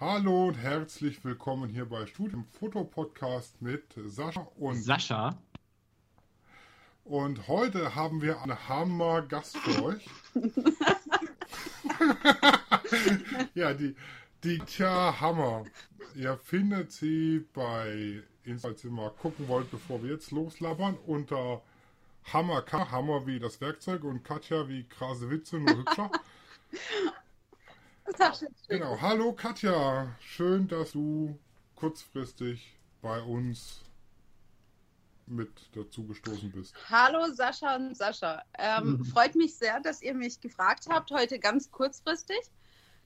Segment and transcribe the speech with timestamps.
[0.00, 5.36] Hallo und herzlich willkommen hier bei Studium Fotopodcast mit Sascha und Sascha.
[7.04, 10.08] Und heute haben wir einen Hammer Gast für euch.
[13.54, 13.96] ja, die,
[14.44, 15.64] die Tja Hammer.
[16.14, 18.22] Ihr findet sie bei,
[18.56, 21.60] falls ihr mal gucken wollt, bevor wir jetzt loslabern, unter
[22.32, 26.08] Hammer K, Hammer wie das Werkzeug und Katja wie krase Witze, nur hübscher.
[28.68, 31.38] Genau, hallo Katja, schön, dass du
[31.74, 33.82] kurzfristig bei uns
[35.26, 36.74] mit dazu gestoßen bist.
[36.90, 38.42] Hallo Sascha und Sascha.
[38.58, 39.04] Ähm, mhm.
[39.04, 42.38] Freut mich sehr, dass ihr mich gefragt habt, heute ganz kurzfristig.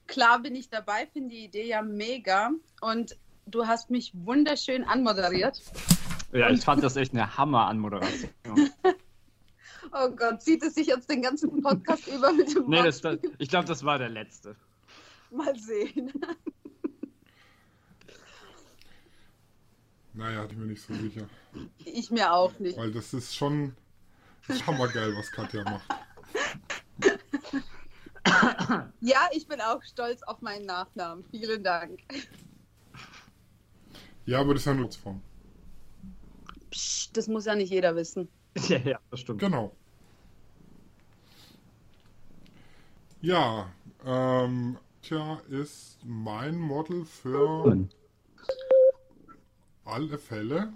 [0.07, 2.51] Klar bin ich dabei, finde die Idee ja mega
[2.81, 3.17] und
[3.47, 5.61] du hast mich wunderschön anmoderiert.
[6.33, 8.31] Ja, ich fand das echt eine Hammer-Anmoderation.
[9.93, 13.03] oh Gott, zieht es sich jetzt den ganzen Podcast über mit dem Nee, das,
[13.39, 14.57] ich glaube, das war der letzte.
[15.37, 16.13] Mal sehen.
[20.15, 21.27] Naja, ich bin nicht so sicher.
[21.85, 22.77] Ich mir auch nicht.
[22.77, 23.75] Weil das ist schon
[24.47, 25.89] das hammergeil, was Katja macht.
[29.01, 31.25] Ja, ich bin auch stolz auf meinen Nachnamen.
[31.31, 32.01] Vielen Dank.
[34.27, 35.23] Ja, aber das ist ja Nutzform.
[36.71, 38.29] Psst, das muss ja nicht jeder wissen.
[38.69, 39.41] Ja, ja, das stimmt.
[39.41, 39.75] Genau.
[43.23, 43.73] Ja,
[44.05, 47.89] ähm, Tja ist mein Model für
[49.85, 50.73] alle Fälle.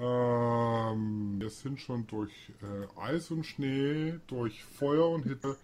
[0.00, 5.56] Ähm, wir sind schon durch äh, Eis und Schnee, durch Feuer und Hitze,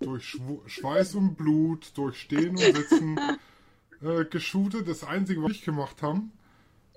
[0.00, 3.18] durch Schw Schweiß und Blut, durch Stehen und Sitzen
[4.02, 4.86] äh, geshootet.
[4.86, 6.32] Das Einzige, was ich gemacht haben,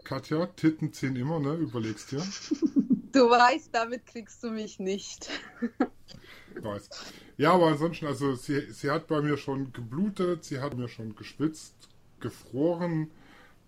[0.03, 1.53] Katja, Titten ziehen immer, ne?
[1.53, 2.23] Überlegst dir.
[3.13, 5.29] Du weißt, damit kriegst du mich nicht.
[6.55, 6.89] Weiß.
[7.37, 11.15] Ja, aber ansonsten, also sie, sie hat bei mir schon geblutet, sie hat mir schon
[11.15, 11.75] geschwitzt,
[12.19, 13.09] gefroren,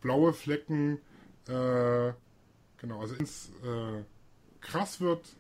[0.02, 1.00] blaue Flecken.
[1.48, 2.14] Äh,
[2.78, 4.04] genau, also ins äh,
[4.62, 5.36] krass wird,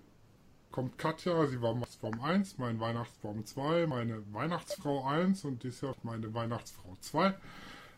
[0.71, 5.95] kommt Katja, sie war Weihnachtsbaum 1, mein Weihnachtsbaum 2, meine Weihnachtsfrau 1 und dieses Jahr
[6.03, 7.33] meine Weihnachtsfrau 2.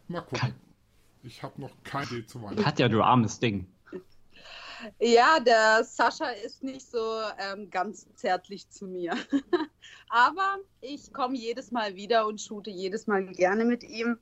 [0.07, 0.53] Mal gucken.
[1.23, 2.61] Ich habe noch keine Idee zu Weihnachten.
[2.61, 3.65] Katja, du armes Ding.
[4.99, 9.13] Ja, der Sascha ist nicht so ähm, ganz zärtlich zu mir.
[10.09, 14.17] Aber ich komme jedes Mal wieder und shoote jedes Mal gerne mit ihm.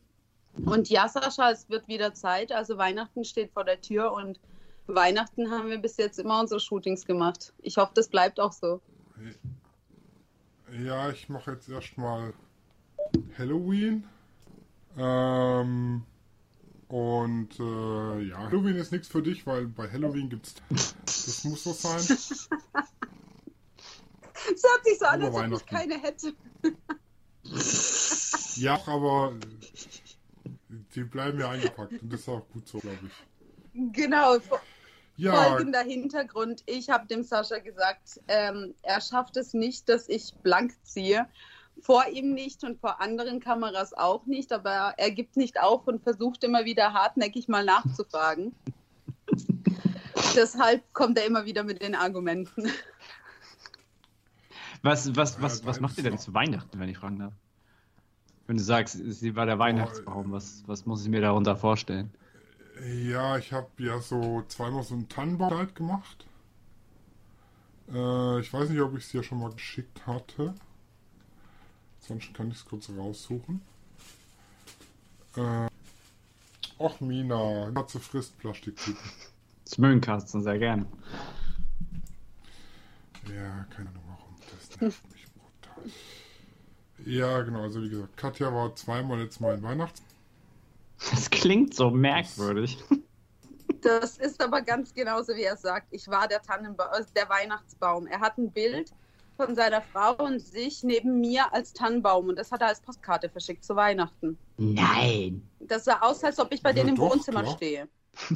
[0.66, 2.52] Und ja, Sascha, es wird wieder Zeit.
[2.52, 4.40] Also Weihnachten steht vor der Tür und
[4.88, 7.54] Weihnachten haben wir bis jetzt immer unsere Shootings gemacht.
[7.60, 8.82] Ich hoffe, das bleibt auch so.
[10.84, 12.34] Ja, ich mache jetzt erstmal
[13.38, 14.04] Halloween.
[14.98, 16.04] Ähm,
[16.94, 20.54] und äh, ja, Halloween ist nichts für dich, weil bei Halloween gibt's.
[20.70, 22.00] Das muss so sein.
[24.46, 26.34] Es hört sich so an, als ob ich keine hätte.
[28.58, 29.38] ja, aber
[30.94, 33.94] die bleiben ja eingepackt und das ist auch gut so, glaube ich.
[33.94, 34.38] Genau.
[35.16, 35.34] Ja.
[35.34, 36.62] Folgender Hintergrund.
[36.66, 41.26] Ich habe dem Sascha gesagt, ähm, er schafft es nicht, dass ich blank ziehe.
[41.82, 46.02] Vor ihm nicht und vor anderen Kameras auch nicht, aber er gibt nicht auf und
[46.02, 48.56] versucht immer wieder hartnäckig mal nachzufragen.
[50.36, 52.72] Deshalb kommt er immer wieder mit den Argumenten.
[54.82, 57.34] Was, was, was, was macht ihr denn zu Weihnachten, wenn ich fragen darf?
[58.48, 62.12] Wenn du sagst, sie war der Weihnachtsbaum, was, was muss ich mir darunter vorstellen?
[62.86, 66.26] Ja, ich habe ja so zweimal so einen Tannenbaum gemacht.
[67.94, 70.54] Äh, ich weiß nicht, ob ich es dir schon mal geschickt hatte.
[72.08, 73.62] Sonst kann ich es kurz raussuchen.
[75.38, 75.68] Äh,
[76.78, 78.98] och, Mina, Katze frisst Plastiktüten.
[79.66, 80.86] Das mögen Katzen sehr gern.
[83.28, 84.36] Ja, keine Ahnung warum.
[84.52, 85.92] Das nervt mich brutal.
[87.06, 90.04] Ja, genau, also wie gesagt, Katja war zweimal jetzt mal in Weihnachts.
[91.12, 92.78] Das klingt so merkwürdig.
[93.82, 95.88] Das ist aber ganz genauso, wie er sagt.
[95.92, 98.08] Ich war der Tannenbaum, äh, der Weihnachtsbaum.
[98.08, 98.94] Er hat ein Bild
[99.36, 103.30] von seiner Frau und sich neben mir als Tannenbaum und das hat er als Postkarte
[103.30, 104.38] verschickt zu Weihnachten.
[104.58, 105.48] Nein.
[105.60, 107.56] Das sah aus, als ob ich bei ja, denen im doch, Wohnzimmer klar.
[107.56, 107.88] stehe.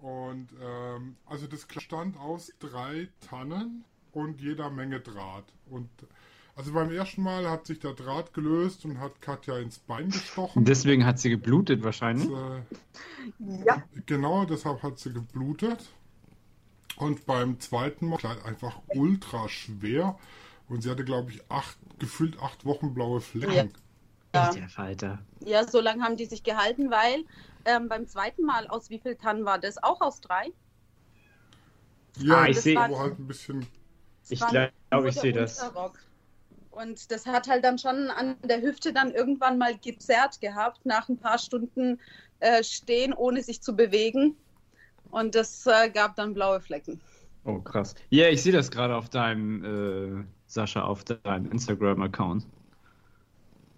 [0.00, 5.52] und ähm, also das stand aus drei Tannen und jeder Menge Draht.
[5.68, 5.90] Und
[6.54, 10.64] also beim ersten Mal hat sich der Draht gelöst und hat Katja ins Bein gestochen.
[10.64, 12.28] Deswegen hat sie geblutet wahrscheinlich.
[12.28, 13.82] Das, äh, ja.
[14.06, 15.90] Genau, deshalb hat sie geblutet.
[16.96, 20.18] Und beim zweiten Mal einfach ultra schwer.
[20.68, 23.72] Und sie hatte, glaube ich, acht, gefühlt acht Wochen blaue Flecken.
[24.34, 24.50] Ja.
[24.52, 25.18] Der Falter.
[25.44, 27.24] Ja, so lange haben die sich gehalten, weil
[27.66, 29.82] ähm, beim zweiten Mal, aus wie viel Tannen war das?
[29.82, 30.52] Auch aus drei?
[32.18, 32.78] Ja, ah, ich sehe.
[32.78, 33.66] halt ein bisschen.
[34.28, 35.70] Ich glaube, ich sehe das.
[36.70, 41.08] Und das hat halt dann schon an der Hüfte dann irgendwann mal gezerrt gehabt, nach
[41.08, 42.00] ein paar Stunden
[42.40, 44.36] äh, stehen, ohne sich zu bewegen.
[45.12, 47.00] Und das äh, gab dann blaue Flecken.
[47.44, 47.94] Oh, krass.
[48.10, 49.64] Ja, ich sehe das gerade auf deinem,
[50.22, 52.46] äh, Sascha, auf deinem Instagram-Account.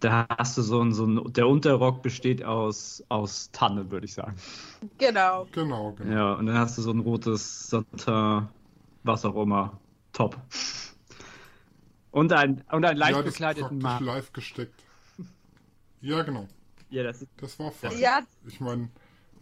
[0.01, 4.15] Da hast du so ein, so ein, der Unterrock besteht aus, aus Tanne, würde ich
[4.15, 4.37] sagen.
[4.99, 5.47] Genau.
[5.53, 6.13] Genau, genau.
[6.15, 8.49] Ja, und dann hast du so ein rotes Satin,
[9.03, 9.81] was auch immer,
[10.13, 10.37] Top.
[12.11, 14.05] Und ein, und einen leicht ja, das bekleideten Mann.
[14.05, 14.85] live gesteckt.
[16.01, 16.49] Ja, genau.
[16.91, 17.99] Ja, das ist, Das war fein.
[17.99, 18.91] Ja, Ich meine,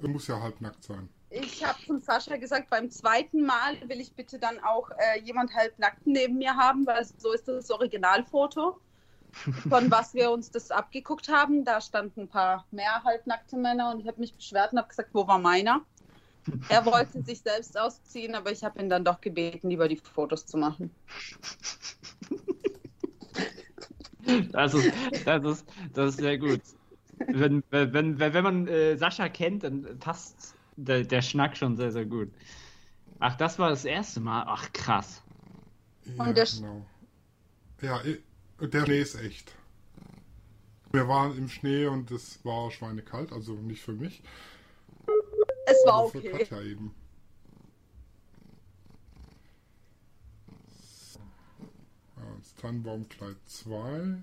[0.01, 1.09] er muss ja halbnackt sein.
[1.33, 5.55] Ich habe zum Sascha gesagt, beim zweiten Mal will ich bitte dann auch äh, jemand
[5.55, 8.79] halbnackt neben mir haben, weil so ist das Originalfoto,
[9.69, 11.65] von was wir uns das abgeguckt haben.
[11.65, 15.11] Da standen ein paar mehr halbnackte Männer und ich habe mich beschwert und habe gesagt,
[15.13, 15.85] wo war meiner?
[16.69, 20.45] Er wollte sich selbst ausziehen, aber ich habe ihn dann doch gebeten, lieber die Fotos
[20.45, 20.95] zu machen.
[24.53, 24.93] das ist,
[25.25, 26.61] das ist, das ist sehr gut.
[27.29, 32.07] Wenn, wenn, wenn, man äh, Sascha kennt, dann passt der, der Schnack schon sehr, sehr
[32.07, 32.31] gut.
[33.19, 34.45] Ach, das war das erste Mal.
[34.47, 35.23] Ach, krass.
[36.05, 36.87] Ja, Und der genau.
[37.81, 38.01] Ja,
[38.61, 39.53] der Schnee ist echt.
[40.93, 44.23] Wir waren im Schnee und es war schweinekalt, also nicht für mich.
[45.67, 46.31] Es war aber für okay.
[46.31, 46.95] Katja eben.
[50.77, 51.21] So.
[52.17, 54.23] Ja, das Tannenbaumkleid 2.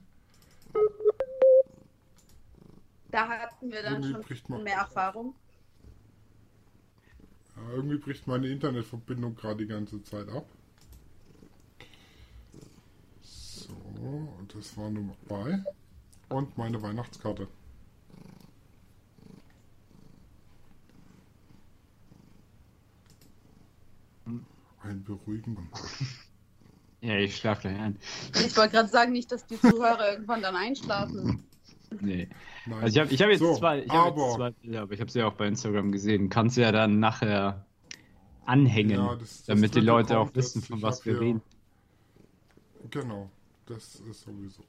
[3.12, 5.34] Da hatten wir dann Irgendwie schon mehr Erfahrung.
[7.60, 10.48] Ja, irgendwie bricht meine Internetverbindung gerade die ganze Zeit ab.
[13.22, 13.74] So,
[14.40, 15.64] und das war Nummer 2.
[16.30, 17.48] Und meine Weihnachtskarte.
[24.82, 25.64] Ein beruhigender.
[27.02, 27.98] Ja, ich schlaf gleich ein.
[28.46, 31.49] Ich wollte gerade sagen, nicht, dass die Zuhörer irgendwann dann einschlafen.
[32.02, 32.30] Nee.
[32.66, 32.84] Nein.
[32.84, 34.94] Also ich habe ich hab jetzt So, zwei, ich hab aber- jetzt zwei Bilder, aber
[34.94, 36.30] ich habe sie ja auch bei Instagram gesehen.
[36.30, 37.66] Kannst du ja dann nachher
[38.46, 41.42] anhängen, Ja, das- das damit die Leute auch wissen, von was wir reden.
[42.90, 43.30] Genau,
[43.66, 44.64] das ist sowieso.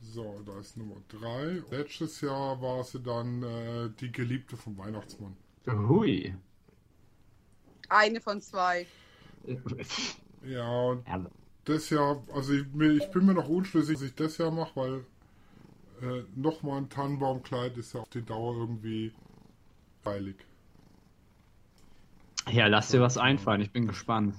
[0.00, 1.62] So, da ist Nummer 3.
[1.70, 5.36] Letztes Jahr war sie dann äh, die Geliebte vom Weihnachtsmann.
[5.66, 6.34] Hui.
[7.88, 8.86] Eine von zwei.
[10.44, 11.06] Ja, und
[11.66, 15.04] das Jahr, also ich, ich bin mir noch unschlüssig, was ich das Jahr mache, weil
[16.02, 19.12] äh, nochmal ein Tannenbaumkleid ist ja auf die Dauer irgendwie
[20.04, 20.36] heilig.
[22.50, 24.34] Ja, lass dir was einfallen, ich bin gespannt.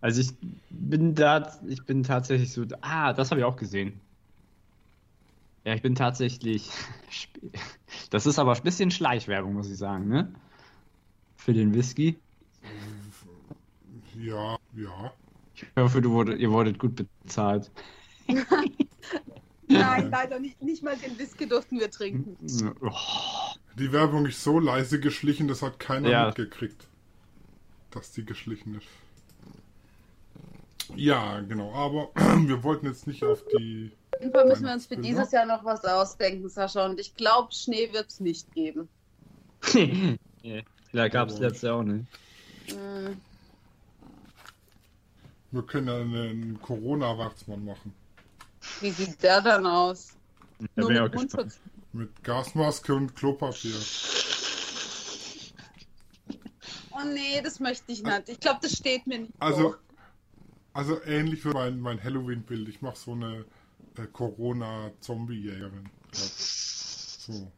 [0.00, 0.32] Also ich
[0.70, 4.00] bin da, ich bin tatsächlich so, ah, das habe ich auch gesehen.
[5.64, 6.70] Ja, ich bin tatsächlich,
[8.10, 10.32] das ist aber ein bisschen Schleichwerbung, muss ich sagen, ne?
[11.36, 12.18] Für den Whisky.
[14.18, 15.12] Ja, ja.
[15.54, 17.70] Ich hoffe, du wurde, ihr wurdet gut bezahlt.
[19.70, 20.60] Nein, leider nicht.
[20.62, 22.36] Nicht mal den Whisky durften wir trinken.
[22.80, 22.90] Oh,
[23.78, 26.26] Die Werbung ist so leise geschlichen, das hat keiner Ja.
[26.26, 26.86] mitgekriegt,
[27.90, 28.86] dass die geschlichen ist.
[30.96, 32.10] Ja, genau, aber
[32.46, 33.92] wir wollten jetzt nicht auf die.
[34.12, 36.84] Auf jeden Fall müssen wir uns für dieses Jahr noch was ausdenken, Sascha.
[36.86, 38.88] Und ich glaube, Schnee wird es nicht geben.
[39.74, 42.06] nee, da gab es letztes Jahr auch nicht.
[42.70, 43.16] Hm,
[45.52, 47.94] Wir können ja einen Corona-Weihnachtsmann machen.
[48.80, 50.16] Wie sieht der dann aus?
[50.58, 51.14] Da Nur mit.
[51.14, 51.60] Mundschutz.
[51.92, 53.74] Mit Gasmaske und Klopapier.
[56.92, 58.28] Oh nee, das möchte ich nicht.
[58.28, 59.32] Ich glaube, das steht mir nicht.
[59.38, 59.76] Also, hoch.
[60.72, 62.68] also ähnlich wie mein, mein Halloween-Bild.
[62.68, 63.44] Ich mache so eine
[63.96, 65.88] äh, Corona-Zombie-Jägerin.
[66.12, 67.50] So.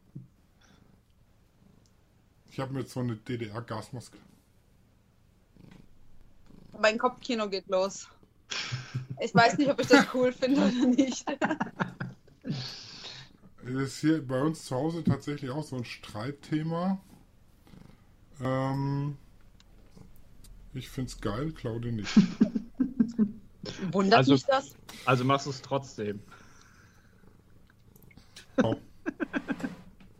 [2.49, 4.17] Ich habe mir jetzt so eine DDR-Gasmaske.
[6.79, 8.07] Mein Kopfkino geht los.
[9.21, 11.25] Ich weiß nicht, ob ich das cool finde oder nicht.
[12.43, 16.99] Das ist hier bei uns zu Hause tatsächlich auch so ein Streitthema.
[18.41, 19.17] Ähm,
[20.73, 22.11] ich find's geil, Claudia nicht.
[23.91, 24.75] Wundert Also- mich das?
[25.05, 26.19] Also machst du es trotzdem.
[28.61, 28.77] Auch.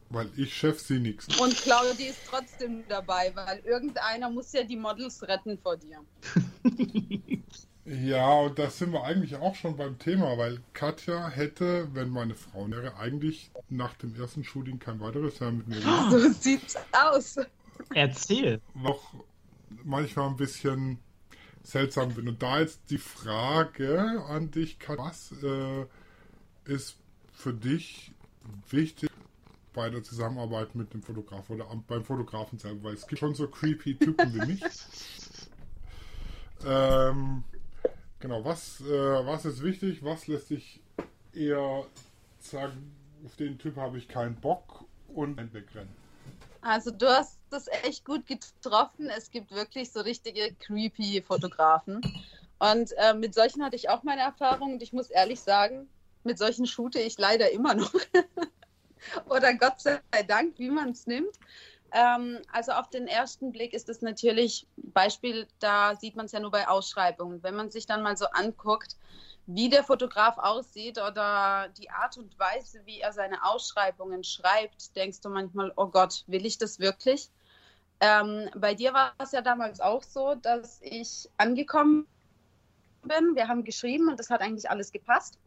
[0.09, 1.27] Weil ich Chef sie nix.
[1.39, 5.99] Und Claudia ist trotzdem dabei, weil irgendeiner muss ja die Models retten vor dir.
[7.85, 12.33] Ja, und da sind wir eigentlich auch schon beim Thema, weil Katja hätte, wenn meine
[12.33, 16.11] Frau wäre, eigentlich nach dem ersten Shooting kein weiteres Jahr mit mir gemacht.
[16.11, 17.35] So sieht's aus.
[17.93, 18.61] Erzähl.
[18.73, 19.13] Noch
[19.83, 20.99] manchmal ein bisschen
[21.61, 22.29] seltsam bin.
[22.29, 25.85] Und da jetzt die Frage an dich, Katja, was äh,
[26.65, 26.95] ist
[27.33, 28.13] für dich
[28.69, 29.09] wichtig
[29.73, 32.85] bei der Zusammenarbeit mit dem Fotograf oder am, beim Fotografen selber?
[32.85, 34.63] Weil es gibt schon so creepy Typen wie mich.
[36.65, 37.43] Ähm,
[38.23, 38.85] Genau, was, äh,
[39.25, 40.79] was ist wichtig, was lässt sich
[41.33, 41.85] eher
[42.39, 45.93] sagen, auf den Typ habe ich keinen Bock und wegrennen?
[46.61, 49.09] Also du hast das echt gut getroffen.
[49.09, 51.99] Es gibt wirklich so richtige creepy Fotografen.
[52.59, 54.71] Und äh, mit solchen hatte ich auch meine Erfahrung.
[54.71, 55.89] Und ich muss ehrlich sagen,
[56.23, 57.93] mit solchen shoote ich leider immer noch.
[59.29, 59.99] Oder Gott sei
[60.29, 61.37] Dank, wie man es nimmt.
[61.93, 66.39] Ähm, also auf den ersten Blick ist es natürlich, Beispiel, da sieht man es ja
[66.39, 67.43] nur bei Ausschreibungen.
[67.43, 68.97] Wenn man sich dann mal so anguckt,
[69.45, 75.21] wie der Fotograf aussieht oder die Art und Weise, wie er seine Ausschreibungen schreibt, denkst
[75.21, 77.29] du manchmal, oh Gott, will ich das wirklich?
[77.99, 82.07] Ähm, bei dir war es ja damals auch so, dass ich angekommen
[83.03, 83.35] bin.
[83.35, 85.37] Wir haben geschrieben und das hat eigentlich alles gepasst.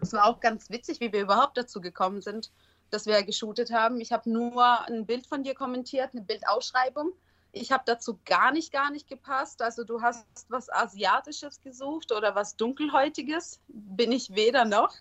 [0.00, 2.50] Es war auch ganz witzig, wie wir überhaupt dazu gekommen sind,
[2.90, 4.00] dass wir geshootet haben.
[4.00, 7.12] Ich habe nur ein Bild von dir kommentiert, eine Bildausschreibung.
[7.52, 9.62] Ich habe dazu gar nicht, gar nicht gepasst.
[9.62, 13.60] Also du hast was Asiatisches gesucht oder was Dunkelhäutiges.
[13.68, 14.94] Bin ich weder noch.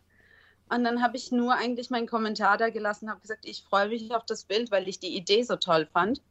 [0.69, 4.13] Und dann habe ich nur eigentlich meinen Kommentar da gelassen, habe gesagt, ich freue mich
[4.15, 6.21] auf das Bild, weil ich die Idee so toll fand.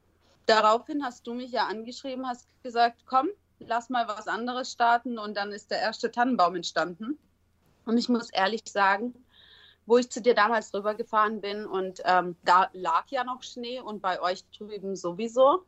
[0.46, 3.28] Daraufhin hast du mich ja angeschrieben, hast gesagt, komm,
[3.60, 5.18] lass mal was anderes starten.
[5.18, 7.18] Und dann ist der erste Tannenbaum entstanden.
[7.84, 9.14] Und ich muss ehrlich sagen,
[9.86, 14.00] wo ich zu dir damals rübergefahren bin und ähm, da lag ja noch Schnee und
[14.00, 15.64] bei euch drüben sowieso.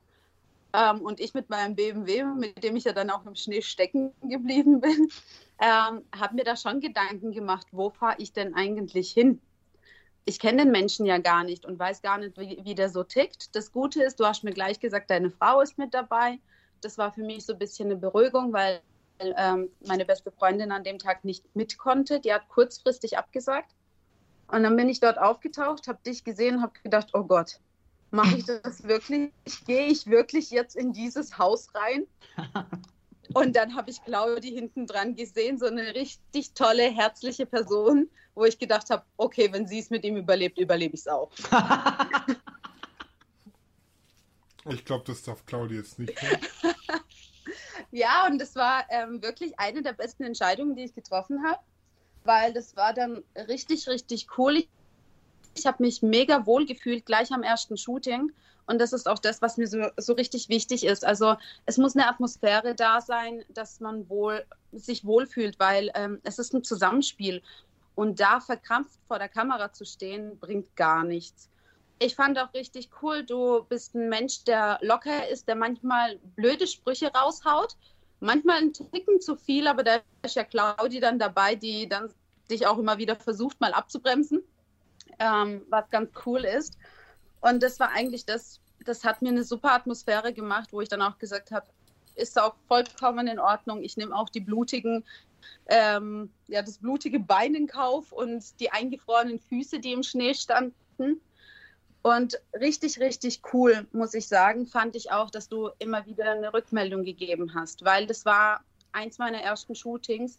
[0.72, 4.12] Ähm, und ich mit meinem BMW, mit dem ich ja dann auch im Schnee stecken
[4.22, 5.08] geblieben bin,
[5.60, 9.40] ähm, habe mir da schon Gedanken gemacht, wo fahre ich denn eigentlich hin?
[10.24, 13.04] Ich kenne den Menschen ja gar nicht und weiß gar nicht, wie, wie der so
[13.04, 13.54] tickt.
[13.54, 16.40] Das Gute ist, du hast mir gleich gesagt, deine Frau ist mit dabei.
[16.80, 18.80] Das war für mich so ein bisschen eine Beruhigung, weil
[19.20, 22.20] ähm, meine beste Freundin an dem Tag nicht mit konnte.
[22.20, 23.72] Die hat kurzfristig abgesagt.
[24.48, 27.58] Und dann bin ich dort aufgetaucht, habe dich gesehen, habe gedacht, oh Gott,
[28.10, 29.32] mache ich das wirklich?
[29.66, 32.06] Gehe ich wirklich jetzt in dieses Haus rein?
[33.34, 38.44] Und dann habe ich Claudi hinten dran gesehen, so eine richtig tolle, herzliche Person, wo
[38.44, 41.32] ich gedacht habe, okay, wenn sie es mit ihm überlebt, überlebe ich es auch.
[44.64, 46.14] ich glaube, das darf Claudi jetzt nicht.
[47.90, 51.58] ja, und das war ähm, wirklich eine der besten Entscheidungen, die ich getroffen habe
[52.26, 54.64] weil das war dann richtig, richtig cool.
[55.54, 58.32] Ich habe mich mega wohl gefühlt gleich am ersten Shooting.
[58.66, 61.04] Und das ist auch das, was mir so, so richtig wichtig ist.
[61.04, 66.38] Also es muss eine Atmosphäre da sein, dass man wohl, sich wohlfühlt, weil ähm, es
[66.38, 67.42] ist ein Zusammenspiel.
[67.94, 71.48] Und da verkrampft vor der Kamera zu stehen, bringt gar nichts.
[71.98, 76.66] Ich fand auch richtig cool, du bist ein Mensch, der locker ist, der manchmal blöde
[76.66, 77.74] Sprüche raushaut,
[78.20, 82.12] manchmal ein Ticken zu viel, aber da ist ja Claudi dann dabei, die dann
[82.50, 84.42] dich auch immer wieder versucht, mal abzubremsen,
[85.18, 86.78] ähm, was ganz cool ist.
[87.40, 91.02] Und das war eigentlich das, das hat mir eine super Atmosphäre gemacht, wo ich dann
[91.02, 91.66] auch gesagt habe,
[92.14, 93.82] ist auch vollkommen in Ordnung.
[93.82, 95.04] Ich nehme auch die blutigen,
[95.66, 101.20] ähm, ja, das blutige Bein in Kauf und die eingefrorenen Füße, die im Schnee standen.
[102.06, 106.54] Und richtig, richtig cool, muss ich sagen, fand ich auch, dass du immer wieder eine
[106.54, 108.60] Rückmeldung gegeben hast, weil das war
[108.92, 110.38] eins meiner ersten Shootings.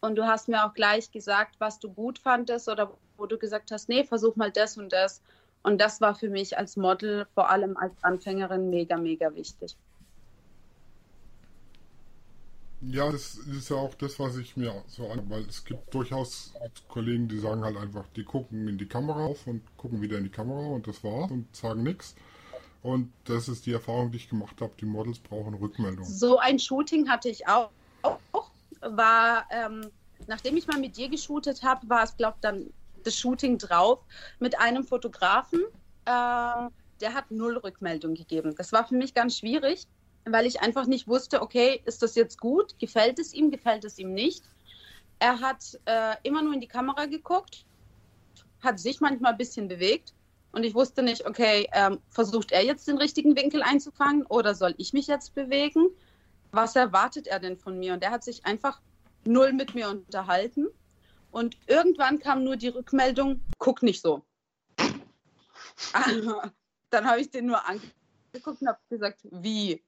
[0.00, 3.72] Und du hast mir auch gleich gesagt, was du gut fandest oder wo du gesagt
[3.72, 5.20] hast, nee, versuch mal das und das.
[5.64, 9.74] Und das war für mich als Model, vor allem als Anfängerin, mega, mega wichtig.
[12.90, 16.52] Ja, das ist ja auch das, was ich mir so an, weil es gibt durchaus
[16.88, 20.24] Kollegen, die sagen halt einfach, die gucken in die Kamera auf und gucken wieder in
[20.24, 22.14] die Kamera und das war's und sagen nichts.
[22.82, 24.72] Und das ist die Erfahrung, die ich gemacht habe.
[24.78, 26.04] Die Models brauchen Rückmeldung.
[26.04, 27.70] So ein Shooting hatte ich auch.
[28.80, 29.90] War, ähm,
[30.26, 32.70] nachdem ich mal mit dir geshootet habe, war es, glaube ich, dann
[33.02, 34.00] das Shooting drauf
[34.38, 35.60] mit einem Fotografen.
[36.04, 36.68] Äh,
[37.00, 38.54] der hat null Rückmeldung gegeben.
[38.56, 39.86] Das war für mich ganz schwierig
[40.24, 42.78] weil ich einfach nicht wusste, okay, ist das jetzt gut?
[42.78, 43.50] Gefällt es ihm?
[43.50, 44.44] Gefällt es ihm nicht?
[45.18, 47.64] Er hat äh, immer nur in die Kamera geguckt,
[48.62, 50.12] hat sich manchmal ein bisschen bewegt
[50.52, 54.74] und ich wusste nicht, okay, ähm, versucht er jetzt den richtigen Winkel einzufangen oder soll
[54.78, 55.88] ich mich jetzt bewegen?
[56.52, 57.92] Was erwartet er denn von mir?
[57.92, 58.80] Und er hat sich einfach
[59.24, 60.68] null mit mir unterhalten.
[61.32, 64.22] Und irgendwann kam nur die Rückmeldung, guck nicht so.
[66.90, 69.82] Dann habe ich den nur angeguckt und habe gesagt, wie?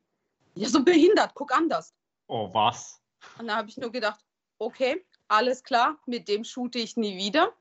[0.56, 1.94] Ja, so behindert, guck anders.
[2.28, 3.00] Oh, was?
[3.38, 4.20] Und da habe ich nur gedacht,
[4.58, 7.52] okay, alles klar, mit dem shoote ich nie wieder.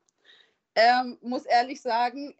[0.74, 2.34] Ähm, muss ehrlich sagen,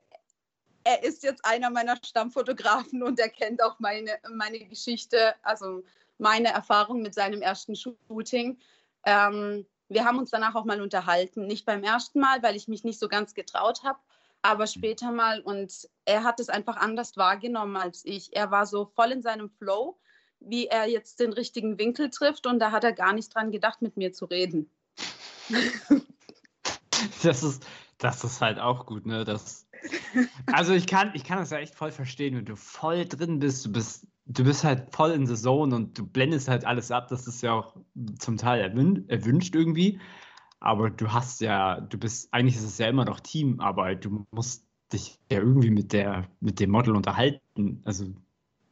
[0.85, 5.83] er ist jetzt einer meiner Stammfotografen und er kennt auch meine, meine Geschichte, also
[6.19, 8.59] meine Erfahrung mit seinem ersten Shooting.
[9.05, 11.47] Ähm, wir haben uns danach auch mal unterhalten.
[11.47, 13.99] Nicht beim ersten Mal, weil ich mich nicht so ganz getraut habe,
[14.43, 15.41] aber später mal.
[15.41, 18.35] Und er hat es einfach anders wahrgenommen als ich.
[18.35, 19.99] Er war so voll in seinem Flow
[20.41, 23.83] wie er jetzt den richtigen Winkel trifft und da hat er gar nicht dran gedacht,
[23.83, 24.71] mit mir zu reden.
[27.23, 27.67] Das ist,
[27.99, 29.25] das ist halt auch gut, ne?
[29.25, 29.67] Das,
[30.53, 33.67] also ich kann, ich kann das ja echt voll verstehen, wenn du voll drin bist,
[33.67, 37.09] du bist, du bist halt voll in the zone und du blendest halt alles ab.
[37.09, 37.77] Das ist ja auch
[38.19, 40.01] zum Teil erwün erwünscht irgendwie.
[40.61, 44.05] Aber du hast ja, du bist, eigentlich ist es ja immer noch Teamarbeit.
[44.05, 47.83] Du musst dich ja irgendwie mit der, mit dem Model unterhalten.
[47.85, 48.07] Also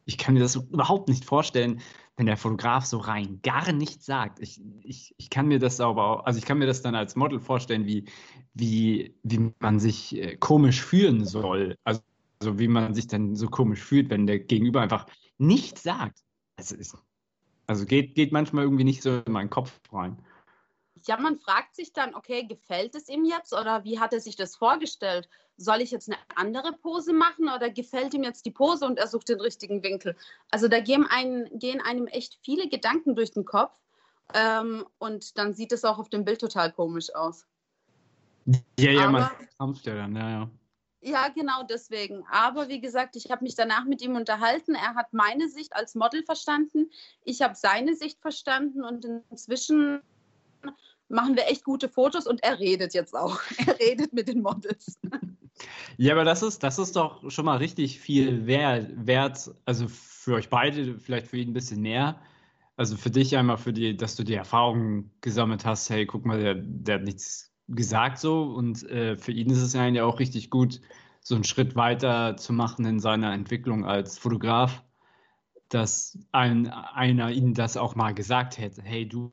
[0.05, 1.81] ich kann mir das überhaupt nicht vorstellen,
[2.15, 4.39] wenn der Fotograf so rein gar nichts sagt.
[4.39, 7.39] Ich, ich, ich kann mir das aber also ich kann mir das dann als Model
[7.39, 8.05] vorstellen, wie,
[8.53, 11.77] wie, wie man sich äh, komisch fühlen soll.
[11.83, 12.01] Also,
[12.39, 15.07] also wie man sich dann so komisch fühlt, wenn der Gegenüber einfach
[15.37, 16.19] nichts sagt.
[16.57, 16.95] Also, ist,
[17.67, 20.17] also geht, geht manchmal irgendwie nicht so in meinen Kopf rein.
[21.07, 24.35] Ja, man fragt sich dann, okay, gefällt es ihm jetzt oder wie hat er sich
[24.35, 25.29] das vorgestellt?
[25.57, 29.07] Soll ich jetzt eine andere Pose machen oder gefällt ihm jetzt die Pose und er
[29.07, 30.15] sucht den richtigen Winkel?
[30.51, 33.77] Also da gehen einem, gehen einem echt viele Gedanken durch den Kopf
[34.33, 37.45] ähm, und dann sieht es auch auf dem Bild total komisch aus.
[38.45, 40.49] Ja, ja, Aber, man krampft ja dann, ja, ja.
[41.01, 42.25] Ja, genau deswegen.
[42.31, 44.73] Aber wie gesagt, ich habe mich danach mit ihm unterhalten.
[44.73, 46.89] Er hat meine Sicht als Model verstanden.
[47.23, 50.01] Ich habe seine Sicht verstanden und inzwischen
[51.09, 53.39] machen wir echt gute Fotos und er redet jetzt auch.
[53.67, 54.99] Er redet mit den Models.
[55.97, 60.49] Ja, aber das ist, das ist doch schon mal richtig viel wert, also für euch
[60.49, 62.19] beide, vielleicht für ihn ein bisschen mehr.
[62.77, 66.39] Also für dich einmal, für die, dass du die Erfahrung gesammelt hast, hey, guck mal,
[66.39, 68.43] der, der hat nichts gesagt so.
[68.43, 70.81] Und äh, für ihn ist es ja auch richtig gut,
[71.21, 74.83] so einen Schritt weiter zu machen in seiner Entwicklung als Fotograf,
[75.69, 79.31] dass ein, einer ihnen das auch mal gesagt hätte, hey, du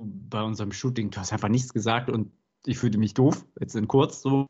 [0.00, 2.32] bei unserem Shooting, du hast einfach nichts gesagt und
[2.66, 4.46] ich fühlte mich doof, jetzt in kurz so.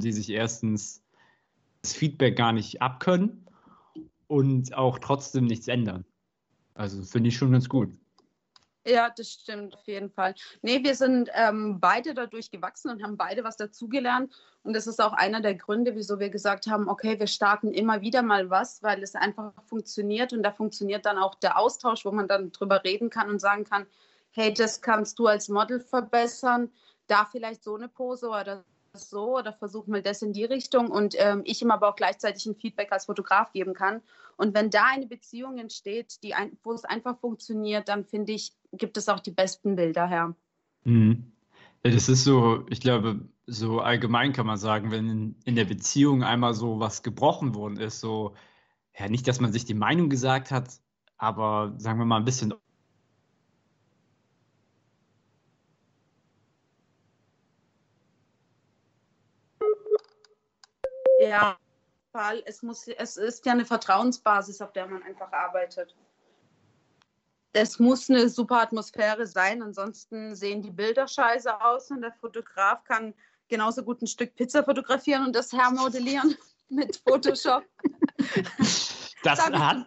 [0.00, 1.02] die sich erstens
[1.82, 3.46] das Feedback gar nicht abkönnen
[4.26, 6.04] und auch trotzdem nichts ändern.
[6.74, 7.96] Also finde ich schon ganz gut.
[8.86, 10.34] Ja, das stimmt auf jeden Fall.
[10.60, 14.30] Nee, wir sind ähm, beide dadurch gewachsen und haben beide was dazugelernt.
[14.62, 18.02] Und das ist auch einer der Gründe, wieso wir gesagt haben, okay, wir starten immer
[18.02, 22.12] wieder mal was, weil es einfach funktioniert und da funktioniert dann auch der Austausch, wo
[22.12, 23.86] man dann drüber reden kann und sagen kann,
[24.32, 26.70] hey, das kannst du als Model verbessern,
[27.06, 31.14] da vielleicht so eine Pose oder so oder versuch mal das in die Richtung und
[31.18, 34.00] ähm, ich ihm aber auch gleichzeitig ein Feedback als Fotograf geben kann.
[34.36, 38.52] Und wenn da eine Beziehung entsteht, die ein, wo es einfach funktioniert, dann finde ich,
[38.72, 40.34] gibt es auch die besten Bilder her.
[40.84, 41.32] Mhm.
[41.84, 46.22] Ja, das ist so, ich glaube, so allgemein kann man sagen, wenn in der Beziehung
[46.24, 48.34] einmal so was gebrochen worden ist, so,
[48.98, 50.80] ja, nicht, dass man sich die Meinung gesagt hat,
[51.16, 52.54] aber sagen wir mal ein bisschen
[61.28, 61.56] Ja,
[62.44, 65.94] es, muss, es ist ja eine Vertrauensbasis, auf der man einfach arbeitet.
[67.52, 72.82] Es muss eine super Atmosphäre sein, ansonsten sehen die Bilder scheiße aus und der Fotograf
[72.84, 73.14] kann
[73.48, 76.36] genauso gut ein Stück Pizza fotografieren und das hermodellieren
[76.68, 77.64] mit Photoshop.
[79.22, 79.86] Das hat,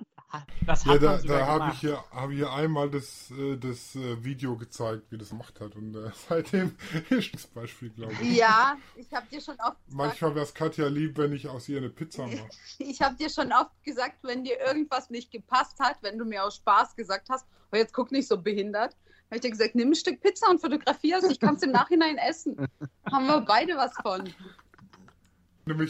[0.66, 4.24] das hat ja, da, da habe ich, hier, hab ich einmal das, äh, das äh,
[4.24, 5.76] Video gezeigt, wie das gemacht hat.
[5.76, 6.76] Und äh, seitdem
[7.10, 8.38] ist das Beispiel, glaube ich.
[8.38, 9.94] Ja, ich habe dir schon oft gesagt.
[9.94, 12.50] Manchmal wäre es Katja lieb, wenn ich aus ihr eine Pizza mache.
[12.80, 16.44] Ich habe dir schon oft gesagt, wenn dir irgendwas nicht gepasst hat, wenn du mir
[16.44, 18.96] aus Spaß gesagt hast, oh, jetzt guck nicht so behindert,
[19.28, 21.72] habe ich dir gesagt, nimm ein Stück Pizza und fotografier es, ich kann es im
[21.72, 22.68] Nachhinein essen.
[23.12, 24.30] Haben wir beide was von.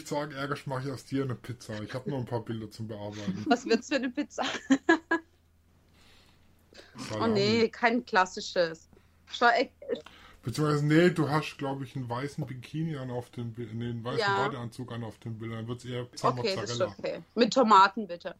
[0.04, 1.82] Zu arg ärgerst, mache ich aus dir eine Pizza.
[1.82, 3.44] Ich habe noch ein paar Bilder zum Bearbeiten.
[3.48, 4.44] Was wird's für eine Pizza?
[7.20, 8.88] oh nee, kein klassisches.
[9.26, 9.70] Schau, ey,
[10.42, 14.04] Beziehungsweise, nee, du hast, glaube ich, einen weißen Bikini an auf den Bildern, nee, einen
[14.04, 14.46] weißen ja.
[14.46, 15.58] Badeanzug an auf den Bildern.
[15.58, 17.22] Dann wird es eher Pizza okay, Das ist okay.
[17.34, 18.34] Mit Tomaten, bitte.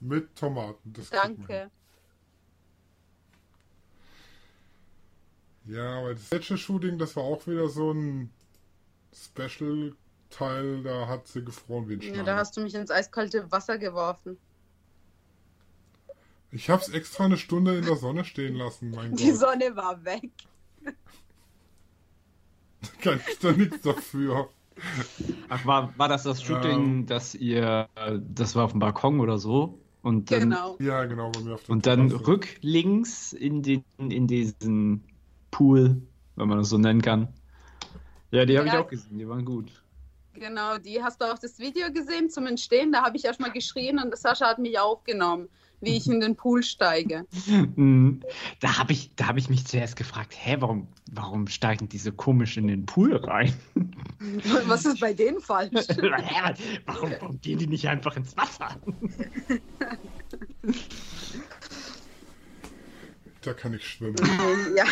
[0.00, 1.70] Mit Tomaten, das Danke.
[5.64, 8.30] Ja, aber das letzte Shooting, das war auch wieder so ein
[9.24, 12.14] Special-Teil, da hat sie gefroren wie ein Stein.
[12.16, 14.36] Ja, da hast du mich ins eiskalte Wasser geworfen.
[16.50, 19.40] Ich hab's extra eine Stunde in der Sonne stehen lassen, mein Die Gott.
[19.40, 20.30] Sonne war weg.
[20.84, 20.92] Da
[23.02, 24.48] kann ich doch nichts dafür.
[25.48, 27.88] Ach, war, war das das Shooting, ähm, dass ihr,
[28.20, 29.78] das war auf dem Balkon oder so?
[30.02, 30.76] Und dann, genau.
[30.78, 32.26] Ja, genau, bei mir auf dem Und dann Terrasse.
[32.28, 35.02] rücklinks in, den, in diesen
[35.50, 36.00] Pool,
[36.36, 37.28] wenn man das so nennen kann.
[38.30, 38.74] Ja, die habe ja.
[38.74, 39.70] ich auch gesehen, die waren gut.
[40.38, 42.92] Genau, die hast du auch das Video gesehen zum Entstehen.
[42.92, 45.48] Da habe ich erstmal geschrien und Sascha hat mich aufgenommen,
[45.80, 47.26] wie ich in den Pool steige.
[47.46, 48.22] Mhm.
[48.60, 52.10] Da habe ich, da hab ich mich zuerst gefragt, hä, warum, warum steigen die so
[52.10, 53.52] komisch in den Pool rein?
[54.66, 55.86] Was ist bei denen falsch?
[56.86, 58.76] Warum, warum gehen die nicht einfach ins Wasser?
[63.42, 64.16] Da kann ich schwimmen.
[64.74, 64.84] ja.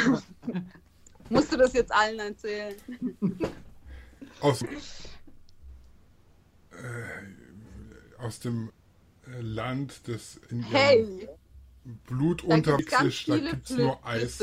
[1.30, 2.74] Musst du das jetzt allen erzählen?
[4.40, 4.66] Aus, äh,
[8.18, 8.70] aus dem
[9.26, 11.28] äh, Land, das in Hey,
[12.06, 12.90] Blut unterwegs
[13.26, 14.42] da gibt es nur Eis.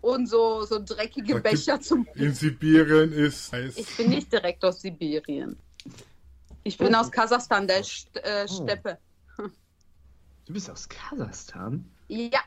[0.00, 2.06] Und so, so dreckige Da Becher gibt- zum.
[2.14, 3.76] In Sibirien ist Eis.
[3.76, 5.56] Ich bin nicht direkt aus Sibirien.
[6.64, 8.62] Ich bin aus Kasachstan, der St äh, Oh.
[8.62, 8.98] Steppe.
[10.46, 11.84] Du bist aus Kasachstan?
[12.08, 12.40] Ja.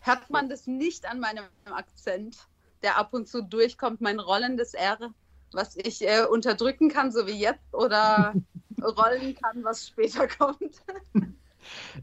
[0.00, 2.38] Hört man das nicht an meinem Akzent,
[2.82, 5.12] der ab und zu durchkommt, mein rollendes R,
[5.52, 8.34] was ich äh, unterdrücken kann, so wie jetzt, oder
[8.82, 10.82] rollen kann, was später kommt?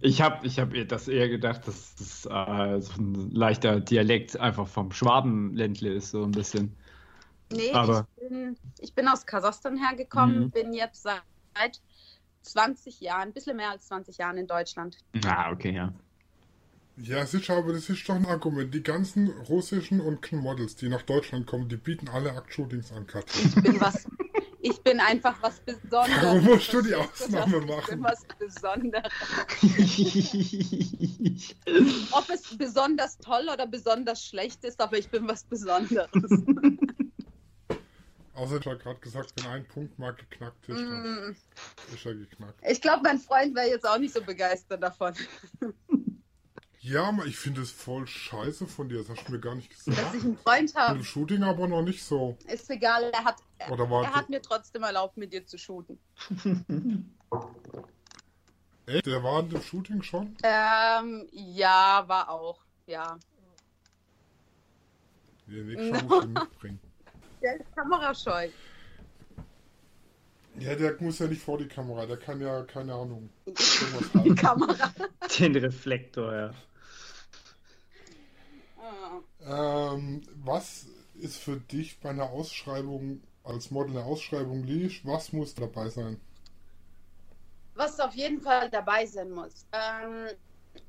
[0.01, 4.67] Ich habe ich hab das eher gedacht, dass das äh, so ein leichter Dialekt einfach
[4.67, 6.77] vom Schwabenländle ist, so ein bisschen.
[7.51, 10.51] Nee, Aber- ich, bin, ich bin aus Kasachstan hergekommen, Mhm.
[10.51, 11.81] bin jetzt seit
[12.43, 14.97] 20 Jahren, ein bisschen mehr als 20 Jahren in Deutschland.
[15.25, 15.91] Ah, okay, ja.
[16.99, 18.73] Ja, sicher, aber das ist doch ein Argument.
[18.73, 23.39] Die ganzen russischen und Models, die nach Deutschland kommen, die bieten alle Aktshootings an, Katja.
[23.45, 24.07] Ich bin was.
[24.59, 26.23] Ich bin einfach was Besonderes.
[26.23, 27.61] Warum musst du die Ausnahme das?
[27.61, 27.89] Ich machen?
[27.89, 29.11] bin was Besonderes.
[32.11, 36.09] Ob es besonders toll oder besonders schlecht ist, aber ich bin was Besonderes.
[38.33, 41.35] Außer ich habe gerade gesagt, wenn ein Punkt mal geknackt ist, dann Mm.
[41.93, 42.59] ist er geknackt.
[42.69, 45.13] Ich glaube, mein Freund wäre jetzt auch nicht so begeistert davon,
[46.87, 48.99] Ja, aber ich finde es voll scheiße von dir.
[48.99, 50.15] Das hast du mir gar nicht dass gesagt.
[50.15, 51.03] ich einen Freund Mit dem habe.
[51.03, 52.37] Shooting aber noch nicht so.
[52.47, 53.37] Ist egal, er hat,
[53.69, 55.99] Oder war er hat mir trotzdem erlaubt, mit dir zu shooten.
[58.85, 59.05] Echt?
[59.05, 60.37] Der war in dem Shooting schon?
[60.43, 62.61] Ähm, ja, war auch.
[62.85, 63.19] Ja.
[65.47, 66.79] Ja, nächstes Mal muss ich mitbringen.
[67.41, 68.49] Der ist kamerascheu.
[70.59, 72.07] Ja, der muss ja nicht vor die Kamera.
[72.07, 74.33] Der kann ja, keine Ahnung, irgendwas Die.
[74.33, 74.91] Kamera.
[75.37, 76.51] Den Reflektor, ja.
[79.41, 85.05] Ähm, was ist für dich bei einer Ausschreibung, als Model eine Ausschreibung liegt?
[85.05, 86.19] Was muss dabei sein?
[87.75, 89.65] Was auf jeden Fall dabei sein muss.
[89.71, 90.27] Ähm,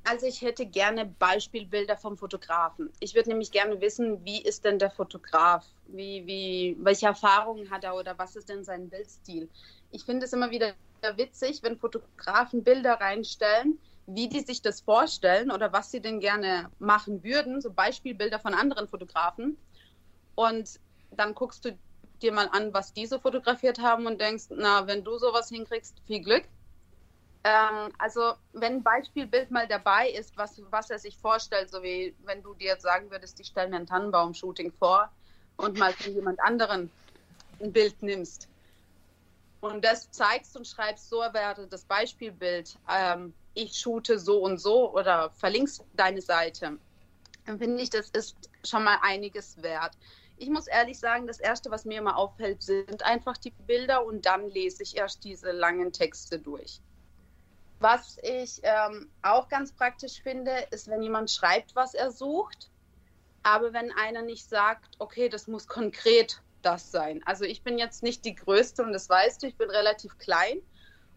[0.03, 2.91] also ich hätte gerne Beispielbilder vom Fotografen.
[2.99, 5.65] Ich würde nämlich gerne wissen, wie ist denn der Fotograf?
[5.87, 9.49] Wie, wie, welche Erfahrungen hat er oder was ist denn sein Bildstil?
[9.91, 10.73] Ich finde es immer wieder
[11.15, 13.79] witzig, wenn Fotografen Bilder reinstellen,
[14.15, 18.53] wie die sich das vorstellen oder was sie denn gerne machen würden, so Beispielbilder von
[18.53, 19.57] anderen Fotografen.
[20.35, 20.79] Und
[21.11, 21.77] dann guckst du
[22.21, 26.01] dir mal an, was die so fotografiert haben und denkst, na, wenn du sowas hinkriegst,
[26.05, 26.43] viel Glück.
[27.43, 32.13] Ähm, also, wenn ein Beispielbild mal dabei ist, was, was er sich vorstellt, so wie
[32.25, 35.09] wenn du dir jetzt sagen würdest, ich stelle mir ein Tannenbaum-Shooting vor
[35.55, 36.91] und mal von jemand anderen
[37.61, 38.49] ein Bild nimmst
[39.61, 44.93] und das zeigst und schreibst, so wäre das Beispielbild, ähm, ich shoote so und so
[44.93, 46.77] oder verlinkst deine Seite,
[47.45, 49.97] dann finde ich, das ist schon mal einiges wert.
[50.37, 54.25] Ich muss ehrlich sagen, das Erste, was mir immer auffällt, sind einfach die Bilder und
[54.25, 56.79] dann lese ich erst diese langen Texte durch.
[57.79, 62.69] Was ich ähm, auch ganz praktisch finde, ist, wenn jemand schreibt, was er sucht,
[63.43, 67.21] aber wenn einer nicht sagt, okay, das muss konkret das sein.
[67.25, 70.61] Also ich bin jetzt nicht die Größte und das weißt du, ich bin relativ klein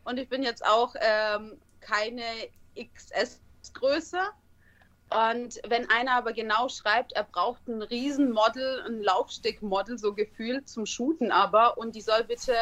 [0.04, 2.24] und ich bin jetzt auch ähm, keine
[2.76, 4.20] XS-Größe.
[5.10, 10.86] Und wenn einer aber genau schreibt, er braucht ein Riesenmodel, ein Laufstickmodel, so gefühlt zum
[10.86, 12.54] Shooten aber, und die soll bitte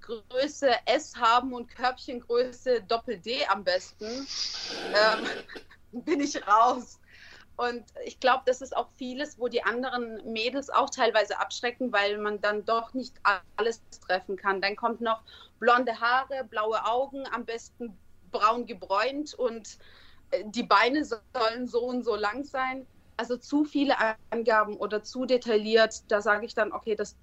[0.00, 5.26] Größe S haben und Körbchengröße Doppel D am besten, ähm,
[6.04, 6.98] bin ich raus.
[7.56, 12.18] Und ich glaube, das ist auch vieles, wo die anderen Mädels auch teilweise abschrecken, weil
[12.18, 13.14] man dann doch nicht
[13.56, 14.60] alles treffen kann.
[14.60, 15.22] Dann kommt noch
[15.60, 17.96] blonde Haare, blaue Augen, am besten
[18.32, 19.78] braun gebräunt und
[20.30, 22.86] äh, die Beine sollen so und so lang sein.
[23.16, 23.94] Also zu viele
[24.30, 27.16] Angaben oder zu detailliert, da sage ich dann, okay, das,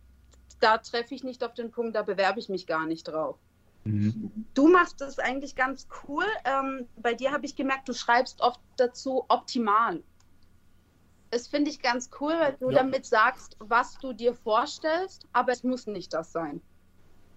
[0.60, 3.38] da treffe ich nicht auf den Punkt, da bewerbe ich mich gar nicht drauf.
[3.84, 4.46] Mhm.
[4.54, 6.26] Du machst das eigentlich ganz cool.
[6.46, 10.04] Ähm, bei dir habe ich gemerkt, du schreibst oft dazu optimal.
[11.32, 12.80] Das finde ich ganz cool, weil du Ja.
[12.80, 16.62] damit sagst, was du dir vorstellst, aber es muss nicht das sein.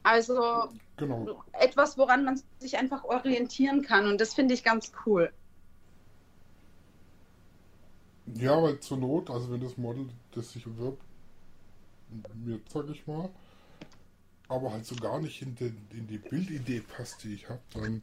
[0.02, 1.44] Also Genau.
[1.52, 5.32] etwas, woran man sich einfach orientieren kann und das finde ich ganz cool.
[8.34, 11.02] Ja, weil zur Not, also wenn das Model, das sich bewirbt,
[12.34, 13.30] mir, sag ich mal,
[14.48, 18.02] aber halt so gar nicht in, den, in die Bildidee passt, die ich habe, dann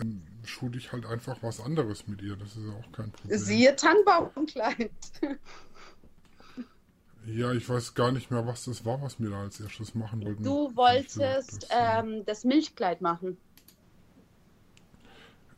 [0.00, 2.36] ähm, shoot ich halt einfach was anderes mit ihr.
[2.36, 3.38] Das ist ja auch kein Problem.
[3.38, 4.90] Siehe Tannenbaumkleid.
[7.26, 10.24] Ja, ich weiß gar nicht mehr, was das war, was wir da als erstes machen
[10.24, 10.44] wollten.
[10.44, 13.36] Du wolltest das, äh, ähm, das Milchkleid machen.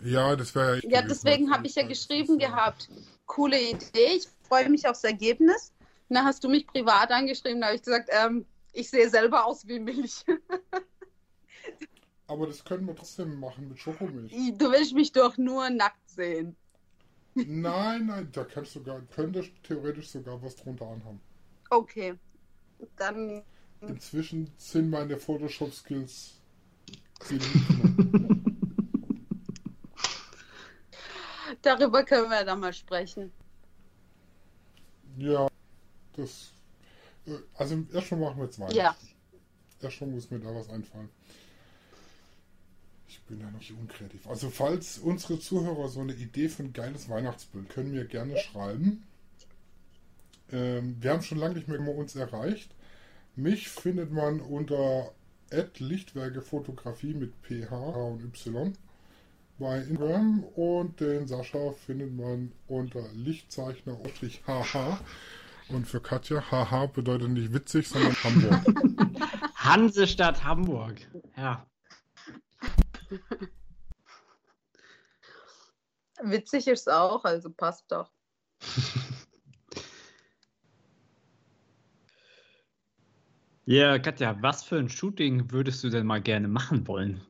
[0.02, 0.88] Ja, das wäre ja.
[0.88, 2.88] Ja, deswegen habe ich ja geschrieben gehabt.
[3.26, 5.72] Coole Idee, ich freue mich aufs Ergebnis.
[6.08, 9.44] Und dann hast du mich privat angeschrieben, da habe ich gesagt, ähm, ich sehe selber
[9.44, 10.24] aus wie Milch.
[12.28, 14.32] Aber das können wir trotzdem machen mit Schokomilch.
[14.56, 16.56] Du willst mich doch nur nackt sehen.
[17.34, 21.20] nein, nein, da kannst du gar, könnte theoretisch sogar was drunter anhaben.
[21.70, 22.14] Okay.
[22.96, 23.42] Dann
[23.80, 26.34] Inzwischen sind meine Photoshop-Skills
[31.62, 33.32] darüber können wir dann mal sprechen.
[35.16, 35.48] Ja,
[36.16, 36.52] das.
[37.26, 38.70] äh, Also erstmal machen wir zwei.
[38.72, 38.96] Ja.
[39.80, 41.08] Erstmal muss mir da was einfallen.
[43.08, 44.28] Ich bin ja noch nicht unkreativ.
[44.28, 49.04] Also falls unsere Zuhörer so eine Idee für ein geiles Weihnachtsbild, können wir gerne schreiben.
[50.52, 52.74] Ähm, wir haben schon lange nicht mehr uns erreicht.
[53.36, 55.12] Mich findet man unter
[55.78, 58.72] Lichtwerke Fotografie mit PH und Y
[59.58, 63.98] bei Instagram und den Sascha findet man unter Lichtzeichner
[64.46, 65.00] HH.
[65.68, 68.62] Und für Katja, haha bedeutet nicht witzig, sondern Hamburg.
[69.56, 70.96] Hansestadt Hamburg.
[71.36, 71.66] Ja.
[76.22, 78.10] Witzig ist auch, also passt doch.
[83.70, 87.20] Ja, Katja, was für ein Shooting würdest du denn mal gerne machen wollen?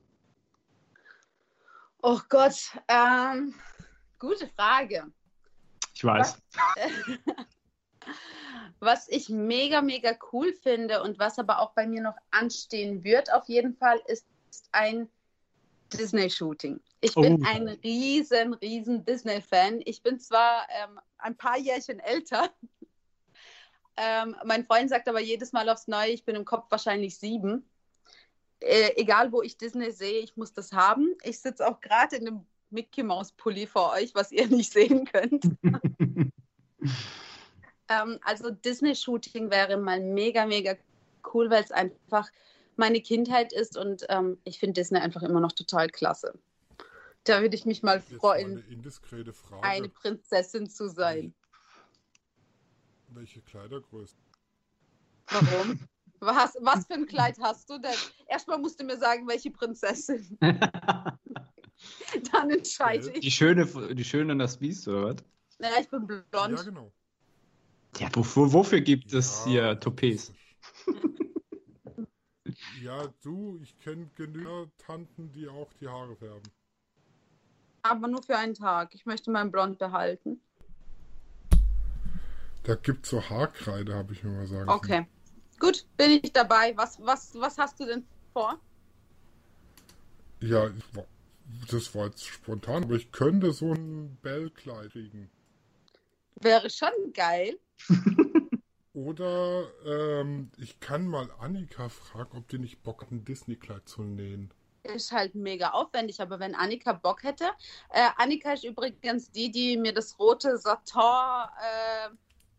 [2.00, 3.52] Oh Gott, ähm,
[4.20, 5.10] gute Frage.
[5.92, 6.40] Ich weiß.
[8.78, 13.32] Was ich mega, mega cool finde und was aber auch bei mir noch anstehen wird,
[13.32, 14.24] auf jeden Fall, ist
[14.70, 15.08] ein
[15.92, 16.78] Disney-Shooting.
[17.00, 17.48] Ich bin Oh.
[17.48, 19.80] ein riesen, riesen Disney-Fan.
[19.84, 22.48] Ich bin zwar ähm, ein paar Jährchen älter.
[24.00, 27.68] Ähm, mein Freund sagt aber jedes Mal aufs Neue, ich bin im Kopf wahrscheinlich sieben.
[28.60, 31.16] Äh, egal, wo ich Disney sehe, ich muss das haben.
[31.22, 35.04] Ich sitze auch gerade in einem Mickey Mouse Pulli vor euch, was ihr nicht sehen
[35.04, 35.44] könnt.
[37.88, 40.76] Ähm, also Disney-Shooting wäre mal mega, mega
[41.32, 42.28] cool, weil es einfach
[42.76, 46.38] meine Kindheit ist und ähm, ich finde Disney einfach immer noch total klasse.
[47.24, 48.62] Da würde ich mich mal Jetzt mal freuen, eine
[49.62, 51.34] eine Prinzessin zu sein.
[53.18, 54.14] Welche Kleidergröße?
[55.30, 55.80] Warum?
[56.20, 57.94] Was, was für ein Kleid hast du denn?
[58.28, 60.36] Erstmal musst du mir sagen, welche Prinzessin.
[62.32, 63.30] Dann entscheide die ich.
[63.30, 65.24] schöne, die schöne und das Biest, oder was?
[65.60, 66.24] Ja, ich bin blond.
[66.32, 66.90] Ja, genau.
[67.98, 70.32] Ja, wofür, wofür gibt es Ja, hier Toupets?
[72.82, 76.42] Ja, du, ich kenne genügend Tanten, die auch die Haare färben.
[77.82, 78.94] Aber nur für einen Tag.
[78.94, 80.40] Ich möchte meinen Blond behalten.
[82.68, 84.68] Da gibt es so Haarkreide, habe ich mir mal sagen.
[84.68, 85.06] Okay.
[85.58, 86.76] Gut, bin ich dabei.
[86.76, 88.60] Was, was, was hast du denn vor?
[90.40, 90.68] Ja,
[91.70, 95.30] das war jetzt spontan, aber ich könnte so ein Bellkleid kriegen.
[96.42, 97.58] Wäre schon geil.
[98.92, 104.02] Oder ähm, ich kann mal Annika fragen, ob die nicht Bock hat, ein Disney-Kleid zu
[104.02, 104.52] nähen.
[104.82, 107.46] Ist halt mega aufwendig, aber wenn Annika Bock hätte.
[107.88, 110.58] Äh, Annika ist übrigens die, die mir das rote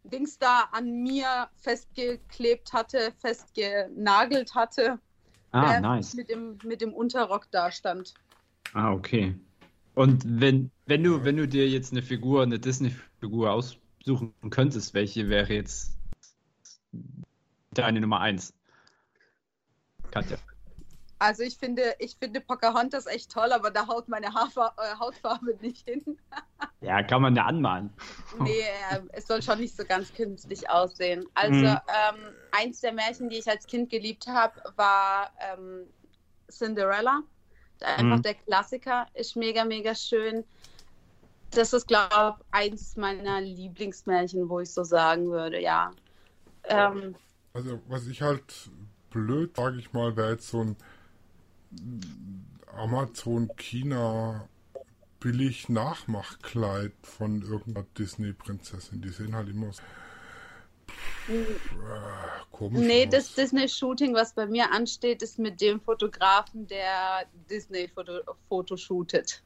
[0.04, 5.00] Satin-Dings da an mir festgeklebt hatte, festgenagelt hatte,
[5.52, 6.14] Ah, äh, nice.
[6.14, 8.14] mit, dem, mit dem Unterrock da stand.
[8.74, 9.36] Ah, okay.
[9.96, 15.28] Und wenn, wenn du, wenn du dir jetzt eine Figur, eine Disney-Figur aussuchen könntest, welche
[15.28, 15.98] wäre jetzt
[17.72, 18.54] deine Nummer eins?
[20.12, 20.38] Katja.
[21.20, 25.56] Also ich finde, ich finde Pocahontas echt toll, aber da haut meine Haarfa äh, Hautfarbe
[25.62, 26.18] nicht hin.
[26.82, 27.94] Ja, kann man ja anmalen.
[28.32, 31.26] Nee, äh, es soll schon nicht so ganz künstlich aussehen.
[31.34, 31.80] Also Mhm.
[31.88, 35.88] ähm, eins der Märchen, die ich als Kind geliebt habe, war ähm,
[36.52, 37.24] Cinderella.
[37.82, 38.22] Einfach Mhm.
[38.22, 40.46] der Klassiker ist mega, mega schön.
[41.52, 45.92] Das ist, glaube ich, eins meiner Lieblingsmärchen, wo ich so sagen würde, ja.
[46.66, 47.16] Ähm,
[47.54, 48.72] Also, was ich halt
[49.12, 50.78] blöd, sage ich mal, wäre jetzt so ein
[52.76, 54.48] Amazon-China
[55.20, 59.02] billig Nachmachkleid von irgendeiner Disney-Prinzessin.
[59.02, 59.82] Die sehen halt immer so
[61.30, 61.44] äh,
[62.52, 63.12] komisch nee, aus.
[63.12, 69.44] das Disney-Shooting, was bei mir ansteht, ist mit dem Fotografen, der Disney-Foto shootet.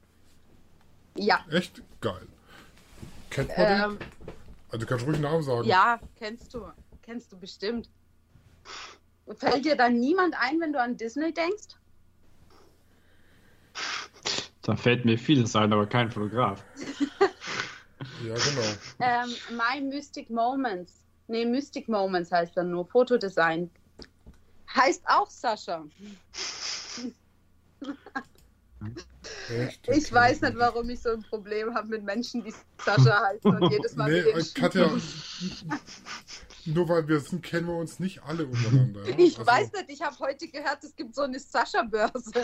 [1.16, 1.46] Ja.
[1.52, 2.28] Echt geil.
[3.30, 3.82] Kennt man den?
[3.82, 3.98] Ähm,
[4.70, 5.68] Also, du kannst ruhig Namen sagen.
[5.68, 6.66] ja, kennst du.
[7.02, 7.90] Kennst du bestimmt.
[9.38, 11.76] Fällt dir dann niemand ein, wenn du an Disney denkst?
[14.64, 16.64] Da fällt mir vieles ein, aber kein Fotograf.
[18.22, 18.68] Ja, genau.
[19.00, 21.06] Ähm, My Mystic Moments.
[21.28, 22.86] Nee, Mystic Moments heißt dann nur.
[22.86, 23.70] Fotodesign.
[24.76, 25.86] Heißt auch Sascha.
[29.50, 29.88] Echt?
[29.88, 33.72] Ich weiß nicht, warum ich so ein Problem habe mit Menschen, die Sascha heißen und
[33.72, 34.90] jedes Mal Nee, mit äh, Katja,
[36.66, 39.04] nur weil wir sind, kennen wir uns nicht alle untereinander.
[39.18, 42.32] Ich Also, weiß nicht, ich habe heute gehört, es gibt so eine Sascha-Börse.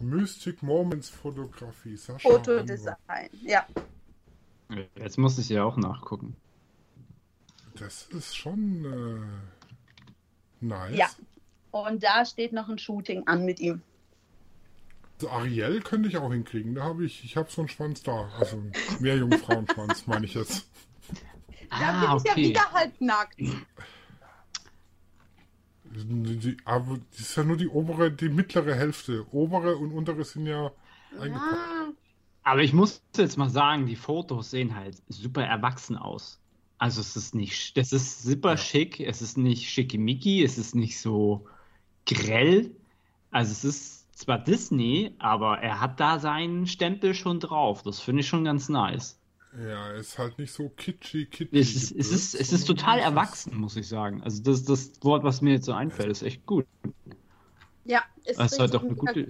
[0.00, 2.28] Mystic Moments Fotografie, Sascha.
[2.28, 2.96] Fotodesign.
[3.42, 3.66] Ja.
[4.96, 6.36] Jetzt muss ich ja auch nachgucken.
[7.76, 8.84] Das ist schon
[10.60, 10.96] äh, nice.
[10.96, 11.08] Ja.
[11.70, 13.82] Und da steht noch ein Shooting an mit ihm.
[15.16, 16.74] Also Ariel könnte ich auch hinkriegen.
[16.74, 18.28] Da habe ich, ich habe so einen Schwanz da.
[18.38, 20.66] Also einen Meerjungfrauenschwanz, meine ich jetzt.
[21.70, 22.48] Da Ah, bin ich ja okay.
[22.48, 23.36] wieder halb nackt.
[25.96, 29.26] Die, aber das ist ja nur die obere, die mittlere Hälfte.
[29.32, 30.72] Obere und untere sind ja
[31.18, 31.94] eingepackt.
[32.42, 36.40] Aber ich muss jetzt mal sagen, die Fotos sehen halt super erwachsen aus.
[36.78, 38.56] Also es ist nicht, das ist super Ja.
[38.56, 41.46] schick, es ist nicht schickimicki, es ist nicht so
[42.06, 42.76] grell.
[43.30, 47.82] Also es ist zwar Disney, aber er hat da seinen Stempel schon drauf.
[47.82, 49.20] Das finde ich schon ganz nice.
[49.56, 51.58] Ja, ist halt nicht so kitschy, kitschy.
[51.58, 54.20] Es ist, es ist, es ist total erwachsen, muss ich sagen.
[54.22, 56.66] Also das ist das Wort, was mir jetzt so einfällt, ist echt gut.
[57.84, 59.28] ja, ist Es ist halt auch eine gute.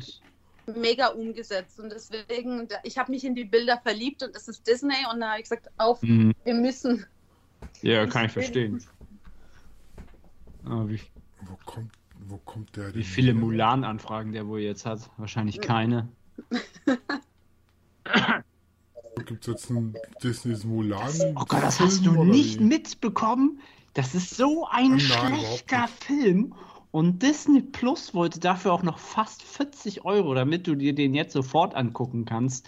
[0.77, 1.79] mega umgesetzt.
[1.79, 5.33] Und deswegen, ich habe mich in die Bilder verliebt und es ist Disney und da
[5.33, 6.33] habe ich gesagt, auf, Mhm.
[6.45, 7.05] wir müssen.
[7.83, 8.83] Ja, kann ich verstehen.
[10.65, 11.01] Ah, wie,
[11.43, 11.93] Wo kommt,
[12.27, 13.35] wo kommt der wie viele?
[13.35, 15.11] Mulan-Anfragen der wohl jetzt hat?
[15.19, 16.09] Wahrscheinlich keine.
[19.27, 21.13] Gibt es jetzt einen Disneys Mulan?
[21.37, 22.65] Oh Gott, das hast du nicht wie?
[22.65, 23.61] mitbekommen?
[23.95, 25.89] Das ist so ein Nein, schlechter.
[25.89, 26.55] Film.
[26.91, 31.33] Und Disney Plus wollte dafür auch noch fast 40 Euro, damit du dir den jetzt
[31.33, 32.67] sofort angucken kannst,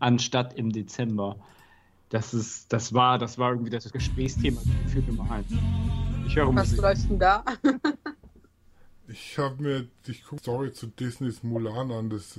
[0.00, 1.36] anstatt im Dezember.
[2.08, 5.46] Das ist, das war, das war irgendwie das Gesprächsthema für Nummer 1.
[6.26, 6.82] Ich höre Was Musik.
[6.82, 7.44] läuft denn da?
[9.06, 12.10] Ich habe mir die Story zu Disneys Mulan an.
[12.10, 12.38] Das,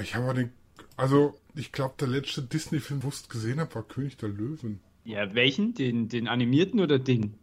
[0.00, 0.52] ich habe mal den,
[0.96, 4.80] also ich glaube, der letzte Disney-Film, wo ich es gesehen habe, war König der Löwen.
[5.04, 5.74] Ja, welchen?
[5.74, 7.38] Den, den animierten oder den?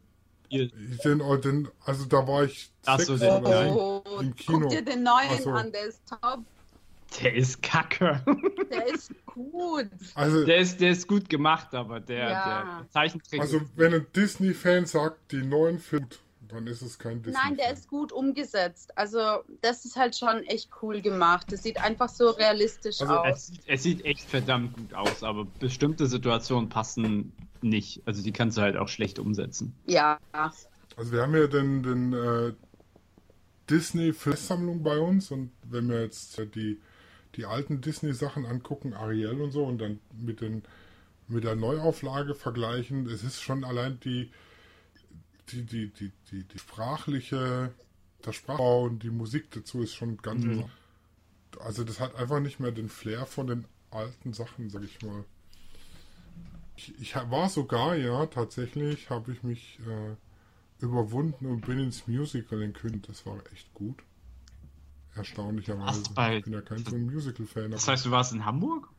[0.52, 3.30] Den, oh, den, also da war ich Ach so, den.
[3.72, 4.60] Oh, Im Kino.
[4.60, 5.50] guck dir den neuen Ach so.
[5.52, 6.42] an, der ist top.
[7.22, 8.24] Der ist kacke.
[8.72, 9.88] Der ist gut.
[10.16, 12.80] Also, Der ist, der ist gut gemacht, aber der, Ja.
[12.82, 13.40] der Zeichentrick.
[13.40, 16.08] also wenn ein Disney-Fan sagt, die neuen Filme,
[16.48, 17.40] dann ist es kein Disney.
[17.42, 18.98] Nein, der ist gut umgesetzt.
[18.98, 19.20] Also,
[19.62, 21.48] das ist halt schon echt cool gemacht.
[21.52, 23.50] Das sieht einfach so realistisch Also, aus.
[23.50, 28.02] Es, es sieht echt verdammt gut aus, aber bestimmte Situationen passen nicht.
[28.06, 29.74] Also die kannst du halt auch schlecht umsetzen.
[29.86, 30.20] Ja.
[30.96, 32.54] Also wir haben ja den, den äh,
[33.70, 36.80] Disney-Filmsammlung bei uns und wenn wir jetzt äh, die,
[37.36, 40.64] die alten Disney-Sachen angucken, Ariel und so, und dann mit, den,
[41.28, 44.30] mit der Neuauflage vergleichen, es ist schon allein die,
[45.52, 47.72] die, die, die, die, die sprachliche,
[48.26, 50.44] der Sprachbau und die Musik dazu ist schon ganz.
[50.44, 50.66] Mhm.
[51.60, 55.24] Also das hat einfach nicht mehr den Flair von den alten Sachen, sag ich mal.
[56.76, 62.62] Ich, ich war sogar, ja, tatsächlich habe ich mich äh, überwunden und bin ins Musical
[62.62, 63.04] in Köln.
[63.06, 64.02] Das war echt gut.
[65.16, 66.04] Erstaunlicherweise.
[66.16, 67.70] Bei- ich bin ja kein so ein Musical-Fan.
[67.72, 68.90] Das heißt, du warst in Hamburg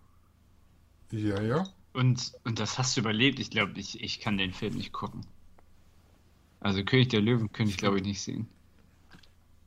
[1.10, 1.66] ja, ja.
[1.92, 3.38] und, und das hast du überlebt.
[3.40, 5.26] Ich glaube, ich, ich kann den Film nicht gucken.
[6.64, 8.48] Also König der Löwen könnte ich, glaube ich, nicht sehen.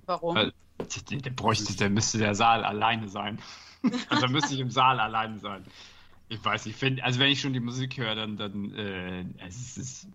[0.07, 0.35] Warum?
[0.35, 3.39] Weil der, der bräuchte, der müsste der Saal alleine sein.
[4.09, 5.63] Also da müsste ich im Saal alleine sein.
[6.29, 9.77] Ich weiß nicht, wenn, also wenn ich schon die Musik höre, dann, dann äh, es
[9.77, 10.07] ist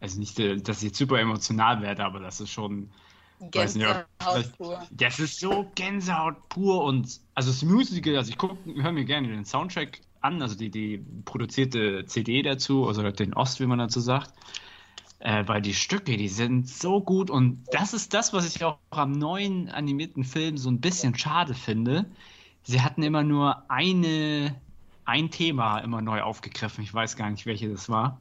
[0.00, 2.90] also nicht, äh, dass ich jetzt super emotional werde, aber das ist schon,
[3.38, 4.82] weiß nicht, Gänsehaut pur.
[4.90, 9.44] das ist so Gänsehaut pur und also das Musical, also ich höre mir gerne den
[9.44, 14.32] Soundtrack an, also die, die produzierte CD dazu, also den Ost, wie man dazu sagt.
[15.20, 18.78] Äh, weil die Stücke, die sind so gut und das ist das, was ich auch
[18.88, 22.06] am neuen animierten Film so ein bisschen schade finde.
[22.62, 24.54] Sie hatten immer nur eine,
[25.04, 26.82] ein Thema immer neu aufgegriffen.
[26.82, 28.18] Ich weiß gar nicht, welche das war.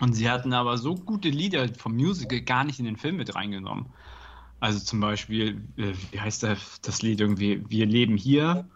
[0.00, 3.34] Und sie hatten aber so gute Lieder vom Musical gar nicht in den Film mit
[3.34, 3.86] reingenommen.
[4.60, 8.68] Also zum Beispiel, äh, wie heißt das, das Lied irgendwie, Wir leben hier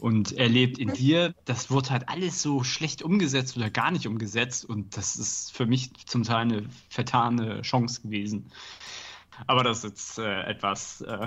[0.00, 1.34] und er lebt in dir.
[1.44, 5.66] Das wurde halt alles so schlecht umgesetzt oder gar nicht umgesetzt und das ist für
[5.66, 8.50] mich zum Teil eine vertane Chance gewesen.
[9.46, 11.26] Aber das ist jetzt äh, etwas, äh,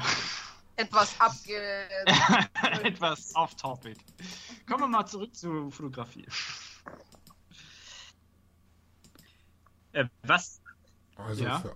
[0.75, 1.87] Etwas abge...
[2.83, 3.95] etwas off-topic.
[4.67, 6.25] Kommen wir mal zurück zur Fotografie.
[9.93, 10.61] Äh, was?
[11.15, 11.59] Also Ja.
[11.59, 11.75] für,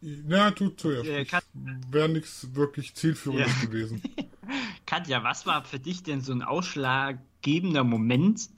[0.00, 1.08] na, du zuerst.
[1.08, 1.42] Äh, kann-
[1.88, 3.66] Wäre nichts wirklich zielführendes Ja.
[3.66, 4.02] gewesen.
[4.92, 8.50] Katja, was war für dich denn so ein ausschlaggebender Moment,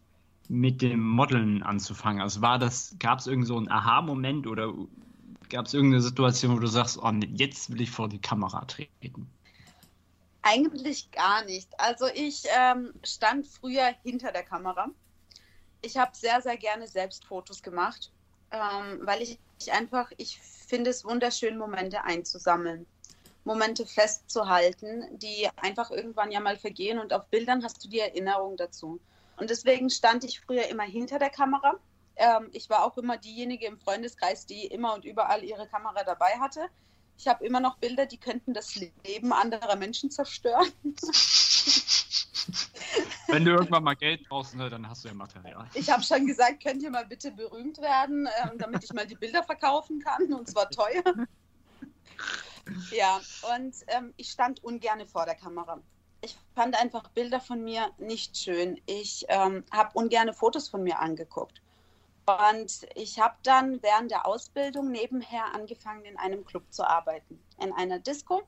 [0.49, 2.21] mit dem Modeln anzufangen?
[2.21, 4.75] Also war das, gab es irgend so einen Aha-Moment oder
[5.49, 9.31] gab es irgendeine Situation, wo du sagst, oh, jetzt will ich vor die Kamera treten?
[10.43, 11.69] Eigentlich gar nicht.
[11.79, 14.89] Also ich ähm, stand früher hinter der Kamera.
[15.83, 18.11] Ich habe sehr, sehr gerne selbst Fotos gemacht,
[18.51, 22.87] ähm, weil ich, ich einfach, ich finde es wunderschön, Momente einzusammeln,
[23.45, 28.57] Momente festzuhalten, die einfach irgendwann ja mal vergehen und auf Bildern hast du die Erinnerung
[28.57, 29.01] dazu.
[29.37, 31.75] Und deswegen stand ich früher immer hinter der Kamera.
[32.17, 36.39] Ähm, ich war auch immer diejenige im Freundeskreis, die immer und überall ihre Kamera dabei
[36.41, 36.69] hatte.
[37.17, 40.73] Ich habe immer noch Bilder, die könnten das Leben anderer Menschen zerstören.
[43.29, 45.67] Wenn du irgendwann mal Geld brauchst, ne, dann hast du ja Material.
[45.75, 49.17] Ich habe schon gesagt, könnt ihr mal bitte berühmt werden, ähm, damit ich mal die
[49.17, 51.03] Bilder verkaufen kann und zwar teuer.
[52.91, 53.21] Ja,
[53.55, 55.81] und ähm, ich stand ungern vor der Kamera.
[56.23, 58.81] Ich fand einfach Bilder von mir nicht schön.
[58.87, 61.61] Ich ähm, habe ungerne Fotos von mir angeguckt.
[62.27, 67.73] Und ich habe dann während der Ausbildung nebenher angefangen, in einem Club zu arbeiten, in
[67.73, 68.43] einer Disco.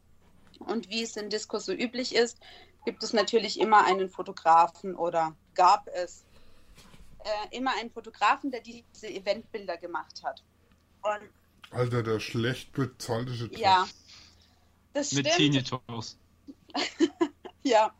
[0.61, 2.41] Und wie es in Discos so üblich ist,
[2.87, 6.25] gibt es natürlich immer einen Fotografen oder gab es
[7.25, 10.43] äh, immer einen Fotografen, der diese Eventbilder gemacht hat.
[11.03, 11.29] Und
[11.73, 13.59] Alter, der schlecht bezahlte Job.
[13.59, 13.87] ja,
[14.97, 15.55] das Mit stimmt.
[15.55, 16.19] Tinnitus.
[17.63, 17.93] Ja,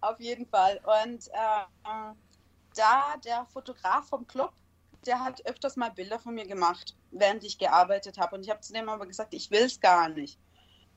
[0.00, 0.80] auf jeden Fall.
[1.04, 2.14] Und äh,
[2.74, 4.52] da der Fotograf vom Club,
[5.06, 8.34] der hat öfters mal Bilder von mir gemacht, während ich gearbeitet habe.
[8.34, 10.36] Und ich habe zu dem aber gesagt, ich will es gar nicht.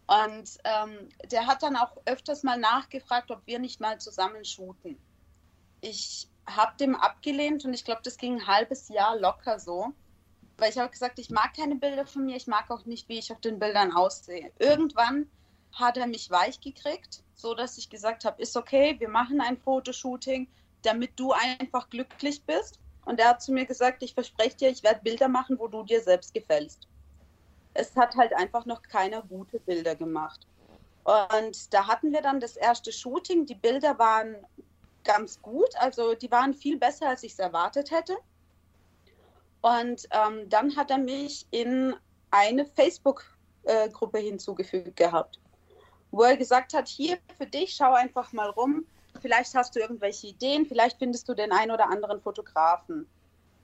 [0.07, 4.97] Und ähm, der hat dann auch öfters mal nachgefragt, ob wir nicht mal zusammen shooten.
[5.81, 9.93] Ich habe dem abgelehnt und ich glaube, das ging ein halbes Jahr locker so.
[10.57, 13.19] Weil ich habe gesagt, ich mag keine Bilder von mir, ich mag auch nicht, wie
[13.19, 14.51] ich auf den Bildern aussehe.
[14.59, 15.29] Irgendwann
[15.73, 19.57] hat er mich weich gekriegt, so dass ich gesagt habe, ist okay, wir machen ein
[19.57, 20.47] Fotoshooting,
[20.81, 22.79] damit du einfach glücklich bist.
[23.05, 25.83] Und er hat zu mir gesagt, ich verspreche dir, ich werde Bilder machen, wo du
[25.83, 26.87] dir selbst gefällst.
[27.73, 30.47] Es hat halt einfach noch keiner gute Bilder gemacht.
[31.03, 33.45] Und da hatten wir dann das erste Shooting.
[33.45, 34.35] Die Bilder waren
[35.03, 38.17] ganz gut, also die waren viel besser, als ich es erwartet hätte.
[39.61, 41.95] Und ähm, dann hat er mich in
[42.31, 45.39] eine Facebook-Gruppe hinzugefügt gehabt,
[46.11, 48.85] wo er gesagt hat, hier für dich, schau einfach mal rum,
[49.21, 53.07] vielleicht hast du irgendwelche Ideen, vielleicht findest du den einen oder anderen Fotografen.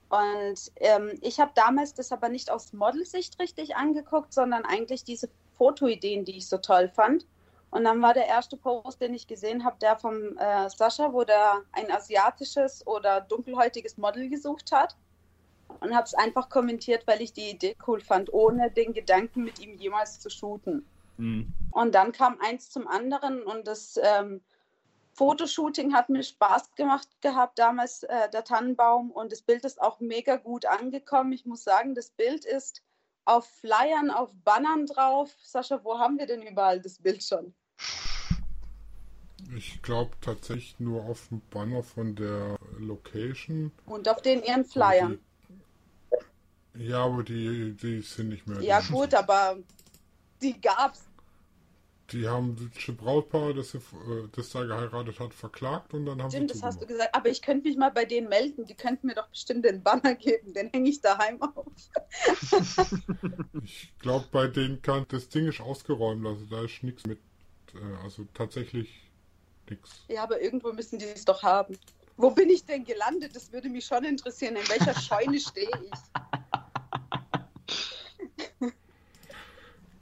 [0.08, 5.28] Und ähm, ich habe damals das aber nicht aus Modelsicht richtig angeguckt, sondern eigentlich diese
[5.56, 7.26] Fotoideen, die ich so toll fand.
[7.70, 11.24] Und dann war der erste Post, den ich gesehen habe, der vom äh, Sascha, wo
[11.24, 14.96] der ein asiatisches oder dunkelhäutiges Model gesucht hat.
[15.84, 19.58] Und habe es einfach kommentiert, weil ich die Idee cool fand, ohne den Gedanken mit
[19.60, 20.86] ihm jemals zu shooten.
[21.18, 21.52] Hm.
[21.72, 24.40] Und dann kam eins zum anderen und das ähm,
[25.14, 30.00] Fotoshooting hat mir Spaß gemacht gehabt, damals äh, der Tannenbaum und das Bild ist auch
[30.00, 31.32] mega gut angekommen.
[31.32, 32.82] Ich muss sagen, das Bild ist
[33.24, 35.34] auf Flyern, auf Bannern drauf.
[35.42, 37.54] Sascha, wo haben wir denn überall das Bild schon?
[39.56, 43.72] Ich glaube tatsächlich nur auf dem Banner von der Location.
[43.86, 45.20] Und auf den ihren Flyern.
[46.76, 48.60] Ja, aber die, die sind nicht mehr.
[48.60, 49.56] Ja gut, aber
[50.42, 51.04] die gab's.
[52.10, 56.30] Die haben das Brautpaar, das, sie, äh, das da geheiratet hat, verklagt und dann haben
[56.30, 57.14] Stimmt, sie das hast du gesagt.
[57.14, 58.66] Aber ich könnte mich mal bei denen melden.
[58.66, 60.52] Die könnten mir doch bestimmt den Banner geben.
[60.52, 61.66] Den hänge ich daheim auf.
[63.62, 67.18] Ich glaube, bei denen kann das Ding ist ausgeräumt, also da ist nichts mit,
[67.74, 69.10] äh, also tatsächlich
[69.70, 70.04] nichts.
[70.08, 71.78] Ja, aber irgendwo müssen die es doch haben.
[72.16, 73.34] Wo bin ich denn gelandet?
[73.34, 74.56] Das würde mich schon interessieren.
[74.56, 76.23] In welcher Scheune stehe ich?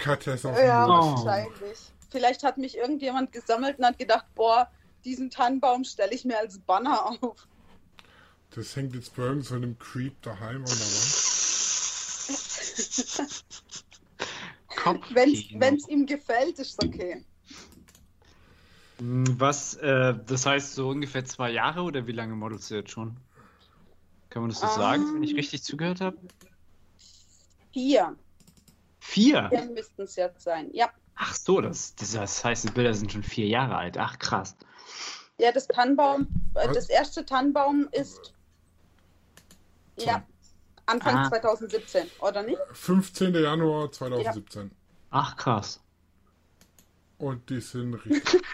[0.06, 0.90] Ist auf Ja, dem.
[0.92, 1.24] Oh.
[1.24, 1.78] wahrscheinlich.
[2.10, 4.68] Vielleicht hat mich irgendjemand gesammelt und hat gedacht, boah,
[5.04, 7.48] diesen Tannenbaum stelle ich mir als Banner auf.
[8.54, 11.18] Das hängt jetzt bei irgend so einem Creep daheim an der Wand.
[15.54, 17.24] Wenn es ihm gefällt, ist okay.
[18.98, 22.90] Hm, Was, äh, das heißt so ungefähr zwei Jahre oder wie lange modelst du jetzt
[22.90, 23.16] schon?
[24.30, 24.72] Kann man das so Ähm.
[24.74, 26.18] sagen, wenn ich richtig zugehört habe?
[27.72, 28.16] Vier.
[29.04, 29.48] Vier?
[29.50, 30.70] Vier müssten es jetzt sein.
[30.72, 30.88] Ja.
[31.16, 33.98] Ach so, das, das- das heißt, die Bilder sind schon vier Jahre alt.
[33.98, 34.56] Ach krass.
[35.38, 38.32] Ja, das Tannenbaum, äh, das erste Tannenbaum ist
[39.98, 40.22] ja
[40.86, 41.28] Anfang Ah.
[41.28, 42.58] 2017, oder nicht?
[42.72, 43.34] 15.
[43.34, 44.70] Januar 2017.
[45.10, 45.80] Ach krass.
[47.18, 48.42] Und die sind richtig.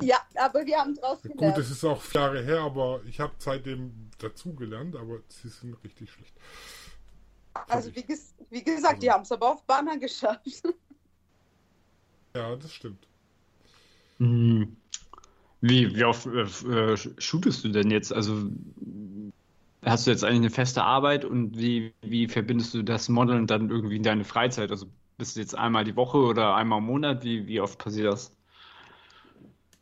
[0.00, 1.58] Ja, aber wir haben draus Gut, gelernt.
[1.58, 6.10] das ist auch vier Jahre her, aber ich habe seitdem dazugelernt, aber sie sind richtig
[6.10, 6.32] schlecht.
[7.68, 10.62] Also wie, ges wie gesagt, die haben es aber auf Banner geschafft.
[12.36, 13.08] Ja, das stimmt.
[14.18, 14.76] Hm.
[15.60, 18.12] Wie, wie oft äh, äh, shootest du denn jetzt?
[18.12, 18.48] Also
[19.84, 23.70] hast du jetzt eigentlich eine feste Arbeit und wie, wie verbindest du das Modeln dann
[23.70, 24.70] irgendwie in deine Freizeit?
[24.70, 24.86] Also
[25.16, 27.24] bist du jetzt einmal die Woche oder einmal im Monat?
[27.24, 28.32] Wie, wie oft passiert das?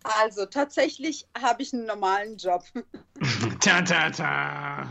[0.02, 2.64] Also tatsächlich habe ich einen normalen Job.
[3.60, 4.88] ta, ta, ta.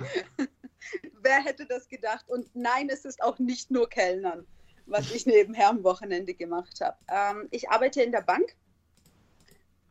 [1.21, 2.25] Wer hätte das gedacht?
[2.27, 4.45] Und nein, es ist auch nicht nur Kellnern,
[4.85, 6.97] was ich nebenher am Wochenende gemacht habe.
[7.07, 8.55] Ähm, ich arbeite in der Bank,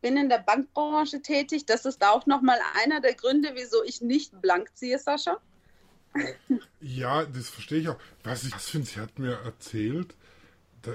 [0.00, 1.66] bin in der Bankbranche tätig.
[1.66, 5.40] Das ist auch nochmal einer der Gründe, wieso ich nicht blank ziehe, Sascha.
[6.80, 7.98] Ja, das verstehe ich auch.
[8.22, 10.14] Was ich was finde, sie hat mir erzählt,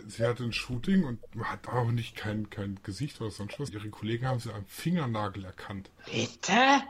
[0.08, 3.72] sie hatte ein Shooting und hat auch nicht kein, kein Gesicht oder sonst was.
[3.72, 5.90] Ihre Kollegen haben sie am Fingernagel erkannt.
[6.06, 6.84] Bitte?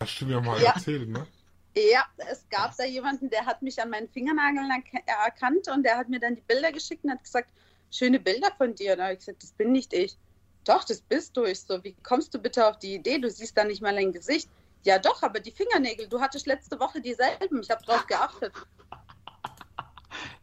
[0.00, 0.72] Hast du mir mal Ja.
[0.72, 1.26] erzählt, ne?
[1.74, 5.96] Ja, es gab da jemanden, der hat mich an meinen Fingernageln erk- erkannt und der
[5.96, 7.50] hat mir dann die Bilder geschickt und hat gesagt,
[7.90, 8.94] schöne Bilder von dir.
[8.96, 10.18] Da habe ich gesagt, das bin nicht ich.
[10.64, 11.44] Doch, das bist du.
[11.44, 13.18] Ich so, wie kommst du bitte auf die Idee?
[13.18, 14.50] Du siehst da nicht mal ein Gesicht.
[14.84, 17.62] Ja, doch, aber die Fingernägel, du hattest letzte Woche dieselben.
[17.62, 18.52] Ich habe drauf geachtet.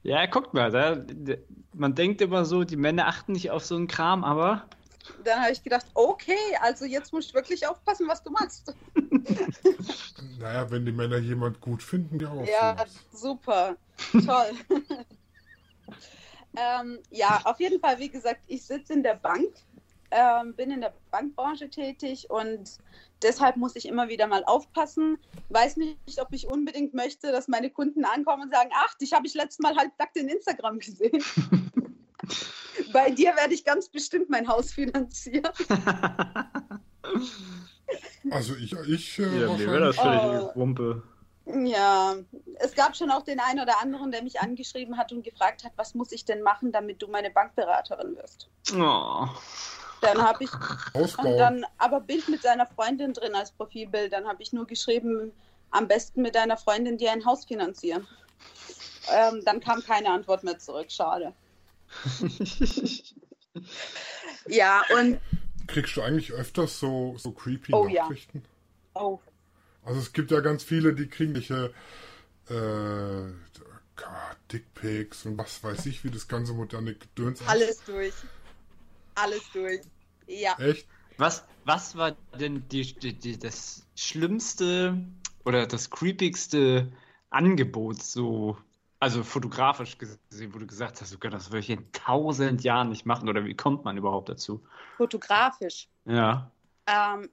[0.01, 1.05] Ja, guckt mal, da,
[1.73, 4.67] man denkt immer so, die Männer achten nicht auf so einen Kram, aber
[5.23, 8.73] Dann habe ich gedacht, okay, also jetzt musst du wirklich aufpassen, was du machst.
[10.39, 12.47] Naja, wenn die Männer jemand gut finden, die auch.
[12.47, 12.95] Ja, sowas.
[13.11, 13.75] super.
[14.25, 14.51] Toll.
[16.57, 19.53] ähm, ja, auf jeden Fall, wie gesagt, ich sitze in der Bank,
[20.11, 22.79] ähm, bin in der Bankbranche tätig und
[23.21, 25.17] deshalb muss ich immer wieder mal aufpassen.
[25.49, 29.27] Weiß nicht, ob ich unbedingt möchte, dass meine Kunden ankommen und sagen, ach, dich habe
[29.27, 31.21] ich letztes Mal halbnackt in Instagram gesehen.
[32.93, 35.49] Bei dir werde ich ganz bestimmt mein Haus finanzieren.
[38.29, 40.39] Also ich, ich äh, ja, mir wäre das wahrscheinlich- Oh.
[40.41, 41.03] völlig Wumpe.
[41.65, 42.13] Ja,
[42.59, 45.71] es gab schon auch den einen oder anderen, der mich angeschrieben hat und gefragt hat,
[45.77, 48.47] was muss ich denn machen, damit du meine Bankberaterin wirst.
[48.73, 49.27] Oh.
[50.01, 50.51] Dann habe ich
[50.93, 51.23] Hausbau.
[51.31, 54.13] und dann aber Bild mit seiner Freundin drin als Profilbild.
[54.13, 55.31] Dann habe ich nur geschrieben,
[55.71, 58.07] am besten mit deiner Freundin dir ein Haus finanzieren.
[59.11, 60.91] Ähm, dann kam keine Antwort mehr zurück.
[60.91, 61.33] Schade.
[64.47, 65.19] Ja, und
[65.67, 68.03] Kriegst du eigentlich öfters so, so creepy Oh, ja.
[68.03, 68.43] Nachrichten?
[68.95, 69.19] oh,
[69.83, 71.73] Also es gibt ja ganz viele, die kriegen welche
[72.49, 73.33] äh,
[74.51, 78.13] Dickpics und was weiß ich, wie das ganze moderne Gedöns alles durch.
[79.15, 79.81] Alles durch.
[80.27, 80.57] Ja.
[80.59, 80.87] Echt?
[81.17, 84.97] Was, was war denn die, die, die, das schlimmste
[85.45, 86.91] oder das creepigste
[87.29, 88.57] Angebot, so,
[88.99, 93.05] also fotografisch gesehen, wo du gesagt hast, Gott, das würde ich in tausend Jahren nicht
[93.05, 94.63] machen oder wie kommt man überhaupt dazu?
[94.97, 95.87] Fotografisch.
[96.05, 96.51] Ja.
[96.85, 97.29] Ähm,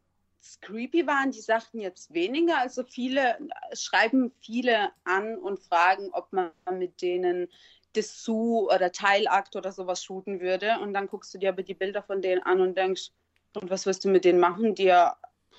[0.61, 2.59] creepy waren die Sachen jetzt weniger.
[2.59, 3.37] Also viele
[3.73, 7.49] schreiben viele an und fragen, ob man mit denen
[7.97, 10.79] Dessous oder Teilakt oder sowas shooten würde.
[10.81, 13.11] Und dann guckst du dir aber die Bilder von denen an und denkst,
[13.55, 14.75] und was wirst du mit denen machen?
[14.75, 15.17] Dir